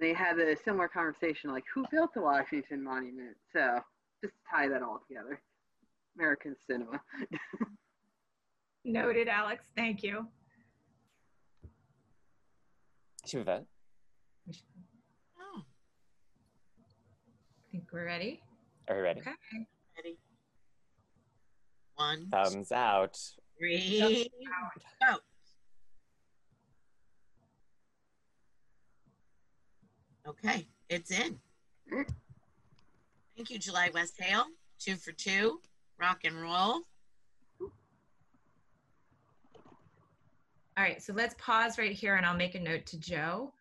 they 0.00 0.12
have 0.14 0.38
a 0.38 0.56
similar 0.64 0.88
conversation, 0.88 1.50
like 1.50 1.64
who 1.72 1.84
built 1.90 2.14
the 2.14 2.22
Washington 2.22 2.82
Monument. 2.82 3.36
So 3.52 3.78
just 4.22 4.34
tie 4.50 4.68
that 4.68 4.82
all 4.82 5.00
together. 5.06 5.40
American 6.16 6.56
cinema. 6.66 7.00
Noted, 8.84 9.28
Alex. 9.28 9.64
Thank 9.76 10.02
you. 10.02 10.26
Should 13.24 13.38
we 13.38 13.44
vote? 13.44 13.66
Think 17.72 17.84
we're 17.90 18.04
ready. 18.04 18.42
Are 18.88 18.96
we 18.96 19.02
ready? 19.02 19.20
Okay. 19.20 19.30
Ready? 19.96 20.18
One, 21.96 22.28
Thumbs 22.30 22.70
out. 22.70 23.18
three, 23.58 24.28
go. 25.00 25.16
Okay, 30.28 30.66
it's 30.90 31.10
in. 31.10 31.38
Thank 31.90 33.50
you, 33.50 33.58
July 33.58 33.88
Westhale. 33.90 34.44
Two 34.78 34.96
for 34.96 35.12
two. 35.12 35.60
Rock 35.98 36.20
and 36.24 36.40
roll. 36.42 36.82
All 37.60 37.70
right, 40.84 41.02
so 41.02 41.12
let's 41.14 41.34
pause 41.38 41.78
right 41.78 41.92
here 41.92 42.16
and 42.16 42.26
I'll 42.26 42.36
make 42.36 42.54
a 42.54 42.60
note 42.60 42.84
to 42.86 42.98
Joe. 42.98 43.52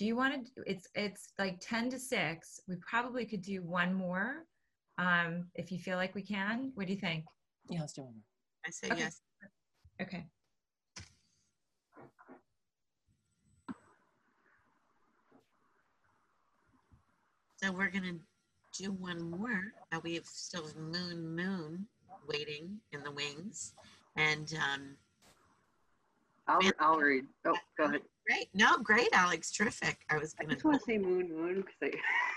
Do 0.00 0.06
you 0.06 0.16
want 0.16 0.46
to, 0.46 0.62
it's, 0.64 0.88
it's 0.94 1.34
like 1.38 1.58
10 1.60 1.90
to 1.90 1.98
6. 1.98 2.60
We 2.66 2.76
probably 2.76 3.26
could 3.26 3.42
do 3.42 3.62
one 3.62 3.92
more 3.92 4.46
um, 4.96 5.44
if 5.56 5.70
you 5.70 5.78
feel 5.78 5.98
like 5.98 6.14
we 6.14 6.22
can. 6.22 6.72
What 6.74 6.86
do 6.86 6.94
you 6.94 6.98
think? 6.98 7.26
Yeah, 7.68 7.80
let's 7.80 7.92
do 7.92 8.04
one 8.04 8.14
more. 8.14 8.22
I 8.64 8.70
say 8.70 8.88
Okay. 8.92 9.00
yes. 9.00 9.20
Okay. 10.00 10.24
So 17.62 17.70
we're 17.70 17.90
gonna 17.90 18.16
do 18.78 18.92
one 18.92 19.20
more. 19.30 19.64
Uh, 19.92 20.00
we 20.02 20.14
have 20.14 20.24
still 20.24 20.64
Moon 20.78 21.36
Moon 21.36 21.86
waiting 22.26 22.78
in 22.92 23.02
the 23.02 23.10
wings. 23.10 23.74
And 24.16 24.50
um, 24.54 24.96
I'll, 26.48 26.72
I'll 26.78 26.96
read. 26.96 27.24
Oh, 27.44 27.54
go 27.76 27.84
ahead. 27.84 28.00
Great. 28.30 28.48
No, 28.54 28.78
great, 28.78 29.08
Alex. 29.12 29.50
Terrific. 29.50 29.98
I 30.08 30.18
was 30.18 30.34
I 30.38 30.44
gonna 30.44 30.54
just 30.54 30.64
want 30.64 30.78
to 30.78 30.84
say 30.84 30.98
moon, 30.98 31.28
moon, 31.28 31.64
because 31.64 31.94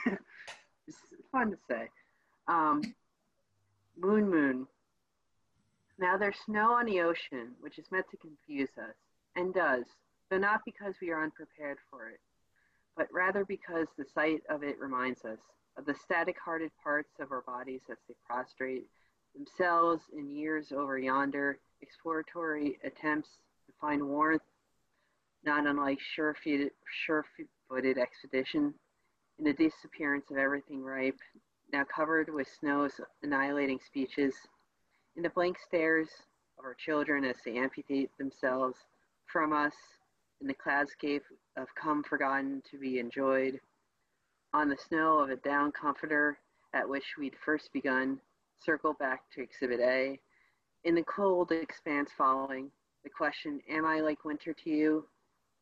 I, 0.08 0.18
it's 0.88 0.98
fun 1.32 1.52
to 1.52 1.58
say. 1.70 1.88
Um, 2.48 2.82
moon, 3.98 4.30
moon. 4.30 4.68
Now 6.00 6.18
there's 6.18 6.38
snow 6.46 6.74
on 6.74 6.86
the 6.86 7.02
ocean, 7.02 7.52
which 7.60 7.78
is 7.78 7.86
meant 7.92 8.08
to 8.10 8.18
confuse 8.18 8.70
us, 8.78 8.96
and 9.36 9.54
does, 9.54 9.86
though 10.32 10.40
not 10.40 10.62
because 10.66 10.96
we 11.00 11.12
are 11.12 11.24
unprepared 11.24 11.78
for 11.92 12.10
it, 12.10 12.20
but 12.98 13.08
rather 13.12 13.46
because 13.46 13.88
the 13.98 14.06
sight 14.16 14.42
of 14.50 14.64
it 14.64 14.80
reminds 14.80 15.24
us 15.26 15.40
of 15.78 15.86
the 15.86 15.96
static-hearted 16.04 16.72
parts 16.84 17.12
of 17.20 17.32
our 17.32 17.42
bodies 17.42 17.82
as 17.92 17.98
they 18.08 18.16
prostrate 18.26 18.86
themselves 19.36 20.02
in 20.16 20.36
years 20.36 20.72
over 20.72 20.98
yonder 20.98 21.60
exploratory 21.82 22.78
attempts 22.84 23.30
to 23.68 23.74
find 23.80 24.04
warmth 24.08 24.42
not 25.46 25.68
unlike 25.68 26.00
sure-footed, 26.00 26.72
sure-footed 27.06 27.98
expedition 27.98 28.74
in 29.40 29.46
the 29.46 29.54
disappearance 29.54 30.26
of 30.32 30.38
everything 30.38 30.84
ripe, 30.84 31.20
now 31.72 31.84
covered 31.84 32.34
with 32.34 32.48
snow's 32.60 33.00
annihilating 33.24 33.80
speeches, 33.86 34.36
in 35.16 35.24
the 35.24 35.30
blank 35.30 35.58
stares 35.60 36.10
of 36.58 36.66
our 36.66 36.76
children 36.76 37.26
as 37.26 37.36
they 37.44 37.58
amputate 37.58 38.10
themselves 38.18 38.78
from 39.26 39.54
us 39.54 39.74
in 40.42 40.48
the 40.48 40.54
cloudscape 40.54 41.24
of 41.58 41.68
come 41.76 42.04
forgotten 42.04 42.62
to 42.70 42.78
be 42.78 43.00
enjoyed, 43.00 43.60
on 44.54 44.70
the 44.70 44.78
snow 44.78 45.20
of 45.20 45.30
a 45.30 45.36
down 45.38 45.72
comforter 45.72 46.38
at 46.74 46.88
which 46.88 47.16
we'd 47.18 47.36
first 47.44 47.72
begun, 47.74 48.20
circle 48.64 48.94
back 48.94 49.24
to 49.34 49.42
Exhibit 49.42 49.80
A, 49.80 50.20
in 50.84 50.96
the 50.96 51.04
cold 51.04 51.52
expanse 51.52 52.12
following, 52.18 52.70
the 53.04 53.10
question, 53.10 53.62
Am 53.70 53.86
I 53.86 54.00
like 54.02 54.26
winter 54.26 54.54
to 54.54 54.70
you? 54.70 55.06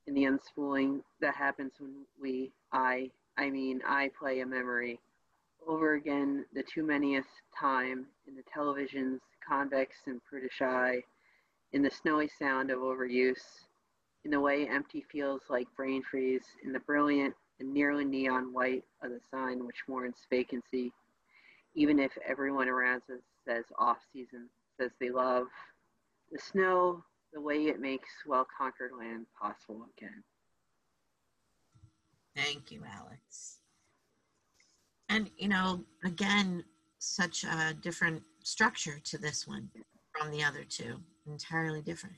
In 0.08 0.14
the 0.14 0.24
unspooling 0.24 1.02
that 1.20 1.36
happens 1.36 1.74
when 1.80 2.06
we, 2.22 2.52
I, 2.72 3.10
I 3.38 3.49
mean, 3.49 3.82
I 3.88 4.10
play 4.18 4.39
a 4.41 4.45
memory 4.45 4.99
over 5.68 5.93
again 5.93 6.45
the 6.54 6.64
too 6.64 6.84
manyth 6.84 7.24
time 7.58 8.06
in 8.28 8.36
the 8.36 8.43
television's 8.54 9.22
convex 9.47 9.95
and 10.08 10.24
prudish 10.26 10.62
eye, 10.62 11.02
in 11.74 11.82
the 11.82 11.91
snowy 11.91 12.30
sound 12.39 12.72
of 12.72 12.80
overuse, 12.80 13.66
in 14.26 14.32
the 14.32 14.39
way 14.39 14.68
empty 14.68 15.06
feels 15.12 15.41
like 15.49 15.68
brain 15.76 16.04
freeze, 16.10 16.45
in 16.64 16.74
the 16.74 16.80
brilliant 16.80 17.34
and 17.60 17.74
nearly 17.74 18.06
neon 18.06 18.54
white 18.54 18.84
of 19.04 19.12
the 19.12 19.20
sign 19.30 19.66
which 19.66 19.84
mourns 19.88 20.28
vacancy, 20.30 20.91
even 21.76 21.99
if 21.99 22.12
everyone 22.28 22.68
around 22.68 23.02
us 23.14 23.22
says 23.47 23.66
off 23.78 23.97
season, 24.12 24.49
says 24.80 24.91
they 24.99 25.10
love 25.10 25.47
the 26.32 26.39
snow, 26.39 27.04
the 27.34 27.41
way 27.41 27.55
it 27.67 27.79
makes 27.79 28.09
well 28.25 28.45
conquered 28.57 28.91
land 28.97 29.25
possible 29.39 29.86
again. 29.97 30.23
Thank 32.36 32.71
you, 32.71 32.84
Alex. 32.86 33.57
And, 35.09 35.29
you 35.38 35.49
know, 35.49 35.84
again, 36.05 36.63
such 36.99 37.43
a 37.43 37.73
different 37.73 38.23
structure 38.43 38.99
to 39.03 39.17
this 39.17 39.47
one 39.47 39.69
from 40.17 40.32
the 40.32 40.43
other 40.43 40.63
two, 40.63 40.99
entirely 41.27 41.82
different. 41.82 42.15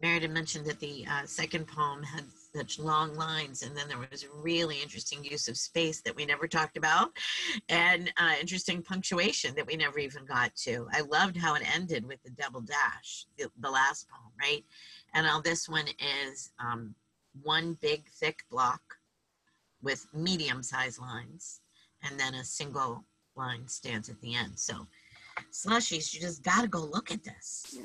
Meredith 0.00 0.30
mentioned 0.30 0.66
that 0.66 0.80
the 0.80 1.06
uh, 1.10 1.24
second 1.26 1.66
poem 1.66 2.02
had 2.02 2.24
such 2.56 2.78
long 2.78 3.14
lines, 3.14 3.62
and 3.62 3.76
then 3.76 3.86
there 3.88 3.98
was 4.10 4.24
a 4.24 4.42
really 4.42 4.80
interesting 4.80 5.22
use 5.22 5.46
of 5.48 5.56
space 5.56 6.00
that 6.00 6.16
we 6.16 6.24
never 6.24 6.48
talked 6.48 6.76
about, 6.76 7.10
and 7.68 8.12
uh, 8.16 8.34
interesting 8.40 8.82
punctuation 8.82 9.54
that 9.54 9.66
we 9.66 9.76
never 9.76 9.98
even 9.98 10.24
got 10.24 10.54
to. 10.56 10.88
I 10.92 11.02
loved 11.02 11.36
how 11.36 11.54
it 11.54 11.62
ended 11.74 12.06
with 12.06 12.22
the 12.22 12.30
double 12.30 12.62
dash, 12.62 13.26
the, 13.36 13.50
the 13.60 13.70
last 13.70 14.08
poem, 14.08 14.32
right? 14.40 14.64
And 15.14 15.26
all 15.26 15.42
this 15.42 15.68
one 15.68 15.86
is 16.30 16.52
um, 16.58 16.94
one 17.42 17.76
big 17.82 18.08
thick 18.08 18.44
block 18.50 18.80
with 19.82 20.06
medium 20.14 20.62
sized 20.62 21.00
lines, 21.00 21.60
and 22.02 22.18
then 22.18 22.34
a 22.34 22.44
single 22.44 23.04
line 23.36 23.68
stands 23.68 24.08
at 24.08 24.20
the 24.22 24.34
end. 24.34 24.58
So, 24.58 24.86
slushies, 25.52 26.14
you 26.14 26.20
just 26.20 26.42
got 26.42 26.62
to 26.62 26.68
go 26.68 26.80
look 26.80 27.10
at 27.10 27.22
this. 27.22 27.76
Yeah. 27.76 27.82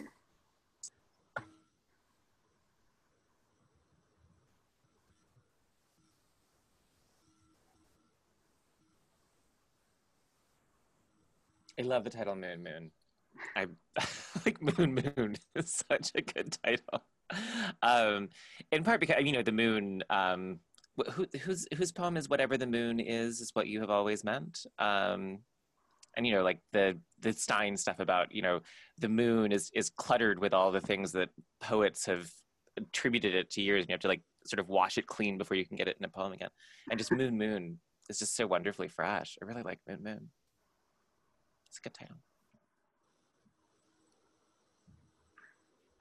I 11.82 11.84
love 11.84 12.03
the 12.03 12.11
title 12.11 12.36
Moon 12.36 12.63
Moon. 12.63 12.91
I 13.55 13.65
like 14.45 14.61
Moon 14.61 14.93
Moon 14.93 15.36
is 15.55 15.84
such 15.89 16.11
a 16.13 16.21
good 16.21 16.55
title. 16.63 17.03
Um, 17.82 18.29
in 18.71 18.84
part 18.84 18.99
because 18.99 19.23
you 19.23 19.32
know 19.32 19.41
the 19.41 19.51
moon. 19.51 20.03
Um, 20.09 20.59
who, 21.13 21.25
whose 21.41 21.67
whose 21.75 21.91
poem 21.91 22.17
is 22.17 22.29
whatever 22.29 22.57
the 22.57 22.67
moon 22.67 22.99
is 22.99 23.39
is 23.39 23.51
what 23.53 23.67
you 23.67 23.79
have 23.79 23.89
always 23.89 24.23
meant. 24.23 24.65
Um, 24.77 25.39
and 26.15 26.27
you 26.27 26.34
know 26.34 26.43
like 26.43 26.59
the 26.73 26.99
the 27.21 27.34
Stein 27.34 27.77
stuff 27.77 27.99
about 27.99 28.32
you 28.36 28.41
know 28.41 28.59
the 28.99 29.09
moon 29.09 29.51
is 29.51 29.71
is 29.73 29.89
cluttered 29.89 30.38
with 30.38 30.53
all 30.53 30.71
the 30.71 30.82
things 30.82 31.13
that 31.13 31.29
poets 31.61 32.05
have 32.05 32.29
attributed 32.77 33.34
it 33.34 33.49
to 33.51 33.61
years, 33.61 33.82
and 33.82 33.89
you 33.89 33.93
have 33.93 34.01
to 34.01 34.07
like 34.07 34.21
sort 34.45 34.59
of 34.59 34.67
wash 34.67 34.97
it 34.99 35.07
clean 35.07 35.39
before 35.39 35.57
you 35.57 35.65
can 35.65 35.77
get 35.77 35.88
it 35.88 35.97
in 35.97 36.05
a 36.05 36.09
poem 36.09 36.34
again. 36.34 36.49
And 36.91 36.99
just 36.99 37.11
Moon 37.17 37.38
Moon 37.38 37.79
is 38.09 38.19
just 38.19 38.36
so 38.36 38.45
wonderfully 38.45 38.89
fresh. 38.89 39.38
I 39.41 39.45
really 39.45 39.63
like 39.63 39.79
Moon 39.88 40.03
Moon. 40.03 40.29
It's 41.72 41.78
a 41.78 41.82
good 41.84 41.93
title. 41.93 42.17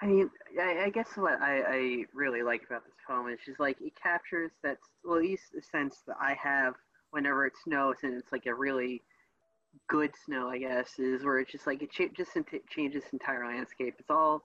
I 0.03 0.07
mean, 0.07 0.31
I, 0.61 0.87
I 0.87 0.91
guess 0.91 1.11
what 1.15 1.41
I, 1.41 1.61
I 1.61 2.05
really 2.13 2.43
like 2.43 2.65
about 2.67 2.85
this 2.85 2.95
poem 3.07 3.29
is 3.29 3.39
just 3.47 3.61
like 3.61 3.77
it 3.81 3.93
captures 4.03 4.51
that, 4.65 4.79
well, 5.05 5.19
at 5.19 5.23
least 5.23 5.53
the 5.55 5.63
sense 5.63 5.99
that 6.09 6.17
I 6.21 6.35
have 6.43 6.75
whenever 7.13 7.47
it 7.47 7.53
snows 7.63 7.99
and 8.03 8.15
it's 8.15 8.33
like 8.33 8.47
a 8.47 8.55
really 8.55 9.01
good 9.89 10.11
snow, 10.27 10.49
I 10.49 10.59
guess, 10.59 10.99
is 10.99 11.23
where 11.23 11.39
it's 11.39 11.53
just 11.53 11.69
like 11.69 11.83
it 11.83 11.91
just 12.17 12.35
int- 12.35 12.67
changes 12.69 13.05
entire 13.13 13.47
landscape. 13.47 13.95
It's 14.01 14.11
all, 14.11 14.43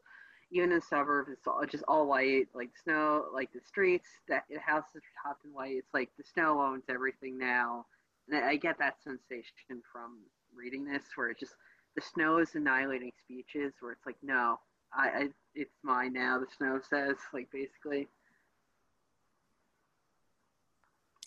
even 0.51 0.71
in 0.71 0.75
the 0.75 0.85
suburbs, 0.85 1.31
it's 1.31 1.47
all 1.47 1.65
just 1.65 1.85
all 1.87 2.05
white, 2.05 2.49
like 2.53 2.69
snow, 2.83 3.25
like 3.33 3.51
the 3.51 3.61
streets, 3.65 4.09
that 4.29 4.43
the 4.47 4.59
houses 4.59 4.91
are 4.97 5.29
topped 5.29 5.43
in 5.43 5.53
white. 5.53 5.77
It's 5.77 5.93
like 5.95 6.11
the 6.19 6.23
snow 6.35 6.61
owns 6.61 6.83
everything 6.87 7.39
now, 7.39 7.87
and 8.29 8.37
I, 8.45 8.49
I 8.49 8.55
get 8.57 8.77
that 8.77 9.01
sensation 9.03 9.81
from 9.91 10.19
reading 10.57 10.85
this, 10.85 11.03
where 11.15 11.29
it 11.29 11.39
just 11.39 11.53
the 11.95 12.01
snow 12.01 12.37
is 12.39 12.55
annihilating 12.55 13.11
speeches, 13.23 13.73
where 13.79 13.91
it's 13.93 14.05
like, 14.05 14.17
no, 14.23 14.57
I, 14.93 15.07
I 15.07 15.29
it's 15.53 15.75
mine 15.83 16.13
now. 16.13 16.39
The 16.39 16.47
snow 16.57 16.79
says, 16.89 17.15
like 17.33 17.49
basically. 17.51 18.07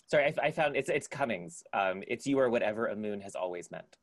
Sorry, 0.07 0.25
I, 0.25 0.47
I 0.47 0.51
found 0.51 0.75
it's 0.75 0.89
it's 0.89 1.07
Cummings. 1.07 1.63
Um, 1.73 2.03
it's 2.07 2.25
you 2.25 2.39
or 2.39 2.49
whatever 2.49 2.87
a 2.87 2.95
moon 2.95 3.21
has 3.21 3.35
always 3.35 3.69
meant. 3.71 3.97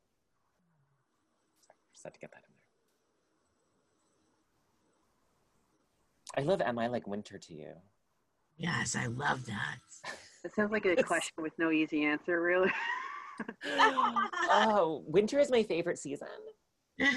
Sorry, 1.67 1.77
just 1.93 2.05
had 2.05 2.15
to 2.15 2.21
get 2.21 2.31
that 2.31 2.43
in 2.47 2.53
there. 6.37 6.45
I 6.45 6.47
love 6.47 6.61
"Am 6.61 6.79
I 6.79 6.87
like 6.87 7.07
winter 7.09 7.39
to 7.39 7.55
you?" 7.55 7.73
Yes, 8.57 8.95
I 8.97 9.07
love 9.07 9.47
that. 9.47 9.79
It 10.45 10.55
sounds 10.55 10.71
like 10.73 10.85
a 10.87 10.93
It's- 10.93 11.07
question 11.07 11.43
with 11.43 11.53
no 11.59 11.71
easy 11.71 12.05
answer, 12.05 12.41
really. 12.41 12.71
oh, 14.51 15.03
winter 15.07 15.39
is 15.39 15.51
my 15.51 15.63
favorite 15.63 15.99
season, 15.99 16.29
but 16.99 17.11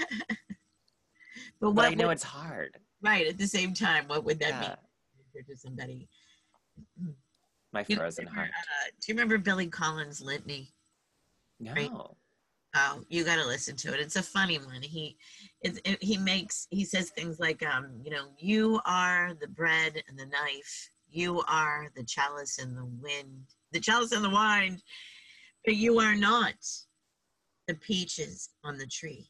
but 1.61 1.71
what 1.71 1.85
I 1.85 1.93
know 1.95 2.07
would- 2.07 2.13
it's 2.13 2.23
hard. 2.23 2.77
right 3.01 3.27
at 3.27 3.37
the 3.37 3.47
same 3.47 3.73
time, 3.73 4.07
what 4.07 4.23
would 4.25 4.39
that 4.39 4.59
Yeah, 4.59 4.75
mean 5.35 5.45
to 5.47 5.55
somebody? 5.57 6.07
my 7.71 7.83
frozen 7.83 8.25
remember, 8.25 8.41
heart. 8.41 8.51
uh, 8.57 8.89
do 8.99 9.11
you 9.11 9.13
remember 9.13 9.37
Billy 9.37 9.67
Collins' 9.67 10.21
litany? 10.21 10.73
No. 11.59 11.73
Right. 11.73 11.91
Oh, 12.75 13.03
you 13.09 13.23
got 13.23 13.37
to 13.37 13.45
listen 13.47 13.75
to 13.77 13.93
it. 13.93 13.99
It's 13.99 14.15
a 14.15 14.21
funny 14.23 14.57
one. 14.59 14.81
He, 14.81 15.17
it, 15.61 15.79
it, 15.85 16.03
he 16.03 16.17
makes 16.17 16.67
he 16.69 16.85
says 16.85 17.09
things 17.09 17.39
like, 17.39 17.63
um, 17.65 17.99
you 18.03 18.11
know, 18.11 18.25
you 18.37 18.79
are 18.85 19.33
the 19.39 19.47
bread 19.47 20.03
and 20.07 20.17
the 20.17 20.27
knife. 20.27 20.89
You 21.09 21.41
are 21.47 21.87
the 21.95 22.03
chalice 22.03 22.59
and 22.59 22.77
the 22.77 22.85
wind, 22.85 23.43
the 23.71 23.79
chalice 23.79 24.11
and 24.11 24.23
the 24.23 24.29
wine, 24.29 24.79
but 25.69 25.75
you 25.75 25.99
are 25.99 26.15
not 26.15 26.55
the 27.67 27.75
peaches 27.75 28.49
on 28.63 28.79
the 28.79 28.87
tree. 28.87 29.29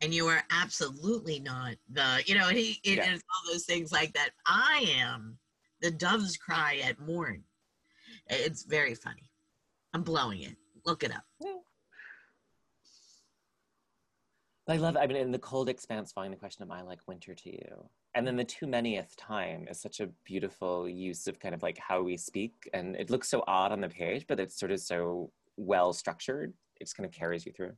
And 0.00 0.12
you 0.12 0.26
are 0.26 0.42
absolutely 0.50 1.38
not 1.38 1.76
the, 1.92 2.24
you 2.26 2.34
know, 2.34 2.48
he 2.48 2.80
it 2.82 2.96
Yeah. 2.96 3.12
is 3.14 3.22
all 3.30 3.52
those 3.52 3.64
things 3.64 3.92
like 3.92 4.12
that. 4.14 4.30
I 4.48 4.84
am 4.98 5.38
the 5.80 5.92
dove's 5.92 6.36
cry 6.36 6.78
at 6.78 6.98
morn. 6.98 7.44
It's 8.26 8.64
very 8.64 8.96
funny. 8.96 9.30
I'm 9.94 10.02
blowing 10.02 10.40
it. 10.42 10.56
Look 10.84 11.04
it 11.04 11.12
up. 11.12 11.24
I 14.66 14.76
love, 14.76 14.96
I 14.96 15.06
mean, 15.06 15.18
in 15.18 15.30
the 15.30 15.38
cold 15.38 15.68
expanse, 15.68 16.10
following 16.10 16.32
the 16.32 16.36
question, 16.36 16.64
am 16.64 16.72
I 16.72 16.82
like 16.82 17.06
winter 17.06 17.36
to 17.36 17.48
you? 17.48 17.88
And 18.14 18.26
then 18.26 18.34
mm. 18.34 18.38
the 18.38 18.44
too 18.44 18.66
manyth 18.66 19.14
time 19.16 19.66
is 19.70 19.80
such 19.80 20.00
a 20.00 20.08
beautiful 20.24 20.88
use 20.88 21.26
of 21.26 21.40
kind 21.40 21.54
of 21.54 21.62
like 21.62 21.78
how 21.78 22.02
we 22.02 22.16
speak. 22.16 22.68
And 22.74 22.94
it 22.96 23.10
looks 23.10 23.28
so 23.28 23.42
odd 23.46 23.72
on 23.72 23.80
the 23.80 23.88
page, 23.88 24.26
but 24.26 24.38
it's 24.38 24.58
sort 24.58 24.72
of 24.72 24.80
so 24.80 25.30
well 25.56 25.92
structured. 25.92 26.52
It 26.80 26.84
just 26.84 26.96
kind 26.96 27.06
of 27.06 27.12
carries 27.12 27.46
you 27.46 27.52
through. 27.52 27.72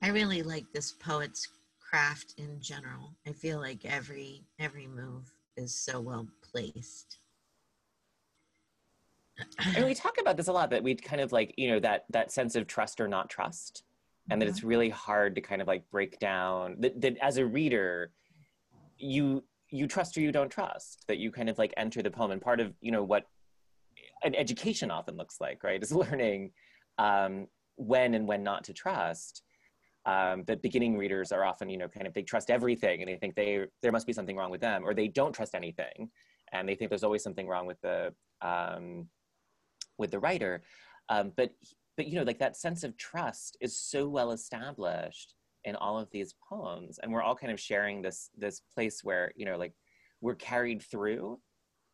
I 0.00 0.08
really 0.08 0.42
like 0.42 0.64
this 0.72 0.92
poet's 0.92 1.48
craft 1.80 2.34
in 2.38 2.60
general. 2.60 3.16
I 3.26 3.32
feel 3.32 3.58
like 3.58 3.84
every 3.84 4.44
every 4.60 4.86
move 4.86 5.32
is 5.56 5.74
so 5.74 6.00
well 6.00 6.28
placed. 6.52 7.18
And 9.74 9.84
we 9.84 9.94
talk 9.94 10.16
about 10.20 10.36
this 10.36 10.48
a 10.48 10.52
lot 10.52 10.70
that 10.70 10.82
we 10.82 10.94
kind 10.94 11.20
of 11.20 11.32
like 11.32 11.54
you 11.56 11.70
know 11.70 11.80
that 11.80 12.04
that 12.10 12.32
sense 12.32 12.54
of 12.54 12.66
trust 12.66 13.00
or 13.00 13.08
not 13.08 13.30
trust 13.30 13.84
and 14.30 14.40
that 14.42 14.48
it's 14.48 14.62
really 14.62 14.90
hard 14.90 15.34
to 15.34 15.40
kind 15.40 15.62
of 15.62 15.68
like 15.68 15.88
break 15.90 16.18
down 16.18 16.76
that, 16.80 17.00
that 17.00 17.16
as 17.18 17.38
a 17.38 17.46
reader 17.46 18.12
you 18.98 19.42
you 19.70 19.86
trust 19.86 20.16
or 20.16 20.20
you 20.20 20.32
don't 20.32 20.50
trust 20.50 21.04
that 21.08 21.18
you 21.18 21.30
kind 21.30 21.48
of 21.48 21.58
like 21.58 21.74
enter 21.76 22.02
the 22.02 22.10
poem. 22.10 22.30
And 22.30 22.40
part 22.40 22.60
of 22.60 22.72
you 22.80 22.90
know 22.90 23.04
what 23.04 23.24
an 24.22 24.34
education 24.34 24.90
often 24.90 25.16
looks 25.16 25.40
like 25.40 25.62
right 25.62 25.82
is 25.82 25.92
learning 26.04 26.52
um, 26.98 27.46
when 27.76 28.14
and 28.14 28.26
when 28.26 28.42
not 28.42 28.64
to 28.64 28.72
trust 28.72 29.42
um, 30.06 30.44
that 30.46 30.62
beginning 30.62 30.96
readers 30.96 31.32
are 31.32 31.44
often 31.44 31.68
you 31.68 31.78
know 31.78 31.88
kind 31.88 32.06
of 32.06 32.14
they 32.14 32.22
trust 32.22 32.50
everything 32.50 33.00
and 33.00 33.08
they 33.08 33.16
think 33.16 33.34
they 33.34 33.66
there 33.82 33.92
must 33.92 34.06
be 34.06 34.12
something 34.12 34.36
wrong 34.36 34.50
with 34.50 34.60
them 34.60 34.82
or 34.84 34.94
they 34.94 35.08
don't 35.08 35.32
trust 35.32 35.54
anything 35.54 36.10
and 36.52 36.68
they 36.68 36.74
think 36.74 36.88
there's 36.88 37.04
always 37.04 37.22
something 37.22 37.46
wrong 37.46 37.66
with 37.66 37.80
the 37.82 38.12
um, 38.40 39.06
with 39.98 40.10
the 40.10 40.18
writer. 40.18 40.62
Um, 41.08 41.32
but 41.36 41.50
but 41.96 42.06
you 42.06 42.14
know 42.14 42.22
like 42.22 42.38
that 42.38 42.56
sense 42.56 42.84
of 42.84 42.96
trust 42.96 43.56
is 43.60 43.78
so 43.78 44.08
well 44.08 44.30
established 44.30 45.34
in 45.64 45.76
all 45.76 45.98
of 45.98 46.08
these 46.10 46.34
poems. 46.48 46.98
And 47.02 47.12
we're 47.12 47.22
all 47.22 47.34
kind 47.34 47.52
of 47.52 47.60
sharing 47.60 48.00
this 48.02 48.30
this 48.36 48.62
place 48.74 49.00
where 49.02 49.32
you 49.36 49.44
know 49.44 49.56
like 49.56 49.74
we're 50.20 50.34
carried 50.34 50.82
through 50.82 51.38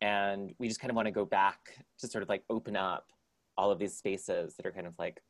and 0.01 0.53
we 0.59 0.67
just 0.67 0.79
kind 0.79 0.89
of 0.89 0.95
want 0.95 1.07
to 1.07 1.11
go 1.11 1.25
back 1.25 1.59
to 1.99 2.07
sort 2.07 2.23
of 2.23 2.29
like 2.29 2.43
open 2.49 2.75
up 2.75 3.05
all 3.57 3.71
of 3.71 3.79
these 3.79 3.97
spaces 3.97 4.55
that 4.55 4.65
are 4.65 4.71
kind 4.71 4.87
of 4.87 4.93
like 4.99 5.21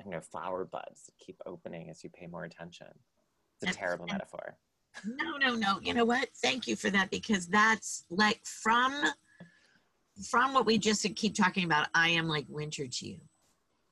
I 0.00 0.04
don't 0.04 0.12
know 0.12 0.20
flower 0.20 0.64
buds 0.64 1.04
that 1.06 1.14
keep 1.18 1.36
opening 1.46 1.90
as 1.90 2.04
you 2.04 2.10
pay 2.10 2.26
more 2.26 2.44
attention. 2.44 2.88
It's 3.60 3.72
a 3.72 3.78
terrible 3.78 4.06
metaphor. 4.06 4.56
No, 5.04 5.36
no, 5.36 5.54
no. 5.54 5.80
You 5.82 5.94
know 5.94 6.04
what? 6.04 6.28
Thank 6.42 6.66
you 6.66 6.76
for 6.76 6.90
that 6.90 7.10
because 7.10 7.46
that's 7.46 8.04
like 8.10 8.40
from 8.44 8.92
from 10.26 10.54
what 10.54 10.66
we 10.66 10.78
just 10.78 11.06
keep 11.16 11.34
talking 11.34 11.64
about. 11.64 11.88
I 11.94 12.10
am 12.10 12.28
like 12.28 12.46
winter 12.48 12.86
to 12.86 13.08
you, 13.08 13.20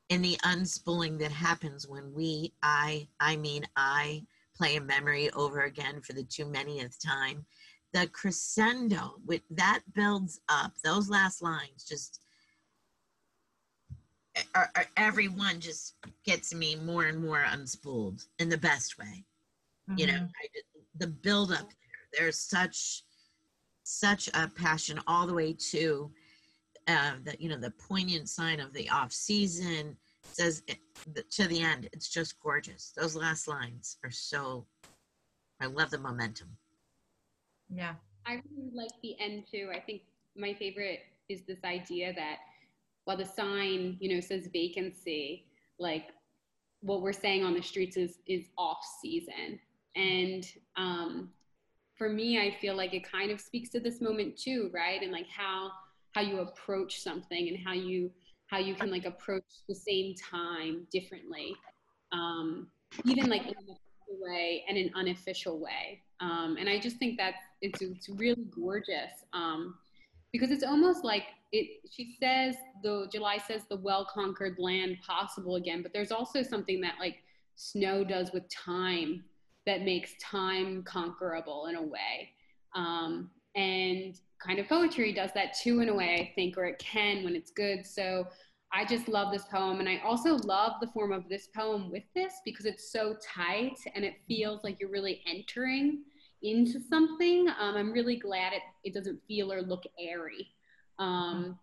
in 0.08 0.22
the 0.22 0.36
unspooling 0.44 1.18
that 1.20 1.32
happens 1.32 1.86
when 1.86 2.12
we, 2.12 2.52
I, 2.62 3.08
I 3.20 3.36
mean, 3.36 3.66
I 3.76 4.24
play 4.56 4.76
a 4.76 4.80
memory 4.80 5.30
over 5.32 5.62
again 5.62 6.00
for 6.00 6.12
the 6.12 6.24
too 6.24 6.46
manyth 6.46 6.98
time. 7.04 7.44
The 7.92 8.06
crescendo 8.08 9.14
with 9.24 9.42
that 9.50 9.80
builds 9.94 10.40
up. 10.48 10.72
Those 10.82 11.08
last 11.08 11.42
lines 11.42 11.84
just. 11.88 12.20
Are, 14.54 14.70
are, 14.76 14.84
everyone 14.98 15.60
just 15.60 15.94
gets 16.24 16.52
me 16.52 16.76
more 16.76 17.04
and 17.04 17.22
more 17.22 17.42
unspooled 17.48 18.26
in 18.38 18.50
the 18.50 18.58
best 18.58 18.98
way 18.98 19.24
you 19.94 20.06
know 20.06 20.12
Mhm. 20.12 20.30
I, 20.42 20.48
the 20.96 21.06
build 21.06 21.52
up 21.52 21.68
there 21.70 22.08
there's 22.18 22.40
such 22.40 23.04
such 23.86 24.28
a 24.34 24.48
passion 24.48 25.00
all 25.06 25.26
the 25.26 25.34
way 25.34 25.52
to 25.52 26.10
uh 26.88 27.12
the 27.24 27.36
you 27.38 27.48
know 27.48 27.58
the 27.58 27.72
poignant 27.72 28.28
sign 28.28 28.60
of 28.60 28.72
the 28.72 28.88
off 28.90 29.12
season 29.12 29.96
says 30.22 30.62
it, 30.66 30.78
the, 31.14 31.22
to 31.30 31.46
the 31.46 31.60
end 31.60 31.88
it's 31.92 32.08
just 32.08 32.40
gorgeous 32.40 32.92
those 32.96 33.14
last 33.14 33.46
lines 33.46 33.98
are 34.04 34.10
so 34.10 34.66
i 35.60 35.66
love 35.66 35.90
the 35.90 35.98
momentum 35.98 36.48
yeah 37.72 37.94
I 38.26 38.42
really 38.50 38.70
like 38.74 38.90
the 39.02 39.16
end 39.20 39.44
too. 39.50 39.70
I 39.74 39.80
think 39.80 40.02
my 40.36 40.52
favorite 40.54 41.00
is 41.28 41.42
this 41.42 41.62
idea 41.64 42.12
that 42.14 42.38
while 43.04 43.16
the 43.16 43.24
sign, 43.24 43.96
you 44.00 44.14
know, 44.14 44.20
says 44.20 44.48
vacancy, 44.52 45.46
like 45.78 46.06
what 46.80 47.02
we're 47.02 47.12
saying 47.12 47.44
on 47.44 47.54
the 47.54 47.62
streets 47.62 47.96
is 47.96 48.18
is 48.26 48.46
off 48.58 48.78
season. 49.00 49.60
And 49.94 50.46
um, 50.76 51.30
for 51.96 52.08
me, 52.08 52.38
I 52.38 52.56
feel 52.60 52.76
like 52.76 52.94
it 52.94 53.10
kind 53.10 53.30
of 53.30 53.40
speaks 53.40 53.70
to 53.70 53.80
this 53.80 54.00
moment 54.00 54.36
too, 54.36 54.70
right? 54.72 55.02
And 55.02 55.12
like 55.12 55.28
how 55.28 55.70
how 56.14 56.22
you 56.22 56.40
approach 56.40 57.00
something 57.00 57.48
and 57.48 57.58
how 57.64 57.72
you 57.72 58.10
how 58.48 58.58
you 58.58 58.74
can 58.74 58.90
like 58.90 59.06
approach 59.06 59.44
the 59.68 59.74
same 59.74 60.14
time 60.14 60.86
differently, 60.92 61.54
um, 62.12 62.68
even 63.04 63.28
like 63.28 63.42
in 63.42 63.54
official 63.54 64.20
way 64.20 64.64
and 64.68 64.78
an 64.78 64.90
unofficial 64.94 65.58
way. 65.58 66.02
Um, 66.20 66.56
and 66.58 66.68
I 66.68 66.78
just 66.78 66.96
think 66.98 67.18
that 67.18 67.34
it's 67.60 67.80
it's 67.82 68.08
really 68.08 68.46
gorgeous 68.54 69.12
um, 69.32 69.74
because 70.32 70.50
it's 70.50 70.64
almost 70.64 71.04
like 71.04 71.24
it. 71.52 71.80
She 71.90 72.16
says 72.20 72.56
the 72.82 73.08
July 73.10 73.38
says 73.38 73.62
the 73.68 73.76
well 73.76 74.06
conquered 74.12 74.56
land 74.58 74.98
possible 75.06 75.56
again, 75.56 75.82
but 75.82 75.92
there's 75.92 76.12
also 76.12 76.42
something 76.42 76.80
that 76.82 76.94
like 77.00 77.22
snow 77.56 78.04
does 78.04 78.32
with 78.32 78.48
time 78.50 79.24
that 79.66 79.82
makes 79.82 80.14
time 80.20 80.82
conquerable 80.84 81.66
in 81.66 81.76
a 81.76 81.82
way. 81.82 82.30
Um, 82.74 83.30
and 83.54 84.18
kind 84.44 84.58
of 84.58 84.68
poetry 84.68 85.12
does 85.12 85.30
that 85.34 85.54
too 85.54 85.80
in 85.80 85.88
a 85.88 85.94
way, 85.94 86.30
I 86.30 86.34
think, 86.34 86.56
or 86.56 86.66
it 86.66 86.78
can 86.78 87.24
when 87.24 87.34
it's 87.34 87.50
good. 87.50 87.86
So 87.86 88.26
I 88.72 88.84
just 88.84 89.08
love 89.08 89.32
this 89.32 89.44
poem. 89.44 89.80
And 89.80 89.88
I 89.88 90.00
also 90.04 90.36
love 90.36 90.72
the 90.80 90.88
form 90.88 91.12
of 91.12 91.28
this 91.28 91.48
poem 91.56 91.90
with 91.90 92.02
this 92.14 92.34
because 92.44 92.66
it's 92.66 92.92
so 92.92 93.16
tight 93.22 93.78
and 93.94 94.04
it 94.04 94.14
feels 94.28 94.62
like 94.62 94.78
you're 94.78 94.90
really 94.90 95.22
entering 95.26 96.02
into 96.42 96.78
something. 96.80 97.48
Um, 97.58 97.76
I'm 97.76 97.92
really 97.92 98.16
glad 98.16 98.52
it, 98.52 98.62
it 98.84 98.94
doesn't 98.94 99.20
feel 99.26 99.52
or 99.52 99.62
look 99.62 99.84
airy. 99.98 100.48
Um, 100.98 101.58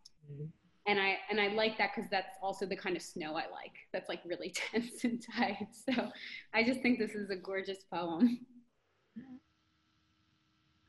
and 0.86 1.00
I 1.00 1.18
and 1.30 1.40
I 1.40 1.48
like 1.48 1.78
that 1.78 1.92
because 1.96 2.10
that's 2.10 2.38
also 2.42 2.66
the 2.66 2.76
kind 2.76 2.96
of 2.96 3.02
snow 3.02 3.32
I 3.32 3.50
like. 3.52 3.74
That's 3.92 4.10
like 4.10 4.22
really 4.26 4.54
tense 4.72 5.04
and 5.04 5.24
tight. 5.36 5.68
So 5.72 6.10
I 6.54 6.64
just 6.64 6.82
think 6.82 7.00
this 7.00 7.16
is 7.16 7.30
a 7.30 7.36
gorgeous 7.36 7.84
poem. 7.92 8.40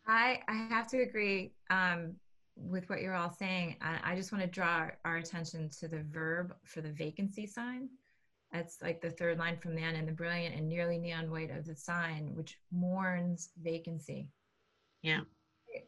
I 0.07 0.40
I 0.49 0.53
have 0.70 0.88
to 0.88 1.03
agree 1.03 1.53
um, 1.70 2.14
with 2.57 2.88
what 2.90 3.01
you're 3.01 3.14
all 3.14 3.32
saying. 3.32 3.76
I, 3.80 4.12
I 4.12 4.16
just 4.16 4.32
want 4.32 4.42
to 4.42 4.51
draw 4.51 4.88
our 5.05 5.16
attention 5.16 5.70
to 5.80 5.88
the 5.88 6.03
verb 6.11 6.55
for 6.64 6.80
the 6.80 6.92
vacancy 6.92 7.47
sign. 7.47 7.88
That's 8.53 8.78
like 8.82 9.01
the 9.01 9.11
third 9.11 9.38
line 9.38 9.59
from 9.59 9.74
the 9.74 9.82
end, 9.82 9.97
and 9.97 10.07
the 10.07 10.12
brilliant 10.12 10.55
and 10.55 10.68
nearly 10.68 10.99
neon 10.99 11.30
white 11.30 11.51
of 11.51 11.64
the 11.64 11.74
sign, 11.74 12.30
which 12.34 12.59
mourns 12.70 13.51
vacancy. 13.62 14.30
Yeah. 15.03 15.20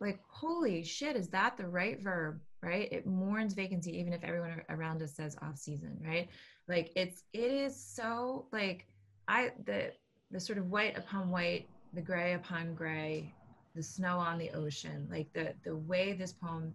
Like, 0.00 0.18
holy 0.28 0.82
shit, 0.82 1.14
is 1.14 1.28
that 1.28 1.56
the 1.56 1.68
right 1.68 2.02
verb? 2.02 2.40
Right? 2.66 2.92
It 2.92 3.06
mourns 3.06 3.54
vacancy, 3.54 3.96
even 3.96 4.12
if 4.12 4.24
everyone 4.24 4.60
around 4.68 5.00
us 5.02 5.14
says 5.14 5.36
off 5.40 5.56
season, 5.56 5.96
right? 6.04 6.28
Like, 6.68 6.90
it's 6.96 7.22
it 7.32 7.52
is 7.52 7.74
so 7.74 8.46
like 8.52 8.86
I 9.28 9.52
the 9.64 9.92
the 10.32 10.40
sort 10.40 10.58
of 10.58 10.68
white 10.68 10.98
upon 10.98 11.30
white, 11.30 11.68
the 11.94 12.02
gray 12.02 12.34
upon 12.34 12.74
gray, 12.74 13.32
the 13.76 13.82
snow 13.82 14.18
on 14.18 14.38
the 14.38 14.50
ocean 14.50 15.06
like 15.10 15.30
the 15.34 15.52
the 15.62 15.76
way 15.76 16.14
this 16.14 16.32
poem 16.32 16.72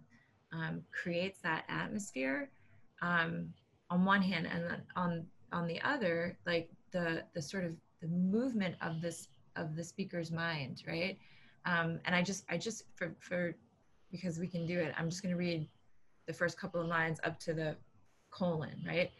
um, 0.52 0.80
creates 0.92 1.40
that 1.42 1.64
atmosphere 1.68 2.48
um, 3.02 3.48
on 3.90 4.04
one 4.04 4.22
hand 4.22 4.46
and 4.46 4.80
on 4.94 5.26
on 5.52 5.66
the 5.66 5.80
other 5.82 6.38
like 6.46 6.70
the 6.92 7.24
the 7.34 7.42
sort 7.42 7.64
of 7.64 7.72
the 8.00 8.06
movement 8.06 8.76
of 8.80 9.02
this 9.02 9.28
of 9.56 9.74
the 9.76 9.84
speaker's 9.84 10.30
mind 10.30 10.82
right 10.86 11.18
um, 11.66 11.98
and 12.04 12.14
i 12.14 12.22
just 12.22 12.44
i 12.48 12.56
just 12.56 12.84
for 12.94 13.14
for 13.18 13.54
because 14.10 14.38
we 14.38 14.46
can 14.46 14.64
do 14.64 14.78
it 14.78 14.94
i'm 14.96 15.10
just 15.10 15.22
going 15.22 15.34
to 15.34 15.38
read 15.38 15.68
the 16.26 16.32
first 16.32 16.58
couple 16.58 16.80
of 16.80 16.86
lines 16.86 17.20
up 17.24 17.38
to 17.38 17.52
the 17.52 17.76
colon 18.30 18.82
right 18.86 19.10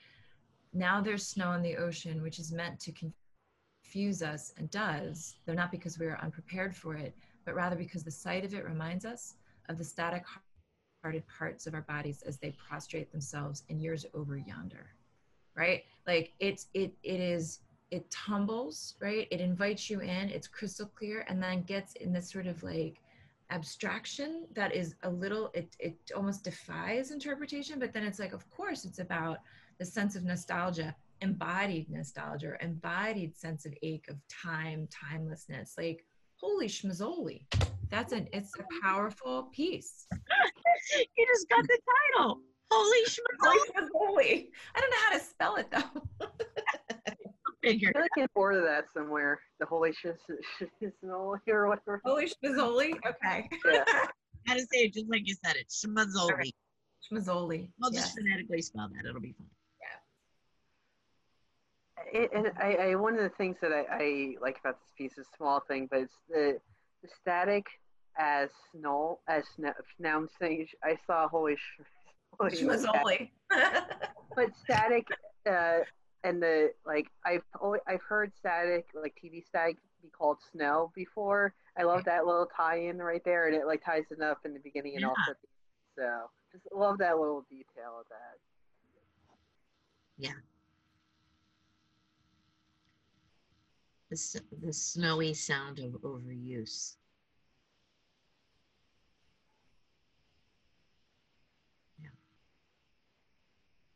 now 0.73 1.01
there's 1.01 1.27
snow 1.27 1.53
in 1.53 1.63
the 1.63 1.77
ocean 1.77 2.23
which 2.23 2.39
is 2.39 2.53
meant 2.53 2.81
to 2.81 2.93
confuse 2.93 4.23
us 4.23 4.53
and 4.57 4.71
does 4.71 5.37
though 5.47 5.55
not 5.55 5.71
because 5.71 5.99
we 5.99 6.07
are 6.07 6.19
unprepared 6.23 6.75
for 6.75 6.95
it 6.95 7.15
but 7.45 7.55
rather 7.55 7.77
because 7.77 8.03
the 8.03 8.11
sight 8.11 8.45
of 8.45 8.55
it 8.55 8.65
reminds 8.65 9.05
us 9.05 9.35
of 9.69 9.79
the 9.79 9.85
static 9.85 10.25
hearted 11.03 11.25
parts 11.27 11.67
of 11.67 11.75
our 11.75 11.83
bodies 11.83 12.23
as 12.23 12.39
they 12.39 12.53
prostrate 12.53 13.11
themselves 13.11 13.65
in 13.69 13.81
years 13.81 14.07
over 14.15 14.37
yonder. 14.37 14.87
Right? 15.55 15.85
Like 16.07 16.33
it's 16.41 16.69
it 16.73 16.95
it 17.03 17.21
is 17.21 17.61
it 17.91 18.11
tumbles, 18.11 18.95
right? 19.01 19.29
It 19.31 19.41
invites 19.41 19.91
you 19.91 20.01
in, 20.01 20.31
it's 20.31 20.49
crystal 20.49 20.87
clear, 20.87 21.27
and 21.29 21.43
then 21.43 21.63
gets 21.63 21.95
in 21.97 22.11
this 22.11 22.31
sort 22.31 22.47
of 22.47 22.63
like 22.63 23.02
abstraction 23.53 24.47
that 24.55 24.75
is 24.75 24.95
a 25.03 25.11
little 25.11 25.51
it 25.53 25.77
it 25.79 25.97
almost 26.17 26.43
defies 26.43 27.11
interpretation 27.11 27.79
but 27.79 27.93
then 27.93 28.03
it's 28.03 28.19
like 28.19 28.33
of 28.33 28.49
course 28.51 28.85
it's 28.85 28.99
about 28.99 29.39
the 29.79 29.85
sense 29.85 30.17
of 30.17 30.25
nostalgia 30.25 30.95
embodied 31.23 31.89
nostalgia 31.89 32.55
embodied 32.61 33.37
sense 33.37 33.65
of 33.65 33.73
ache 33.83 34.07
of 34.09 34.17
time 34.29 34.89
timelessness. 34.91 35.75
Like 35.79 36.05
holy 36.37 36.67
schmazzoli 36.67 37.47
that's 37.89 38.13
an 38.13 38.29
it's 38.33 38.53
a 38.59 38.65
powerful 38.83 39.49
piece. 39.53 40.07
You 41.17 41.27
just 41.33 41.49
got 41.49 41.63
the 41.63 41.79
title. 42.19 42.41
Holy 42.71 43.05
schmazzoli 43.07 44.49
i 44.75 44.81
don't 44.81 44.91
know 44.91 44.97
how 45.05 45.13
to 45.17 45.25
spell 45.25 45.57
it 45.57 45.71
though 45.71 46.03
figure 47.63 47.89
I 47.91 47.93
feel 47.93 48.03
like 48.03 48.11
I 48.19 48.27
boarded 48.35 48.65
that 48.65 48.87
somewhere. 48.95 49.41
The 49.61 49.67
holy 49.67 49.93
shiznoli 49.93 51.39
or 51.49 51.69
whatever. 51.69 52.01
holy 52.05 52.27
schmazzoli 52.27 52.93
okay 53.07 53.49
Yeah. 53.67 53.85
how 54.47 54.55
to 54.55 54.61
say 54.61 54.79
it 54.87 54.95
just 54.95 55.09
like 55.09 55.23
you 55.27 55.35
said 55.45 55.57
it 55.57 55.69
schmazzoli 55.69 56.31
Alright. 56.31 56.55
schmazzoli 57.11 57.69
we'll 57.79 57.93
yes. 57.93 58.03
just 58.03 58.19
phonetically 58.19 58.61
spell 58.63 58.89
that 58.95 59.09
it'll 59.09 59.21
be 59.21 59.35
fine 59.39 59.47
It, 62.13 62.31
and 62.35 62.53
I, 62.59 62.75
I, 62.91 62.95
one 62.97 63.15
of 63.15 63.21
the 63.23 63.31
things 63.39 63.57
that 63.63 63.73
I, 63.73 63.85
I 63.91 64.35
like 64.41 64.59
about 64.61 64.77
this 64.81 64.93
piece 64.99 65.13
is 65.17 65.27
a 65.33 65.37
small 65.37 65.61
thing, 65.61 65.89
but 65.91 66.01
it's 66.01 66.19
the, 66.29 66.59
the 67.03 67.09
static 67.21 67.65
as 68.19 68.51
snow 68.71 69.21
as 69.29 69.45
sn- 69.57 69.73
now 69.99 70.19
I'm 70.19 70.29
saying 70.41 70.67
I 70.85 70.99
saw 71.07 71.27
holy 71.29 71.57
sh- 71.57 71.81
holy 72.39 72.51
schmazzoli 72.51 73.31
but 74.37 74.49
static 74.63 75.07
uh, 75.49 75.79
and 76.25 76.43
the 76.43 76.73
like 76.87 77.07
I've 77.25 77.43
only 77.61 77.79
I've 77.87 78.03
heard 78.03 78.33
static 78.39 78.87
like 78.95 79.15
TV 79.23 79.45
static 79.47 79.77
be 80.03 80.09
called 80.09 80.39
snow 80.53 80.91
before. 80.95 81.55
I 81.79 81.85
love 81.85 82.05
that 82.05 82.27
little 82.27 82.47
tie-in 82.57 82.99
right 82.99 83.23
there, 83.25 83.47
and 83.47 83.55
it 83.57 83.67
like 83.67 83.85
ties 83.85 84.05
it 84.11 84.21
up 84.21 84.39
in 84.45 84.53
the 84.53 84.61
beginning 84.61 84.95
and 84.97 85.03
Yeah. 85.03 85.09
also. 85.09 85.33
the. 85.97 86.03
So 86.03 86.31
just 86.53 86.65
love 86.75 86.99
that 86.99 87.19
little 87.19 87.45
detail 87.51 87.99
of 88.01 88.07
that. 88.09 88.39
the, 94.11 94.15
s- 94.15 94.37
the 94.63 94.73
snowy 94.73 95.33
sound 95.33 95.79
of 95.79 95.93
overuse 96.03 96.97
yeah 101.99 102.09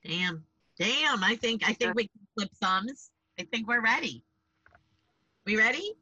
damn 0.02 0.42
damn 0.78 1.22
i 1.24 1.34
think 1.36 1.62
i 1.68 1.72
think 1.72 1.94
we 1.94 2.04
can 2.08 2.20
flip 2.36 2.50
thumbs. 2.60 3.10
I 3.38 3.44
think 3.44 3.68
we're 3.68 3.82
ready. 3.82 4.24
We 5.44 5.56
ready? 5.56 5.92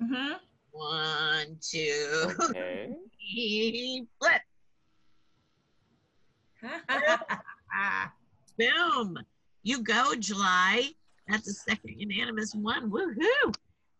Hmm 0.00 0.32
one 0.72 1.58
two 1.60 2.32
Okay. 2.50 2.88
three 3.32 4.06
flip. 4.20 4.42
Boom. 8.58 9.18
You 9.62 9.82
go 9.82 10.14
july. 10.16 10.90
That's 11.28 11.48
a 11.48 11.52
second 11.54 11.94
unanimous 11.98 12.54
one. 12.54 12.90
Woohoo. 12.90 13.54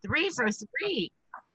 Three 0.04 0.30
for 0.30 0.46
three. 0.50 1.10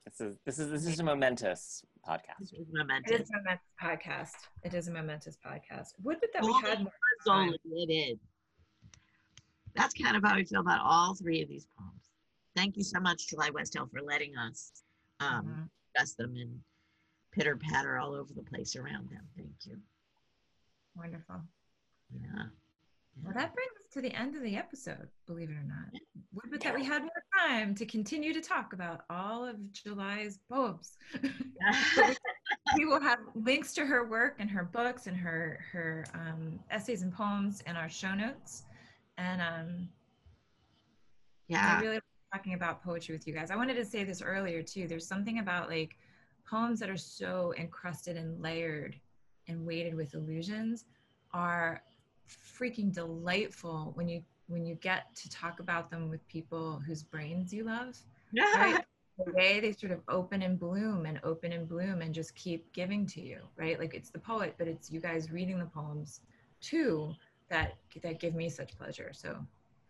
This 0.06 0.22
is 0.22 0.36
this 0.46 0.60
is 0.60 0.70
this 0.70 0.86
is 0.86 1.00
a 1.00 1.04
momentous 1.04 1.84
podcast. 2.08 2.38
this 2.40 2.52
was 2.52 2.68
It 2.70 2.74
momentous 2.78 3.22
is 3.22 3.30
a 3.30 3.38
momentous 3.38 3.66
podcast. 3.82 4.36
It 4.64 4.74
is 4.74 4.88
a 4.88 4.92
momentous 4.92 5.38
podcast. 5.46 5.88
Would 6.04 6.18
it 6.24 6.32
that 6.34 6.44
we 6.44 6.54
had 6.54 6.84
more 6.84 6.92
That's 7.18 7.28
all 7.28 7.54
it 7.54 7.92
is. 7.92 8.18
That's 9.76 9.94
kind 9.94 10.16
of 10.16 10.24
how 10.24 10.36
I 10.36 10.44
feel 10.44 10.62
about 10.62 10.80
all 10.84 11.16
three 11.16 11.42
of 11.42 11.50
these 11.50 11.68
poems. 11.78 12.02
Thank 12.56 12.78
you 12.78 12.84
so 12.84 13.00
much, 13.00 13.28
July 13.28 13.50
Westhale, 13.50 13.90
for 13.92 14.02
letting 14.02 14.36
us 14.38 14.72
um, 15.20 15.46
Mhm. 15.46 15.70
discuss 15.94 16.16
them 16.16 16.36
and 16.36 16.62
pitter 17.32 17.56
patter 17.56 17.98
all 17.98 18.14
over 18.14 18.34
the 18.34 18.44
place 18.44 18.76
around 18.76 19.10
them. 19.10 19.28
Thank 19.38 19.66
you. 19.66 19.82
Wonderful. 20.96 21.42
Yeah. 22.12 22.48
Well, 23.24 23.34
that 23.34 23.54
brings 23.54 23.72
us 23.80 23.90
to 23.94 24.02
the 24.02 24.14
end 24.14 24.36
of 24.36 24.42
the 24.42 24.58
episode, 24.58 25.10
believe 25.26 25.50
it 25.50 25.54
or 25.54 25.64
not. 25.64 25.90
Would 26.34 26.54
it 26.54 26.62
that 26.64 26.76
we 26.76 26.84
had 26.84 27.02
more 27.02 27.24
time 27.34 27.74
to 27.76 27.86
continue 27.86 28.34
to 28.34 28.42
talk 28.42 28.74
about 28.74 29.06
all 29.10 29.46
of 29.46 29.56
July's 29.72 30.38
poems. 30.50 30.98
we 32.76 32.86
will 32.86 33.00
have 33.00 33.20
links 33.36 33.74
to 33.74 33.86
her 33.86 34.06
work 34.06 34.36
and 34.40 34.50
her 34.50 34.64
books 34.66 35.08
and 35.08 35.16
her 35.16 35.64
her 35.72 36.06
um, 36.14 36.60
essays 36.72 37.02
and 37.04 37.14
poems 37.14 37.62
in 37.62 37.76
our 37.78 37.90
show 37.90 38.14
notes. 38.14 38.64
And 39.18 39.42
um, 39.42 39.90
yeah. 41.48 41.78
I 41.78 41.82
really 41.82 41.96
like 41.96 42.04
talking 42.34 42.54
about 42.54 42.84
poetry 42.84 43.16
with 43.16 43.28
you 43.28 43.34
guys. 43.34 43.52
I 43.52 43.56
wanted 43.56 43.76
to 43.76 43.86
say 43.86 44.04
this 44.04 44.22
earlier 44.22 44.62
too. 44.62 44.88
There's 44.88 45.08
something 45.08 45.40
about 45.40 45.70
like 45.70 45.98
poems 46.50 46.80
that 46.80 46.90
are 46.90 46.98
so 46.98 47.54
encrusted 47.58 48.18
and 48.18 48.42
layered 48.42 48.96
and 49.48 49.66
weighted 49.66 49.96
with 49.96 50.14
illusions 50.14 50.86
are 51.34 51.82
freaking 52.58 52.94
delightful 52.94 53.92
when 53.96 54.08
you 54.08 54.24
when 54.48 54.66
you 54.66 54.76
get 54.76 55.14
to 55.16 55.30
talk 55.30 55.60
about 55.60 55.90
them 55.90 56.10
with 56.10 56.26
people 56.28 56.82
whose 56.86 57.04
brains 57.04 57.54
you 57.54 57.64
love. 57.64 57.98
Right? 58.56 58.86
the 59.18 59.32
way 59.32 59.60
they 59.60 59.72
sort 59.72 59.92
of 59.92 60.02
open 60.10 60.42
and 60.42 60.60
bloom 60.60 61.06
and 61.06 61.20
open 61.24 61.54
and 61.54 61.70
bloom 61.70 62.02
and 62.02 62.14
just 62.14 62.36
keep 62.36 62.72
giving 62.74 63.06
to 63.08 63.22
you, 63.22 63.40
right? 63.56 63.80
Like 63.80 63.94
it's 63.94 64.10
the 64.10 64.20
poet, 64.20 64.56
but 64.58 64.68
it's 64.68 64.92
you 64.92 65.00
guys 65.00 65.32
reading 65.32 65.58
the 65.58 65.66
poems 65.66 66.20
too 66.62 67.14
that 67.50 67.76
that 68.02 68.20
give 68.20 68.36
me 68.36 68.50
such 68.50 68.78
pleasure. 68.78 69.12
So 69.14 69.38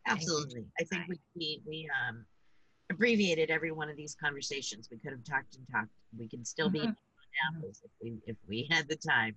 Absolutely. 0.07 0.65
I 0.79 0.83
think 0.83 1.03
we, 1.09 1.19
we, 1.35 1.61
we 1.65 1.89
um, 2.07 2.25
abbreviated 2.91 3.49
every 3.49 3.71
one 3.71 3.89
of 3.89 3.97
these 3.97 4.15
conversations. 4.21 4.87
We 4.91 4.97
could 4.97 5.11
have 5.11 5.23
talked 5.23 5.55
and 5.55 5.65
talked. 5.71 5.89
We 6.17 6.27
could 6.27 6.45
still 6.45 6.69
be 6.69 6.79
Mhm. 6.79 6.89
on 6.89 6.95
apples 7.55 7.81
if 7.83 7.91
we, 8.01 8.21
if 8.27 8.37
we 8.47 8.67
had 8.69 8.87
the 8.87 8.95
time, 8.95 9.35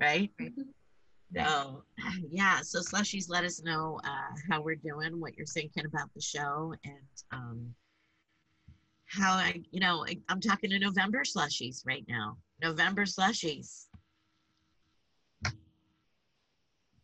right? 0.00 0.30
Right. 0.40 1.46
So, 1.46 1.84
yeah. 2.30 2.60
So 2.62 2.80
Slushies, 2.80 3.28
let 3.28 3.44
us 3.44 3.62
know 3.62 4.00
uh, 4.04 4.34
how 4.50 4.60
we're 4.60 4.74
doing, 4.76 5.20
what 5.20 5.36
you're 5.36 5.46
thinking 5.46 5.86
about 5.86 6.12
the 6.14 6.20
show, 6.20 6.74
and 6.84 7.22
um, 7.30 7.74
how 9.06 9.34
I, 9.34 9.62
you 9.70 9.80
know, 9.80 10.04
I, 10.06 10.18
I'm 10.28 10.40
talking 10.40 10.70
to 10.70 10.78
November 10.78 11.22
Slushies 11.22 11.86
right 11.86 12.04
now. 12.08 12.36
November 12.60 13.04
Slushies. 13.04 13.86
I 15.46 15.50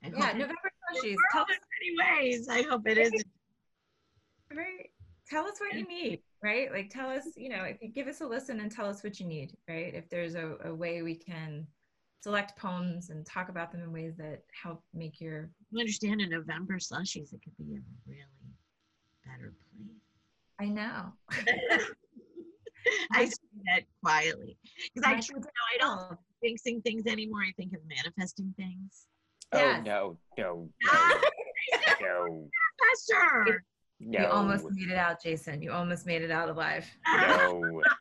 yeah, 0.03 0.32
November 0.32 0.55
slushies. 0.92 1.16
Tell 1.32 1.42
us, 1.42 1.49
in 1.51 1.96
many 1.96 2.26
ways. 2.26 2.49
I 2.49 2.62
hope 2.62 2.86
it 2.86 2.99
is. 2.99 3.12
right? 4.55 4.90
Tell 5.28 5.44
us 5.44 5.55
what 5.59 5.74
you 5.74 5.86
need, 5.86 6.20
right? 6.42 6.72
Like 6.72 6.90
tell 6.90 7.11
us, 7.11 7.24
you 7.36 7.51
know, 7.51 7.64
if 7.64 7.82
you 7.82 7.88
give 7.88 8.07
us 8.07 8.20
a 8.20 8.26
listen 8.26 8.61
and 8.61 8.72
tell 8.72 8.88
us 8.88 9.05
what 9.05 9.20
you 9.20 9.26
need, 9.26 9.57
right? 9.68 9.94
If 9.94 10.09
there's 10.09 10.34
a, 10.34 10.57
a 10.64 10.74
way 10.74 11.03
we 11.03 11.14
can 11.14 11.66
select 12.20 12.57
poems 12.57 13.11
and 13.11 13.26
talk 13.26 13.49
about 13.49 13.70
them 13.70 13.82
in 13.82 13.92
ways 13.92 14.16
that 14.16 14.42
help 14.62 14.82
make 14.94 15.20
your 15.20 15.51
You 15.70 15.80
understand 15.80 16.20
in 16.20 16.30
November 16.30 16.78
slushies, 16.78 17.32
it 17.32 17.40
could 17.42 17.57
be 17.59 17.74
a 17.74 17.80
really 18.07 18.24
better 19.24 19.53
place. 19.76 19.99
I 20.59 20.66
know. 20.66 21.12
I 23.12 23.26
say 23.26 23.36
that 23.66 23.82
quietly 24.03 24.57
because 24.94 25.07
I, 25.07 25.12
no, 25.34 25.42
I 25.42 25.78
don't 25.78 26.18
think 26.40 26.61
things 26.82 27.07
anymore. 27.07 27.40
I 27.46 27.53
think 27.57 27.74
of 27.74 27.80
manifesting 27.86 28.55
things. 28.57 29.07
Yes. 29.55 29.80
Oh 29.80 29.82
no, 29.82 30.18
no, 30.36 30.68
Ah, 30.90 31.20
no, 32.01 32.49
Professor. 32.78 33.64
no, 34.01 34.20
You 34.20 34.26
almost 34.26 34.66
made 34.70 34.90
it 34.90 34.96
out, 34.99 35.22
Jason. 35.22 35.62
You 35.62 35.72
almost 35.72 36.07
made 36.07 36.22
it 36.22 36.30
out 36.30 36.49
alive. 36.49 36.86
no. 37.07 37.82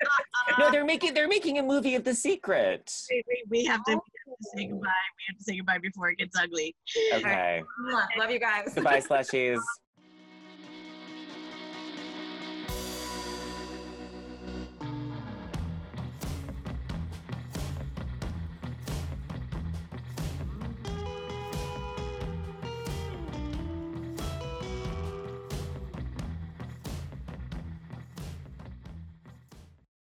No, 0.60 0.72
they're 0.72 0.86
making 0.86 1.14
they're 1.14 1.28
making 1.28 1.60
a 1.60 1.64
movie 1.64 1.94
of 1.96 2.04
The 2.04 2.16
Secret. 2.16 2.92
we, 3.12 3.22
we, 3.28 3.44
we 3.50 3.66
have 3.66 3.84
to, 3.84 3.92
we 3.92 3.96
have 3.96 4.38
to 4.38 4.50
say 4.56 4.66
goodbye. 4.66 4.88
We 4.88 5.24
have 5.28 5.38
to 5.38 5.44
say 5.44 5.58
goodbye 5.58 5.78
before 5.80 6.10
it 6.10 6.18
gets 6.18 6.36
ugly. 6.40 6.74
Okay. 7.14 7.62
Mwah. 7.86 8.06
Love 8.18 8.32
you 8.32 8.40
guys. 8.40 8.72
Goodbye, 8.74 9.02
slushies. 9.02 9.60